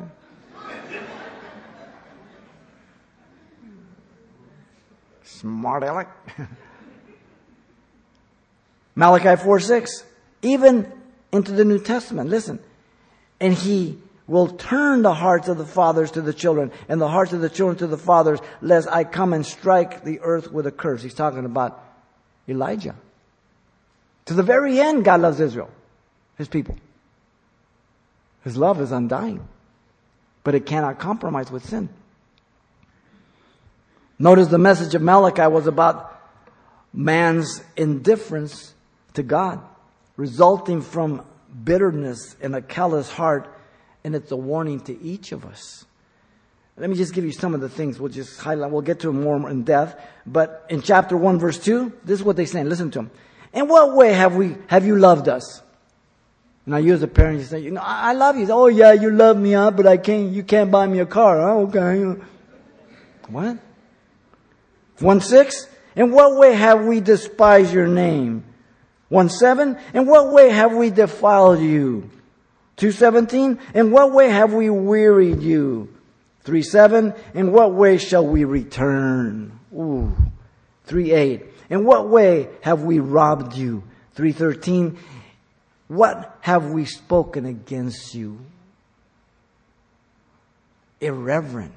Smart 5.24 5.84
aleck. 5.84 6.08
Malachi 8.96 9.42
4 9.42 9.60
6. 9.60 10.04
Even 10.42 10.92
into 11.32 11.52
the 11.52 11.66
New 11.66 11.80
Testament. 11.80 12.30
Listen. 12.30 12.60
And 13.40 13.54
he 13.54 13.98
will 14.28 14.48
turn 14.48 15.02
the 15.02 15.14
hearts 15.14 15.48
of 15.48 15.58
the 15.58 15.66
fathers 15.66 16.12
to 16.12 16.22
the 16.22 16.34
children 16.34 16.72
and 16.90 17.00
the 17.00 17.08
hearts 17.08 17.34
of 17.34 17.42
the 17.42 17.50
children 17.50 17.78
to 17.78 17.88
the 17.88 17.98
fathers, 17.98 18.40
lest 18.62 18.88
I 18.90 19.04
come 19.04 19.34
and 19.34 19.46
strike 19.46 20.04
the 20.04 20.20
earth 20.22 20.52
with 20.52 20.66
a 20.66 20.72
curse. 20.72 21.04
He's 21.04 21.14
talking 21.14 21.46
about 21.46 21.84
Elijah. 22.48 22.96
To 24.26 24.34
the 24.34 24.44
very 24.44 24.80
end, 24.80 25.06
God 25.06 25.22
loves 25.22 25.40
Israel, 25.40 25.70
his 26.38 26.48
people. 26.48 26.76
His 28.44 28.58
love 28.58 28.82
is 28.82 28.92
undying, 28.92 29.48
but 30.44 30.56
it 30.56 30.66
cannot 30.66 31.00
compromise 31.00 31.52
with 31.52 31.66
sin. 31.66 31.90
Notice 34.18 34.48
the 34.48 34.58
message 34.58 34.96
of 34.96 35.02
Malachi 35.02 35.48
was 35.48 35.68
about 35.68 36.12
man's 36.94 37.62
indifference 37.76 38.74
to 39.14 39.24
God. 39.24 39.62
resulting 40.18 40.82
from 40.82 41.26
bitterness 41.64 42.36
and 42.42 42.56
a 42.56 42.62
callous 42.62 43.10
heart, 43.10 43.54
and 44.04 44.16
it's 44.16 44.32
a 44.32 44.36
warning 44.36 44.80
to 44.82 45.02
each 45.02 45.32
of 45.32 45.46
us. 45.46 45.86
Let 46.78 46.90
me 46.90 46.98
just 46.98 47.14
give 47.14 47.24
you 47.24 47.32
some 47.32 47.54
of 47.54 47.62
the 47.62 47.70
things. 47.70 48.00
We'll 48.00 48.12
just 48.12 48.40
highlight. 48.40 48.70
We'll 48.70 48.82
get 48.82 49.00
to 49.02 49.08
them 49.08 49.24
more 49.24 49.50
in 49.50 49.64
depth. 49.64 50.02
But 50.26 50.66
in 50.70 50.82
chapter 50.82 51.16
1, 51.16 51.40
verse 51.40 51.58
2, 51.58 51.94
this 52.04 52.20
is 52.20 52.24
what 52.24 52.36
they 52.36 52.46
say. 52.46 52.64
Listen 52.66 52.92
to 52.92 53.00
them. 53.00 53.12
In 53.54 53.70
what 53.70 53.96
way 53.96 54.12
have 54.12 54.36
we, 54.36 54.58
have 54.68 54.86
you 54.86 54.98
loved 54.98 55.30
us? 55.30 55.62
Now 56.66 56.78
you 56.78 56.94
as 56.94 57.04
a 57.04 57.08
parent, 57.08 57.40
you 57.40 57.46
say, 57.46 57.60
you 57.60 57.72
know, 57.72 57.82
I, 57.82 58.14
love 58.14 58.38
you. 58.38 58.48
Oh 58.50 58.68
yeah, 58.68 58.92
you 58.92 59.12
love 59.12 59.38
me, 59.38 59.54
huh? 59.54 59.72
But 59.72 59.88
I 59.88 59.98
can't, 59.98 60.32
you 60.32 60.44
can't 60.44 60.72
buy 60.72 60.88
me 60.88 61.00
a 61.00 61.06
car, 61.06 61.40
huh? 61.40 61.80
Okay. 61.80 62.22
What? 63.30 63.60
1 65.00 65.22
6? 65.22 65.68
In 65.96 66.12
what 66.12 66.36
way 66.38 66.54
have 66.54 66.84
we 66.84 67.00
despised 67.00 67.72
your 67.72 67.88
name? 67.88 68.44
1 69.10 69.30
7? 69.30 69.78
In 69.94 70.06
what 70.06 70.32
way 70.32 70.50
have 70.50 70.74
we 70.74 70.90
defiled 70.90 71.60
you? 71.60 72.10
217? 72.78 73.60
In 73.74 73.92
what 73.92 74.12
way 74.12 74.30
have 74.30 74.54
we 74.54 74.70
wearied 74.70 75.42
you? 75.42 75.94
3 76.44 76.62
7? 76.62 77.14
In 77.34 77.52
what 77.52 77.74
way 77.74 77.98
shall 77.98 78.26
we 78.26 78.44
return? 78.44 79.60
Ooh. 79.74 80.16
3 80.86 81.12
8. 81.12 81.46
In 81.70 81.86
what 81.86 82.10
way 82.10 82.50
have 82.62 82.84
we 82.84 83.00
robbed 83.00 83.56
you? 83.56 83.84
313. 84.16 84.98
What 85.88 86.38
have 86.42 86.72
we 86.72 86.86
spoken 86.86 87.46
against 87.46 88.16
you? 88.16 88.40
Irreverent, 91.02 91.74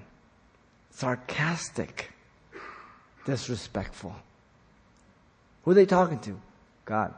sarcastic, 0.93 2.11
disrespectful. 3.27 4.15
Who 5.65 5.73
are 5.73 5.75
they 5.75 5.85
talking 5.85 6.21
to? 6.21 6.41
God. 6.89 7.13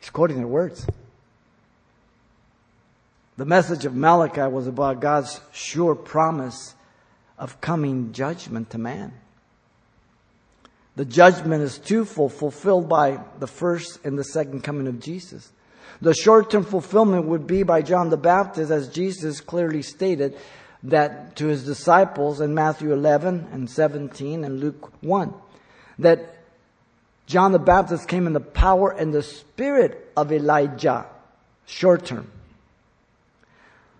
He's 0.00 0.10
quoting 0.10 0.38
their 0.38 0.48
words. 0.48 0.84
The 3.36 3.44
message 3.44 3.84
of 3.84 3.94
Malachi 3.94 4.42
was 4.52 4.66
about 4.66 5.00
God's 5.00 5.40
sure 5.52 5.94
promise 5.94 6.74
of 7.38 7.60
coming 7.60 8.12
judgment 8.12 8.70
to 8.70 8.78
man. 8.78 9.12
The 10.96 11.04
judgment 11.04 11.62
is 11.62 11.78
twofold, 11.78 12.32
fulfilled 12.32 12.88
by 12.88 13.20
the 13.38 13.46
first 13.46 14.04
and 14.04 14.18
the 14.18 14.24
second 14.24 14.62
coming 14.64 14.88
of 14.88 14.98
Jesus. 14.98 15.52
The 16.00 16.12
short 16.12 16.50
term 16.50 16.64
fulfillment 16.64 17.26
would 17.26 17.46
be 17.46 17.62
by 17.62 17.82
John 17.82 18.10
the 18.10 18.16
Baptist, 18.16 18.72
as 18.72 18.88
Jesus 18.88 19.40
clearly 19.40 19.82
stated 19.82 20.36
that 20.82 21.36
to 21.36 21.46
his 21.46 21.64
disciples 21.64 22.40
in 22.40 22.52
Matthew 22.52 22.92
11 22.92 23.46
and 23.52 23.70
17 23.70 24.42
and 24.42 24.58
Luke 24.58 24.92
1, 25.02 25.32
that 26.00 26.33
John 27.26 27.52
the 27.52 27.58
Baptist 27.58 28.08
came 28.08 28.26
in 28.26 28.32
the 28.32 28.40
power 28.40 28.90
and 28.90 29.12
the 29.12 29.22
spirit 29.22 30.12
of 30.16 30.30
Elijah, 30.32 31.06
short 31.66 32.04
term. 32.04 32.30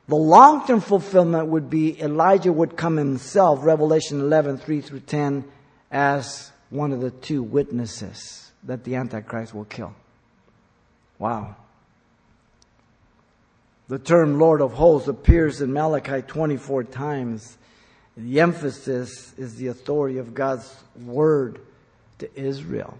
The 0.07 0.17
long 0.17 0.67
term 0.67 0.81
fulfillment 0.81 1.47
would 1.49 1.71
be 1.71 2.01
Elijah 2.01 2.53
would 2.53 2.77
come 2.77 2.97
himself, 2.97 3.65
Revelation 3.65 4.21
11, 4.21 4.59
3 4.59 4.81
through 4.83 5.01
10, 5.01 5.45
as 5.91 6.53
one 6.69 6.93
of 6.93 7.01
the 7.01 7.11
two 7.11 7.43
witnesses 7.43 8.53
that 8.65 8.85
the 8.85 8.97
Antichrist 8.97 9.55
will 9.55 9.65
kill. 9.65 9.95
Wow. 11.19 11.57
The 13.89 13.99
term 13.99 14.39
Lord 14.39 14.61
of 14.61 14.73
Hosts 14.73 15.09
appears 15.09 15.61
in 15.61 15.73
Malachi 15.73 16.23
24 16.23 16.85
times. 16.85 17.57
The 18.17 18.41
emphasis 18.41 19.33
is 19.39 19.57
the 19.57 19.69
authority 19.69 20.19
of 20.19 20.35
God's 20.35 20.75
word 21.05 21.61
to 22.19 22.29
Israel. 22.39 22.99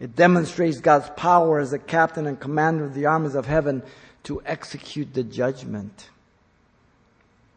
It 0.00 0.14
demonstrates 0.14 0.80
God's 0.80 1.10
power 1.16 1.58
as 1.58 1.72
the 1.72 1.78
captain 1.78 2.26
and 2.26 2.38
commander 2.38 2.84
of 2.84 2.94
the 2.94 3.06
armies 3.06 3.34
of 3.34 3.46
heaven 3.46 3.82
to 4.24 4.40
execute 4.46 5.12
the 5.14 5.24
judgment. 5.24 6.08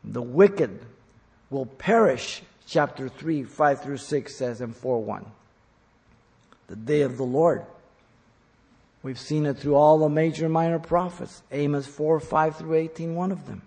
The 0.04 0.22
wicked 0.22 0.80
will 1.50 1.68
perish 1.68 2.42
chapter 2.66 3.10
3, 3.10 3.44
5 3.44 3.82
through 3.84 3.98
6 3.98 4.36
says 4.36 4.62
in 4.62 4.74
4 4.74 5.04
1. 5.04 5.26
The 6.68 6.76
day 6.76 7.02
of 7.02 7.18
the 7.18 7.24
Lord. 7.24 7.66
We've 9.04 9.20
seen 9.20 9.46
it 9.46 9.58
through 9.58 9.76
all 9.76 10.00
the 10.00 10.10
major 10.10 10.46
and 10.46 10.54
minor 10.54 10.80
prophets. 10.80 11.42
Amos 11.52 11.86
4, 11.88 12.20
5 12.20 12.56
through 12.56 12.76
18, 12.76 13.16
one 13.16 13.32
of 13.32 13.48
them. 13.48 13.62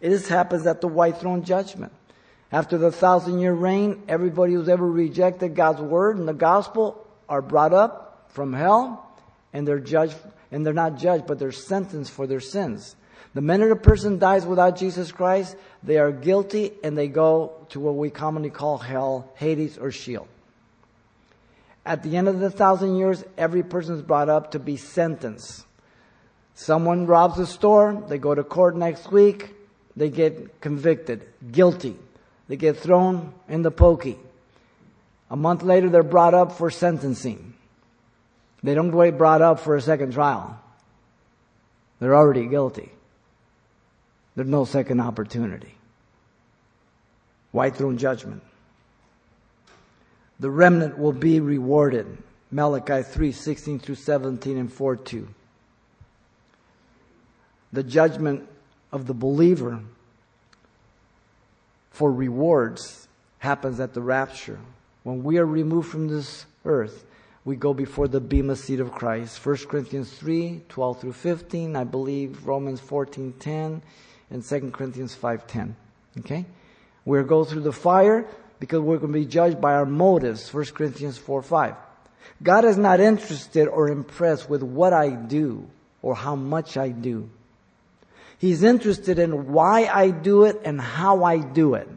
It 0.00 0.26
happens 0.26 0.66
at 0.66 0.80
the 0.80 0.88
white 0.88 1.18
throne 1.18 1.44
judgment. 1.44 1.92
After 2.52 2.76
the 2.76 2.92
thousand 2.92 3.38
year 3.38 3.54
reign, 3.54 4.02
everybody 4.08 4.52
who's 4.52 4.68
ever 4.68 4.86
rejected 4.86 5.56
God's 5.56 5.80
word 5.80 6.18
and 6.18 6.28
the 6.28 6.34
gospel 6.34 7.06
are 7.26 7.40
brought 7.40 7.72
up 7.72 8.28
from 8.28 8.52
hell 8.52 9.08
and 9.54 9.66
they're 9.66 9.80
judged, 9.80 10.16
and 10.50 10.64
they're 10.64 10.74
not 10.74 10.98
judged, 10.98 11.26
but 11.26 11.38
they're 11.38 11.50
sentenced 11.50 12.12
for 12.12 12.26
their 12.26 12.40
sins. 12.40 12.94
The 13.34 13.40
minute 13.40 13.70
a 13.70 13.76
person 13.76 14.18
dies 14.18 14.44
without 14.44 14.76
Jesus 14.76 15.10
Christ, 15.10 15.56
they 15.82 15.96
are 15.96 16.12
guilty 16.12 16.72
and 16.84 16.96
they 16.96 17.08
go 17.08 17.54
to 17.70 17.80
what 17.80 17.96
we 17.96 18.10
commonly 18.10 18.50
call 18.50 18.76
hell, 18.76 19.32
Hades, 19.36 19.78
or 19.78 19.90
Sheol. 19.90 20.28
At 21.86 22.02
the 22.02 22.16
end 22.18 22.28
of 22.28 22.38
the 22.38 22.50
thousand 22.50 22.96
years, 22.96 23.24
every 23.38 23.62
person 23.62 23.96
is 23.96 24.02
brought 24.02 24.28
up 24.28 24.50
to 24.50 24.58
be 24.58 24.76
sentenced. 24.76 25.64
Someone 26.54 27.06
robs 27.06 27.38
a 27.38 27.46
store, 27.46 28.04
they 28.08 28.18
go 28.18 28.34
to 28.34 28.44
court 28.44 28.76
next 28.76 29.10
week, 29.10 29.54
they 29.96 30.10
get 30.10 30.60
convicted, 30.60 31.26
guilty. 31.50 31.96
They 32.52 32.56
get 32.56 32.76
thrown 32.76 33.32
in 33.48 33.62
the 33.62 33.70
pokey. 33.70 34.18
A 35.30 35.36
month 35.36 35.62
later, 35.62 35.88
they're 35.88 36.02
brought 36.02 36.34
up 36.34 36.52
for 36.52 36.70
sentencing. 36.70 37.54
They 38.62 38.74
don't 38.74 38.90
get 38.90 39.16
brought 39.16 39.40
up 39.40 39.60
for 39.60 39.74
a 39.74 39.80
second 39.80 40.12
trial. 40.12 40.60
They're 41.98 42.14
already 42.14 42.46
guilty. 42.48 42.92
There's 44.36 44.50
no 44.50 44.66
second 44.66 45.00
opportunity. 45.00 45.74
White 47.52 47.76
throne 47.76 47.96
judgment. 47.96 48.42
The 50.38 50.50
remnant 50.50 50.98
will 50.98 51.14
be 51.14 51.40
rewarded. 51.40 52.18
Malachi 52.50 53.02
3 53.02 53.32
16 53.32 53.78
through 53.78 53.94
17 53.94 54.58
and 54.58 54.70
4 54.70 54.96
2. 54.96 55.26
The 57.72 57.82
judgment 57.82 58.46
of 58.92 59.06
the 59.06 59.14
believer 59.14 59.80
for 61.92 62.10
rewards 62.10 63.08
happens 63.38 63.80
at 63.80 63.94
the 63.94 64.02
rapture. 64.02 64.58
When 65.02 65.22
we 65.22 65.38
are 65.38 65.46
removed 65.46 65.88
from 65.88 66.08
this 66.08 66.46
earth, 66.64 67.04
we 67.44 67.56
go 67.56 67.74
before 67.74 68.08
the 68.08 68.20
bema 68.20 68.56
seat 68.56 68.80
of 68.80 68.92
Christ. 68.92 69.44
1 69.44 69.56
Corinthians 69.68 70.12
3 70.12 70.62
12 70.68 71.00
through 71.00 71.12
15, 71.12 71.76
I 71.76 71.84
believe 71.84 72.46
Romans 72.46 72.80
14 72.80 73.34
10 73.38 73.82
in 74.30 74.42
2 74.42 74.70
Corinthians 74.70 75.16
5.10. 75.16 75.74
Okay? 76.20 76.46
We're 77.04 77.24
go 77.24 77.44
through 77.44 77.62
the 77.62 77.72
fire 77.72 78.26
because 78.60 78.80
we're 78.80 78.98
going 78.98 79.12
to 79.12 79.18
be 79.18 79.26
judged 79.26 79.60
by 79.60 79.74
our 79.74 79.86
motives. 79.86 80.52
1 80.54 80.66
Corinthians 80.66 81.18
4 81.18 81.42
5. 81.42 81.74
God 82.42 82.64
is 82.64 82.78
not 82.78 83.00
interested 83.00 83.66
or 83.66 83.88
impressed 83.88 84.48
with 84.48 84.62
what 84.62 84.92
I 84.92 85.10
do 85.10 85.68
or 86.00 86.14
how 86.14 86.36
much 86.36 86.76
I 86.76 86.90
do. 86.90 87.28
He's 88.42 88.64
interested 88.64 89.20
in 89.20 89.52
why 89.52 89.84
I 89.84 90.10
do 90.10 90.46
it 90.46 90.62
and 90.64 90.80
how 90.80 91.22
I 91.22 91.38
do 91.38 91.74
it. 91.74 91.88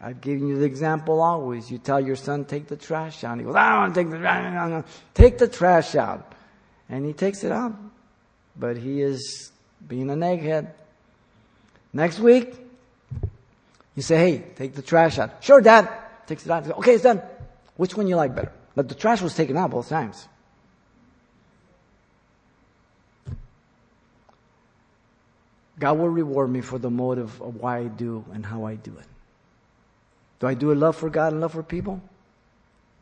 I've 0.00 0.20
given 0.20 0.48
you 0.48 0.58
the 0.58 0.64
example 0.64 1.20
always. 1.20 1.70
You 1.70 1.78
tell 1.78 2.00
your 2.00 2.16
son, 2.16 2.46
take 2.46 2.66
the 2.66 2.74
trash 2.74 3.22
out. 3.22 3.38
He 3.38 3.44
goes, 3.44 3.54
I 3.54 3.70
don't 3.70 3.78
want 3.78 3.94
to 3.94 4.00
take 4.02 4.10
the 4.10 4.18
trash 4.18 4.54
out. 4.56 4.84
Take 5.14 5.38
the 5.38 5.46
trash 5.46 5.94
out. 5.94 6.34
And 6.88 7.06
he 7.06 7.12
takes 7.12 7.44
it 7.44 7.52
out. 7.52 7.76
But 8.56 8.76
he 8.76 9.02
is 9.02 9.52
being 9.86 10.10
an 10.10 10.18
egghead. 10.18 10.72
Next 11.92 12.18
week, 12.18 12.56
you 13.94 14.02
say, 14.02 14.16
hey, 14.16 14.44
take 14.56 14.74
the 14.74 14.82
trash 14.82 15.20
out. 15.20 15.44
Sure, 15.44 15.60
Dad. 15.60 15.88
Takes 16.26 16.44
it 16.44 16.50
out. 16.50 16.68
Okay, 16.78 16.94
it's 16.94 17.04
done. 17.04 17.22
Which 17.76 17.96
one 17.96 18.08
you 18.08 18.16
like 18.16 18.34
better? 18.34 18.50
But 18.74 18.88
the 18.88 18.96
trash 18.96 19.22
was 19.22 19.36
taken 19.36 19.56
out 19.56 19.70
both 19.70 19.88
times. 19.88 20.26
God 25.82 25.98
will 25.98 26.10
reward 26.10 26.48
me 26.48 26.60
for 26.60 26.78
the 26.78 26.90
motive 26.90 27.42
of 27.42 27.56
why 27.56 27.78
I 27.78 27.88
do 27.88 28.24
and 28.32 28.46
how 28.46 28.66
I 28.66 28.76
do 28.76 28.96
it. 28.96 29.06
Do 30.38 30.46
I 30.46 30.54
do 30.54 30.70
it 30.70 30.76
love 30.76 30.94
for 30.94 31.10
God 31.10 31.32
and 31.32 31.40
love 31.40 31.54
for 31.54 31.64
people? 31.64 32.00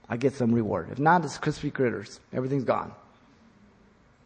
I 0.08 0.16
get 0.16 0.32
some 0.32 0.50
reward. 0.50 0.88
If 0.90 0.98
not, 0.98 1.22
it's 1.22 1.36
crispy 1.36 1.70
critters. 1.70 2.20
Everything's 2.32 2.64
gone. 2.64 2.92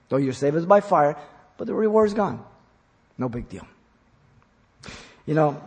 Though 0.08 0.18
you're 0.18 0.32
saved 0.32 0.68
by 0.68 0.80
fire, 0.82 1.16
but 1.56 1.66
the 1.66 1.74
reward 1.74 2.06
is 2.06 2.14
gone. 2.14 2.44
No 3.18 3.28
big 3.28 3.48
deal. 3.48 3.66
You 5.26 5.34
know, 5.34 5.60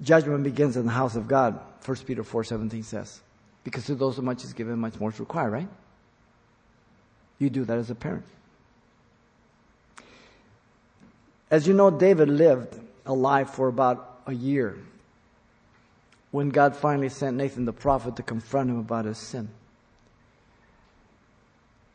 judgment 0.00 0.42
begins 0.42 0.78
in 0.78 0.86
the 0.86 0.92
house 0.92 1.16
of 1.16 1.28
God, 1.28 1.60
1 1.84 1.96
Peter 2.06 2.24
4.17 2.24 2.82
says. 2.82 3.20
Because 3.62 3.84
to 3.84 3.94
those 3.94 4.16
who 4.16 4.22
much 4.22 4.42
is 4.42 4.54
given, 4.54 4.78
much 4.78 4.98
more 4.98 5.10
is 5.10 5.20
required, 5.20 5.50
right? 5.50 5.68
You 7.38 7.50
do 7.50 7.66
that 7.66 7.76
as 7.76 7.90
a 7.90 7.94
parent. 7.94 8.24
As 11.52 11.68
you 11.68 11.74
know, 11.74 11.90
David 11.90 12.28
lived 12.28 12.80
alive 13.06 13.50
for 13.50 13.68
about 13.68 14.22
a 14.26 14.32
year 14.32 14.76
when 16.32 16.48
God 16.48 16.74
finally 16.74 17.10
sent 17.10 17.36
Nathan 17.36 17.66
the 17.66 17.72
prophet 17.72 18.16
to 18.16 18.24
confront 18.24 18.70
him 18.70 18.78
about 18.78 19.04
his 19.04 19.18
sin. 19.18 19.48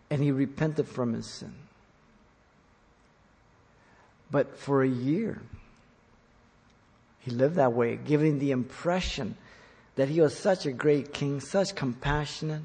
and 0.10 0.22
he 0.22 0.32
repented 0.32 0.88
from 0.88 1.14
his 1.14 1.28
sin. 1.28 1.54
But 4.30 4.58
for 4.58 4.84
a 4.84 4.88
year, 4.88 5.42
he 7.20 7.32
lived 7.32 7.56
that 7.56 7.74
way, 7.74 7.98
giving 7.98 8.40
the 8.40 8.52
impression 8.52 9.36
that 9.96 10.10
he 10.10 10.22
was 10.22 10.38
such 10.38 10.66
a 10.66 10.72
great 10.72 11.14
king, 11.14 11.40
such 11.40 11.76
compassionate. 11.76 12.62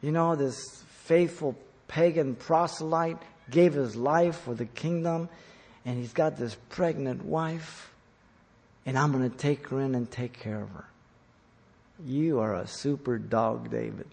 You 0.00 0.12
know, 0.12 0.34
this 0.34 0.82
faithful 1.04 1.56
pagan 1.88 2.34
proselyte 2.34 3.22
gave 3.50 3.74
his 3.74 3.96
life 3.96 4.36
for 4.36 4.54
the 4.54 4.66
kingdom, 4.66 5.28
and 5.84 5.98
he's 5.98 6.12
got 6.12 6.36
this 6.36 6.56
pregnant 6.68 7.24
wife, 7.24 7.90
and 8.86 8.98
I'm 8.98 9.12
going 9.12 9.28
to 9.28 9.36
take 9.36 9.68
her 9.68 9.80
in 9.80 9.94
and 9.94 10.10
take 10.10 10.38
care 10.38 10.60
of 10.60 10.70
her. 10.70 10.84
You 12.04 12.40
are 12.40 12.54
a 12.54 12.66
super 12.66 13.18
dog, 13.18 13.70
David. 13.70 14.06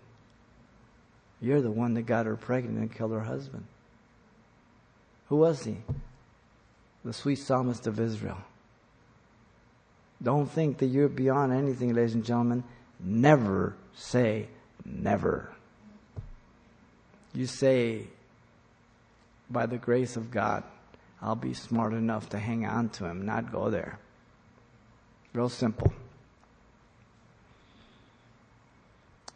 You're 1.41 1.61
the 1.61 1.72
one 1.72 1.93
that 1.93 2.03
got 2.03 2.26
her 2.26 2.36
pregnant 2.36 2.78
and 2.78 2.93
killed 2.93 3.11
her 3.11 3.22
husband. 3.22 3.65
Who 5.30 5.38
was 5.38 5.63
he? 5.63 5.78
The 7.05 7.13
sweet 7.13 7.38
psalmist 7.38 7.88
of 7.88 7.99
Israel. 7.99 8.39
Don't 10.22 10.47
think 10.51 10.80
that 10.80 10.88
you're 10.88 11.07
beyond 11.07 11.53
anything, 11.53 11.93
ladies 11.93 12.13
and 12.13 12.26
gentlemen. 12.26 12.63
Never 12.99 13.76
say 13.95 14.47
never. 14.86 15.49
You 17.34 17.45
say, 17.45 18.07
by 19.49 19.65
the 19.65 19.78
grace 19.78 20.15
of 20.15 20.32
God, 20.32 20.63
I'll 21.22 21.36
be 21.36 21.53
smart 21.53 21.93
enough 21.93 22.30
to 22.30 22.39
hang 22.39 22.65
on 22.65 22.89
to 22.89 23.05
him, 23.05 23.26
not 23.26 23.51
go 23.51 23.70
there. 23.70 23.99
Real 25.34 25.49
simple. 25.49 25.93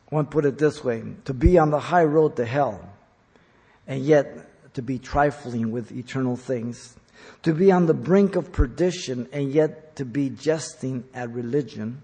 One 0.10 0.26
put 0.26 0.46
it 0.46 0.58
this 0.58 0.84
way 0.84 1.04
to 1.26 1.34
be 1.34 1.58
on 1.58 1.72
the 1.72 1.80
high 1.80 2.04
road 2.04 2.36
to 2.38 2.46
hell, 2.46 2.90
and 3.88 4.04
yet 4.04 4.74
to 4.76 4.82
be 4.82 5.00
trifling 5.00 5.72
with 5.72 5.92
eternal 5.92 6.36
things 6.36 6.96
to 7.44 7.54
be 7.54 7.72
on 7.72 7.86
the 7.86 7.94
brink 7.94 8.36
of 8.36 8.52
perdition 8.52 9.28
and 9.32 9.52
yet 9.52 9.96
to 9.98 10.06
be 10.06 10.30
jesting 10.30 11.04
at 11.14 11.30
religion, 11.30 12.02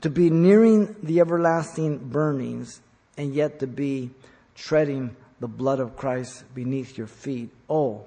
to 0.00 0.10
be 0.10 0.30
nearing 0.30 0.94
the 1.02 1.20
everlasting 1.20 1.98
burnings 1.98 2.80
and 3.16 3.34
yet 3.34 3.58
to 3.60 3.66
be 3.66 4.10
treading 4.54 5.16
the 5.40 5.48
blood 5.48 5.80
of 5.80 5.96
Christ 5.96 6.44
beneath 6.54 6.96
your 6.96 7.06
feet. 7.06 7.50
Oh, 7.68 8.04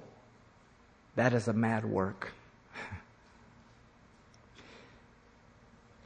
that 1.19 1.33
is 1.33 1.49
a 1.49 1.53
mad 1.53 1.83
work. 1.83 2.31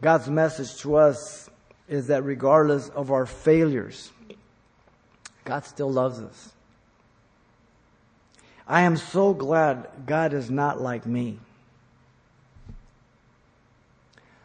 God's 0.01 0.27
message 0.27 0.75
to 0.77 0.95
us 0.95 1.51
is 1.87 2.07
that 2.07 2.23
regardless 2.23 2.89
of 2.89 3.11
our 3.11 3.27
failures, 3.27 4.11
God 5.45 5.65
still 5.65 5.91
loves 5.91 6.19
us. 6.19 6.51
I 8.67 8.81
am 8.81 8.97
so 8.97 9.35
glad 9.35 9.87
God 10.07 10.33
is 10.33 10.49
not 10.49 10.81
like 10.81 11.05
me. 11.05 11.37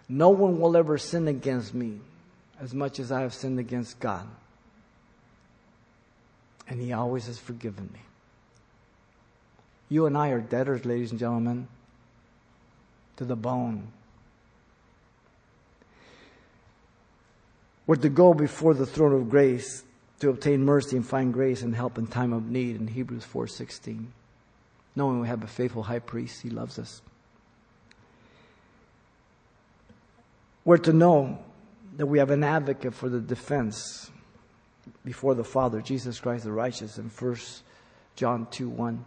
No 0.06 0.28
one 0.28 0.60
will 0.60 0.76
ever 0.76 0.98
sin 0.98 1.28
against 1.28 1.72
me 1.72 1.98
as 2.60 2.74
much 2.74 2.98
as 2.98 3.10
I 3.10 3.22
have 3.22 3.32
sinned 3.32 3.58
against 3.58 3.98
God. 4.00 4.28
And 6.68 6.78
He 6.78 6.92
always 6.92 7.26
has 7.26 7.38
forgiven 7.38 7.88
me. 7.90 8.00
You 9.89 10.07
and 10.07 10.16
I 10.16 10.30
are 10.30 10.41
debtors, 10.41 10.84
ladies 10.84 11.11
and 11.11 11.18
gentlemen, 11.18 11.68
to 13.16 13.24
the 13.24 13.36
bone. 13.36 13.89
We're 17.86 17.97
to 17.97 18.11
go 18.11 18.34
before 18.34 18.74
the 18.74 18.84
throne 18.84 19.14
of 19.14 19.30
grace 19.30 19.82
to 20.20 20.28
obtain 20.28 20.64
mercy 20.64 20.97
and 20.97 21.07
find 21.07 21.32
grace 21.32 21.62
and 21.62 21.74
help 21.74 21.97
in 21.97 22.07
time 22.07 22.32
of 22.32 22.51
need 22.51 22.76
in 22.76 22.89
Hebrews 22.89 23.24
4:16. 23.24 24.12
Knowing 24.95 25.20
we 25.20 25.28
have 25.28 25.43
a 25.43 25.47
faithful 25.47 25.84
high 25.84 26.01
priest, 26.01 26.43
he 26.43 26.51
loves 26.51 26.78
us. 26.78 27.01
We're 30.64 30.78
to 30.78 30.93
know 30.93 31.39
that 31.97 32.07
we 32.07 32.18
have 32.18 32.30
an 32.30 32.45
advocate 32.45 32.93
for 32.93 33.09
the 33.09 33.20
defense 33.20 34.11
before 35.05 35.34
the 35.34 35.45
Father, 35.45 35.80
Jesus 35.80 36.20
Christ 36.20 36.45
the 36.45 36.53
righteous 36.53 36.99
in 36.99 37.09
1 37.09 37.36
John 38.16 38.47
2 38.51 38.68
1. 38.68 39.05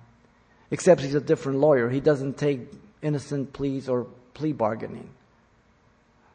Except 0.72 1.02
he's 1.02 1.16
a 1.16 1.22
different 1.22 1.60
lawyer. 1.60 1.90
He 1.90 2.00
doesn't 2.00 2.38
take 2.38 2.62
innocent 3.02 3.52
pleas 3.54 3.90
or 3.90 4.08
plea 4.34 4.54
bargaining. 4.54 5.10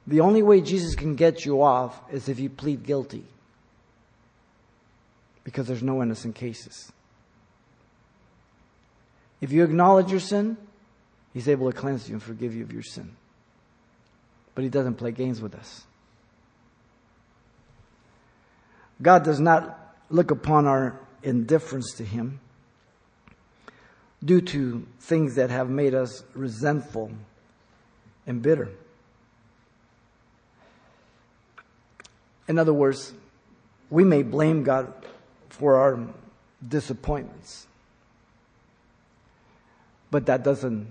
The 0.06 0.20
only 0.20 0.42
way 0.42 0.60
Jesus 0.60 0.94
can 0.94 1.16
get 1.16 1.44
you 1.44 1.62
off 1.62 1.98
is 2.12 2.28
if 2.28 2.38
you 2.38 2.50
plead 2.50 2.84
guilty 2.84 3.24
because 5.42 5.66
there's 5.66 5.82
no 5.82 6.02
innocent 6.02 6.34
cases. 6.34 6.92
If 9.40 9.52
you 9.52 9.64
acknowledge 9.64 10.10
your 10.10 10.20
sin, 10.20 10.56
He's 11.32 11.48
able 11.48 11.70
to 11.70 11.76
cleanse 11.76 12.08
you 12.08 12.14
and 12.14 12.22
forgive 12.22 12.54
you 12.54 12.62
of 12.62 12.72
your 12.72 12.82
sin. 12.82 13.16
But 14.54 14.64
He 14.64 14.70
doesn't 14.70 14.94
play 14.94 15.12
games 15.12 15.40
with 15.40 15.54
us. 15.54 15.84
God 19.02 19.24
does 19.24 19.40
not 19.40 19.94
look 20.08 20.30
upon 20.30 20.66
our 20.66 20.98
indifference 21.22 21.92
to 21.94 22.04
Him 22.04 22.40
due 24.24 24.40
to 24.40 24.86
things 25.00 25.34
that 25.36 25.50
have 25.50 25.68
made 25.68 25.94
us 25.94 26.24
resentful 26.34 27.10
and 28.26 28.42
bitter. 28.42 28.70
In 32.48 32.58
other 32.58 32.72
words, 32.72 33.12
we 33.90 34.04
may 34.04 34.22
blame 34.22 34.62
God 34.62 34.92
for 35.48 35.76
our 35.76 35.98
disappointments. 36.66 37.66
But 40.10 40.26
that 40.26 40.44
doesn't 40.44 40.86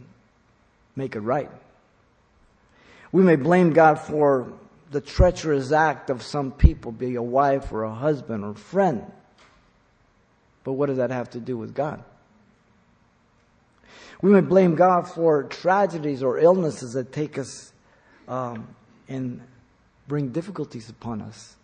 make 0.96 1.16
it 1.16 1.22
right. 1.22 1.50
We 3.12 3.24
may 3.24 3.36
blame 3.38 3.74
God 3.74 4.00
for 4.00 4.54
the 4.92 5.02
treacherous 5.02 5.72
act 5.72 6.10
of 6.10 6.22
some 6.22 6.52
people, 6.52 6.92
be 6.92 7.16
a 7.16 7.22
wife 7.22 7.72
or 7.72 7.84
a 7.84 7.94
husband 7.94 8.44
or 8.44 8.54
friend. 8.54 9.04
But 10.64 10.74
what 10.74 10.88
does 10.88 10.98
that 10.98 11.12
have 11.12 11.30
to 11.32 11.40
do 11.40 11.58
with 11.58 11.74
God? 11.74 12.04
We 14.26 14.32
may 14.32 14.42
blame 14.42 14.74
God 14.74 15.08
for 15.08 15.44
tragedies 15.44 16.24
or 16.24 16.40
illnesses 16.40 16.94
that 16.94 17.12
take 17.12 17.38
us 17.38 17.72
um, 18.28 18.68
and 19.08 19.40
bring 20.08 20.30
difficulties 20.30 20.90
upon 20.90 21.22
us. 21.22 21.56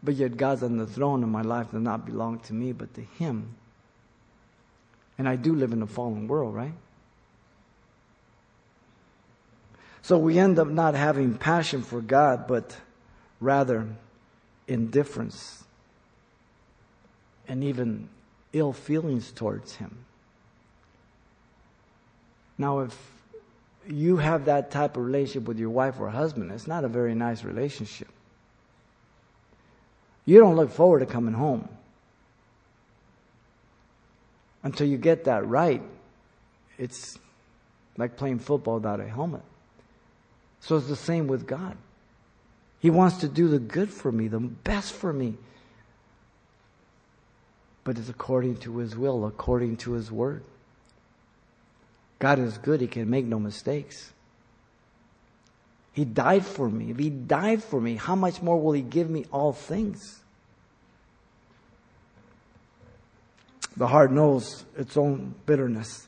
But 0.00 0.14
yet 0.14 0.36
God's 0.36 0.62
on 0.62 0.76
the 0.76 0.86
throne 0.86 1.24
and 1.24 1.32
my 1.32 1.42
life 1.42 1.72
does 1.72 1.82
not 1.82 2.06
belong 2.06 2.38
to 2.38 2.54
me 2.54 2.70
but 2.70 2.94
to 2.94 3.00
Him. 3.00 3.56
And 5.18 5.28
I 5.28 5.34
do 5.34 5.52
live 5.52 5.72
in 5.72 5.82
a 5.82 5.88
fallen 5.88 6.28
world, 6.28 6.54
right? 6.54 6.74
So 10.02 10.18
we 10.18 10.38
end 10.38 10.56
up 10.60 10.68
not 10.68 10.94
having 10.94 11.34
passion 11.34 11.82
for 11.82 12.00
God, 12.00 12.46
but 12.46 12.76
rather 13.40 13.88
indifference 14.68 15.64
and 17.48 17.64
even 17.64 18.08
ill 18.52 18.72
feelings 18.72 19.32
towards 19.32 19.74
Him. 19.74 20.04
Now, 22.60 22.80
if 22.80 22.94
you 23.88 24.18
have 24.18 24.44
that 24.44 24.70
type 24.70 24.98
of 24.98 25.06
relationship 25.06 25.48
with 25.48 25.58
your 25.58 25.70
wife 25.70 25.98
or 25.98 26.10
husband, 26.10 26.52
it's 26.52 26.66
not 26.66 26.84
a 26.84 26.88
very 26.88 27.14
nice 27.14 27.42
relationship. 27.42 28.08
You 30.26 30.40
don't 30.40 30.56
look 30.56 30.70
forward 30.70 30.98
to 30.98 31.06
coming 31.06 31.32
home. 31.32 31.66
Until 34.62 34.86
you 34.88 34.98
get 34.98 35.24
that 35.24 35.46
right, 35.46 35.80
it's 36.76 37.18
like 37.96 38.18
playing 38.18 38.40
football 38.40 38.74
without 38.74 39.00
a 39.00 39.08
helmet. 39.08 39.40
So 40.60 40.76
it's 40.76 40.86
the 40.86 40.96
same 40.96 41.28
with 41.28 41.46
God. 41.46 41.78
He 42.78 42.90
wants 42.90 43.16
to 43.20 43.28
do 43.28 43.48
the 43.48 43.58
good 43.58 43.88
for 43.88 44.12
me, 44.12 44.28
the 44.28 44.38
best 44.38 44.92
for 44.92 45.14
me. 45.14 45.38
But 47.84 47.96
it's 47.96 48.10
according 48.10 48.58
to 48.58 48.76
His 48.76 48.94
will, 48.98 49.24
according 49.24 49.78
to 49.78 49.92
His 49.92 50.12
word. 50.12 50.42
God 52.20 52.38
is 52.38 52.58
good, 52.58 52.80
He 52.80 52.86
can 52.86 53.10
make 53.10 53.24
no 53.24 53.40
mistakes. 53.40 54.12
He 55.92 56.04
died 56.04 56.46
for 56.46 56.68
me. 56.68 56.92
If 56.92 56.98
He 56.98 57.10
died 57.10 57.64
for 57.64 57.80
me, 57.80 57.96
how 57.96 58.14
much 58.14 58.40
more 58.40 58.60
will 58.60 58.72
He 58.72 58.82
give 58.82 59.10
me 59.10 59.26
all 59.32 59.52
things? 59.52 60.20
The 63.76 63.88
heart 63.88 64.12
knows 64.12 64.64
its 64.76 64.96
own 64.96 65.34
bitterness, 65.46 66.06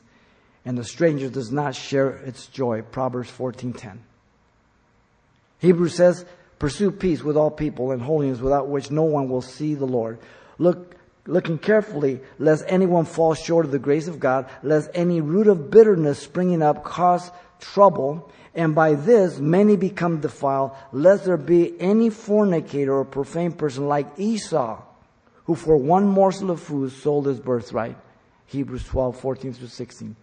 and 0.63 0.77
the 0.77 0.83
stranger 0.83 1.29
does 1.29 1.51
not 1.51 1.75
share 1.75 2.11
its 2.11 2.45
joy. 2.47 2.83
Proverbs 2.83 3.31
14:10. 3.31 3.99
Hebrews 5.59 5.95
says, 5.95 6.25
"Pursue 6.59 6.91
peace 6.91 7.23
with 7.23 7.35
all 7.35 7.49
people 7.49 7.91
and 7.91 8.01
holiness 8.01 8.39
without 8.39 8.67
which 8.67 8.91
no 8.91 9.03
one 9.03 9.29
will 9.29 9.41
see 9.41 9.73
the 9.73 9.87
Lord." 9.87 10.19
Look 10.59 10.95
looking 11.25 11.57
carefully 11.57 12.19
lest 12.39 12.65
anyone 12.67 13.05
fall 13.05 13.33
short 13.33 13.65
of 13.65 13.71
the 13.71 13.79
grace 13.79 14.07
of 14.07 14.19
God, 14.19 14.49
lest 14.61 14.89
any 14.93 15.21
root 15.21 15.47
of 15.47 15.69
bitterness 15.69 16.19
springing 16.19 16.61
up 16.61 16.83
cause 16.83 17.31
trouble, 17.59 18.31
and 18.55 18.75
by 18.75 18.93
this 18.93 19.39
many 19.39 19.75
become 19.75 20.19
defiled, 20.19 20.71
lest 20.91 21.25
there 21.25 21.37
be 21.37 21.79
any 21.79 22.09
fornicator 22.09 22.93
or 22.93 23.05
profane 23.05 23.51
person 23.51 23.87
like 23.87 24.07
Esau, 24.17 24.81
who 25.45 25.55
for 25.55 25.77
one 25.77 26.07
morsel 26.07 26.51
of 26.51 26.61
food 26.61 26.91
sold 26.91 27.25
his 27.25 27.39
birthright. 27.39 27.97
Hebrews 28.47 28.83
12, 28.85 29.19
14 29.19 29.53
through 29.53 29.67
16. 29.67 30.15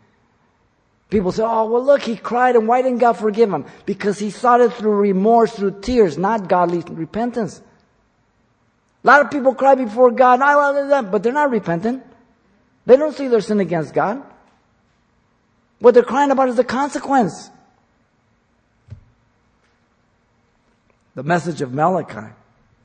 People 1.09 1.33
say, 1.33 1.43
oh, 1.45 1.69
well, 1.69 1.85
look, 1.85 2.03
he 2.03 2.17
cried 2.17 2.55
and 2.55 2.69
why 2.69 2.83
didn't 2.83 2.99
God 2.99 3.15
forgive 3.15 3.53
him? 3.53 3.65
Because 3.85 4.21
he 4.21 4.31
sought 4.31 4.61
it 4.61 4.73
through 4.75 4.93
remorse, 4.93 5.53
through 5.53 5.81
tears, 5.81 6.17
not 6.17 6.49
godly 6.49 6.85
repentance. 6.89 7.61
A 9.03 9.07
lot 9.07 9.23
of 9.23 9.31
people 9.31 9.55
cry 9.55 9.75
before 9.75 10.11
God, 10.11 10.41
I 10.41 10.55
love 10.55 10.89
them, 10.89 11.11
but 11.11 11.23
they're 11.23 11.33
not 11.33 11.51
repentant. 11.51 12.05
They 12.85 12.97
don't 12.97 13.17
see 13.17 13.29
their 13.29 13.41
sin 13.41 13.61
against 13.61 13.95
God. 13.95 14.23
What 15.79 15.95
they're 15.95 16.03
crying 16.03 16.31
about 16.31 16.49
is 16.49 16.57
the 16.57 16.65
consequence. 16.65 17.51
The 21.15 21.23
message 21.23 21.63
of 21.63 21.73
Malachi 21.73 22.33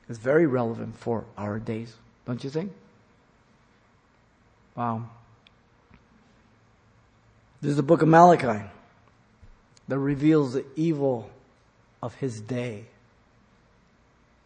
is 0.08 0.18
very 0.18 0.46
relevant 0.46 0.96
for 0.96 1.24
our 1.36 1.58
days, 1.58 1.94
don't 2.26 2.42
you 2.42 2.50
think? 2.50 2.72
Wow. 4.74 5.08
This 7.60 7.70
is 7.70 7.76
the 7.76 7.82
book 7.82 8.02
of 8.02 8.08
Malachi 8.08 8.64
that 9.88 9.98
reveals 9.98 10.54
the 10.54 10.64
evil 10.76 11.30
of 12.02 12.14
his 12.14 12.40
day. 12.40 12.84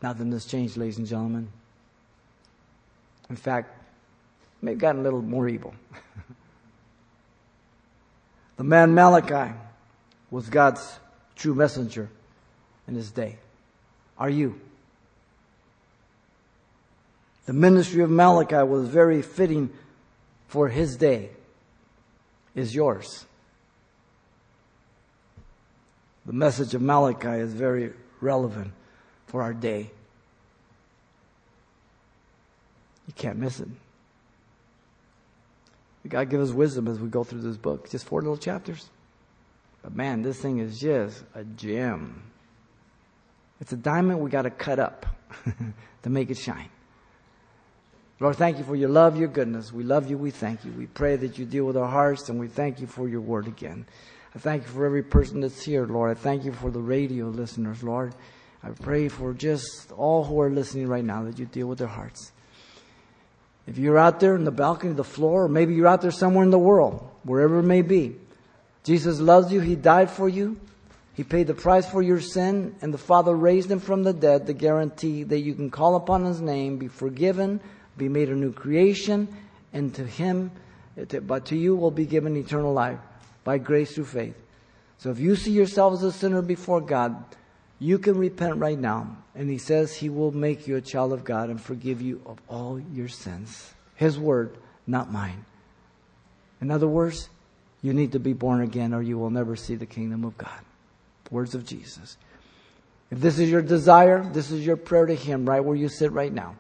Nothing 0.03 0.33
has 0.33 0.45
changed, 0.45 0.77
ladies 0.77 0.99
and 0.99 1.07
gentlemen. 1.07 1.49
In 3.31 3.37
fact, 3.37 3.73
may 4.61 4.73
have 4.73 4.81
gotten 4.81 5.01
a 5.01 5.05
little 5.05 5.23
more 5.23 5.49
evil. 5.49 5.73
the 8.57 8.65
man 8.65 8.93
Malachi 8.93 9.55
was 10.31 10.51
God's 10.51 10.99
true 11.37 11.55
messenger 11.55 12.11
in 12.87 12.95
his 12.95 13.11
day. 13.11 13.39
Are 14.19 14.29
you? 14.29 14.61
The 17.47 17.53
ministry 17.53 18.03
of 18.03 18.11
Malachi 18.11 18.57
was 18.57 18.89
very 18.89 19.23
fitting 19.23 19.71
for 20.49 20.69
his 20.69 20.97
day 20.97 21.31
is 22.55 22.75
yours. 22.75 23.25
The 26.27 26.33
message 26.33 26.75
of 26.75 26.83
Malachi 26.83 27.41
is 27.41 27.55
very 27.55 27.93
relevant 28.21 28.73
for 29.27 29.43
our 29.43 29.55
day. 29.55 29.91
You 33.11 33.15
can't 33.15 33.39
miss 33.39 33.59
it. 33.59 33.67
God 36.07 36.31
give 36.31 36.41
us 36.41 36.53
wisdom 36.53 36.87
as 36.87 37.01
we 37.01 37.09
go 37.09 37.25
through 37.25 37.41
this 37.41 37.57
book. 37.57 37.91
Just 37.91 38.07
four 38.07 38.21
little 38.21 38.37
chapters. 38.37 38.89
But 39.83 39.97
man, 39.97 40.23
this 40.23 40.41
thing 40.41 40.59
is 40.59 40.79
just 40.79 41.25
a 41.35 41.43
gem. 41.43 42.23
It's 43.61 43.73
a 43.73 43.77
diamond 43.77 44.21
we 44.21 44.31
got 44.31 44.43
to 44.43 44.51
cut 44.51 44.79
up 44.79 45.07
to 46.05 46.09
make 46.09 46.31
it 46.31 46.39
shine. 46.39 46.69
Lord, 48.21 48.37
thank 48.37 48.59
you 48.59 48.65
for 48.65 48.77
your 48.77 48.91
love, 48.91 49.19
your 49.19 49.27
goodness. 49.27 49.73
We 49.73 49.83
love 49.83 50.09
you. 50.09 50.17
We 50.17 50.31
thank 50.31 50.65
you. 50.65 50.71
We 50.71 50.87
pray 50.87 51.17
that 51.17 51.37
you 51.37 51.45
deal 51.45 51.65
with 51.65 51.77
our 51.77 51.89
hearts, 51.89 52.29
and 52.29 52.39
we 52.39 52.47
thank 52.47 52.79
you 52.79 52.87
for 52.87 53.09
your 53.09 53.23
word 53.23 53.49
again. 53.49 53.87
I 54.37 54.39
thank 54.39 54.63
you 54.63 54.69
for 54.69 54.87
every 54.87 55.03
person 55.03 55.41
that's 55.41 55.65
here, 55.65 55.85
Lord. 55.85 56.17
I 56.17 56.21
thank 56.21 56.45
you 56.45 56.53
for 56.53 56.71
the 56.71 56.81
radio 56.81 57.27
listeners, 57.27 57.83
Lord. 57.83 58.15
I 58.63 58.69
pray 58.71 59.09
for 59.09 59.35
just 59.35 59.91
all 59.91 60.23
who 60.23 60.41
are 60.41 60.51
listening 60.51 60.87
right 60.87 61.05
now 61.05 61.25
that 61.25 61.41
you 61.41 61.47
deal 61.47 61.67
with 61.67 61.79
their 61.79 61.89
hearts. 61.89 62.31
If 63.67 63.79
you're 63.79 63.99
out 63.99 64.21
there 64.21 64.35
in 64.35 64.45
the 64.45 64.51
balcony, 64.51 64.95
the 64.95 65.05
floor, 65.05 65.45
or 65.45 65.49
maybe 65.49 65.75
you're 65.75 65.87
out 65.87 66.03
there 66.03 66.11
somewhere 66.11 66.45
in 66.45 66.51
the 66.51 66.59
world, 66.59 67.09
wherever 67.23 67.61
it 67.61 67.65
may 67.65 67.83
be, 67.83 68.17
Jesus 68.83 69.21
loves 69.21 69.53
you. 69.53 69.61
He 69.61 69.77
died 69.77 70.11
for 70.11 70.29
you. 70.29 70.59
He 71.15 71.25
paid 71.25 71.47
the 71.47 71.55
price 71.55 71.89
for 71.89 72.01
your 72.01 72.21
sin, 72.21 72.75
and 72.81 72.95
the 72.95 72.99
Father 72.99 73.35
raised 73.35 73.71
him 73.71 73.81
from 73.81 74.03
the 74.03 74.13
dead 74.13 74.47
to 74.47 74.55
guarantee 74.55 75.23
that 75.25 75.41
you 75.41 75.55
can 75.55 75.71
call 75.71 75.97
upon 75.97 76.25
his 76.25 76.41
name, 76.41 76.79
be 76.79 76.89
forgiven, 76.89 77.61
be 77.97 78.09
made 78.09 78.31
a 78.31 78.35
new 78.35 78.53
creation, 78.53 79.29
and 79.73 79.95
to 79.95 80.07
him, 80.07 80.51
but 81.23 81.47
to 81.47 81.57
you 81.57 81.77
will 81.77 81.91
be 81.91 82.07
given 82.07 82.37
eternal 82.37 82.73
life 82.73 82.99
by 83.45 83.59
grace 83.59 83.95
through 83.95 84.07
faith. 84.07 84.37
So 84.99 85.11
if 85.11 85.19
you 85.19 85.37
see 85.37 85.53
yourself 85.53 85.95
as 85.95 86.03
a 86.03 86.13
sinner 86.13 86.43
before 86.43 86.81
God, 86.81 87.23
you 87.79 87.99
can 87.99 88.17
repent 88.17 88.57
right 88.57 88.79
now. 88.79 89.17
And 89.35 89.49
he 89.49 89.59
says 89.59 89.95
he 89.95 90.09
will 90.09 90.33
make 90.33 90.67
you 90.67 90.77
a 90.77 90.81
child 90.81 91.13
of 91.13 91.25
God 91.25 91.51
and 91.51 91.61
forgive 91.61 92.03
you 92.03 92.21
of 92.27 92.39
all 92.49 92.81
your 92.93 93.09
sins. 93.09 93.73
His 93.95 94.19
word, 94.19 94.57
not 94.87 95.13
mine. 95.13 95.45
In 96.61 96.71
other 96.71 96.89
words, 96.89 97.29
you 97.83 97.93
need 97.93 98.13
to 98.13 98.19
be 98.19 98.33
born 98.33 98.61
again 98.61 98.93
or 98.93 99.03
you 99.03 99.19
will 99.19 99.31
never 99.31 99.57
see 99.57 99.77
the 99.77 99.87
kingdom 99.87 100.25
of 100.25 100.37
God. 100.37 100.61
Words 101.31 101.55
of 101.55 101.65
Jesus. 101.65 102.17
If 103.11 103.21
this 103.21 103.39
is 103.39 103.51
your 103.51 103.63
desire, 103.63 104.23
this 104.23 104.51
is 104.51 104.65
your 104.65 104.77
prayer 104.77 105.07
to 105.07 105.15
him 105.15 105.49
right 105.49 105.65
where 105.65 105.77
you 105.77 105.89
sit 105.89 106.13
right 106.13 106.33
now. 106.33 106.57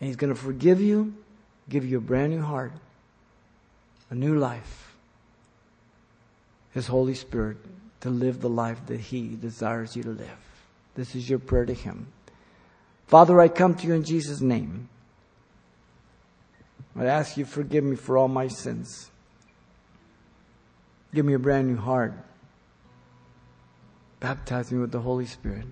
And 0.00 0.08
He's 0.08 0.16
going 0.16 0.32
to 0.32 0.40
forgive 0.40 0.80
you, 0.80 1.14
give 1.68 1.84
you 1.84 1.98
a 1.98 2.00
brand 2.00 2.32
new 2.32 2.42
heart, 2.42 2.72
a 4.10 4.14
new 4.14 4.38
life. 4.38 4.94
His 6.72 6.86
Holy 6.86 7.14
Spirit 7.14 7.56
to 8.00 8.10
live 8.10 8.40
the 8.40 8.48
life 8.48 8.84
that 8.86 9.00
He 9.00 9.36
desires 9.36 9.96
you 9.96 10.02
to 10.02 10.10
live. 10.10 10.45
This 10.96 11.14
is 11.14 11.28
your 11.28 11.38
prayer 11.38 11.66
to 11.66 11.74
Him. 11.74 12.08
Father, 13.06 13.40
I 13.40 13.48
come 13.48 13.74
to 13.74 13.86
you 13.86 13.94
in 13.94 14.02
Jesus' 14.02 14.40
name. 14.40 14.88
I 16.96 17.04
ask 17.04 17.36
you, 17.36 17.44
forgive 17.44 17.84
me 17.84 17.94
for 17.94 18.16
all 18.16 18.28
my 18.28 18.48
sins. 18.48 19.10
Give 21.14 21.24
me 21.24 21.34
a 21.34 21.38
brand 21.38 21.68
new 21.68 21.76
heart. 21.76 22.14
Baptize 24.18 24.72
me 24.72 24.78
with 24.78 24.92
the 24.92 25.00
Holy 25.00 25.26
Spirit. 25.26 25.66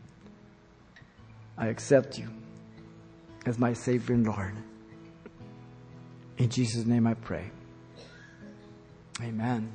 I 1.57 1.69
accept 1.69 2.19
you 2.19 2.29
as 3.47 3.59
my 3.59 3.73
Savior 3.73 4.15
and 4.15 4.27
Lord. 4.27 4.55
In 6.37 6.51
Jesus' 6.51 6.85
name 6.85 7.07
I 7.07 7.15
pray. 7.15 7.51
Amen. 9.23 9.75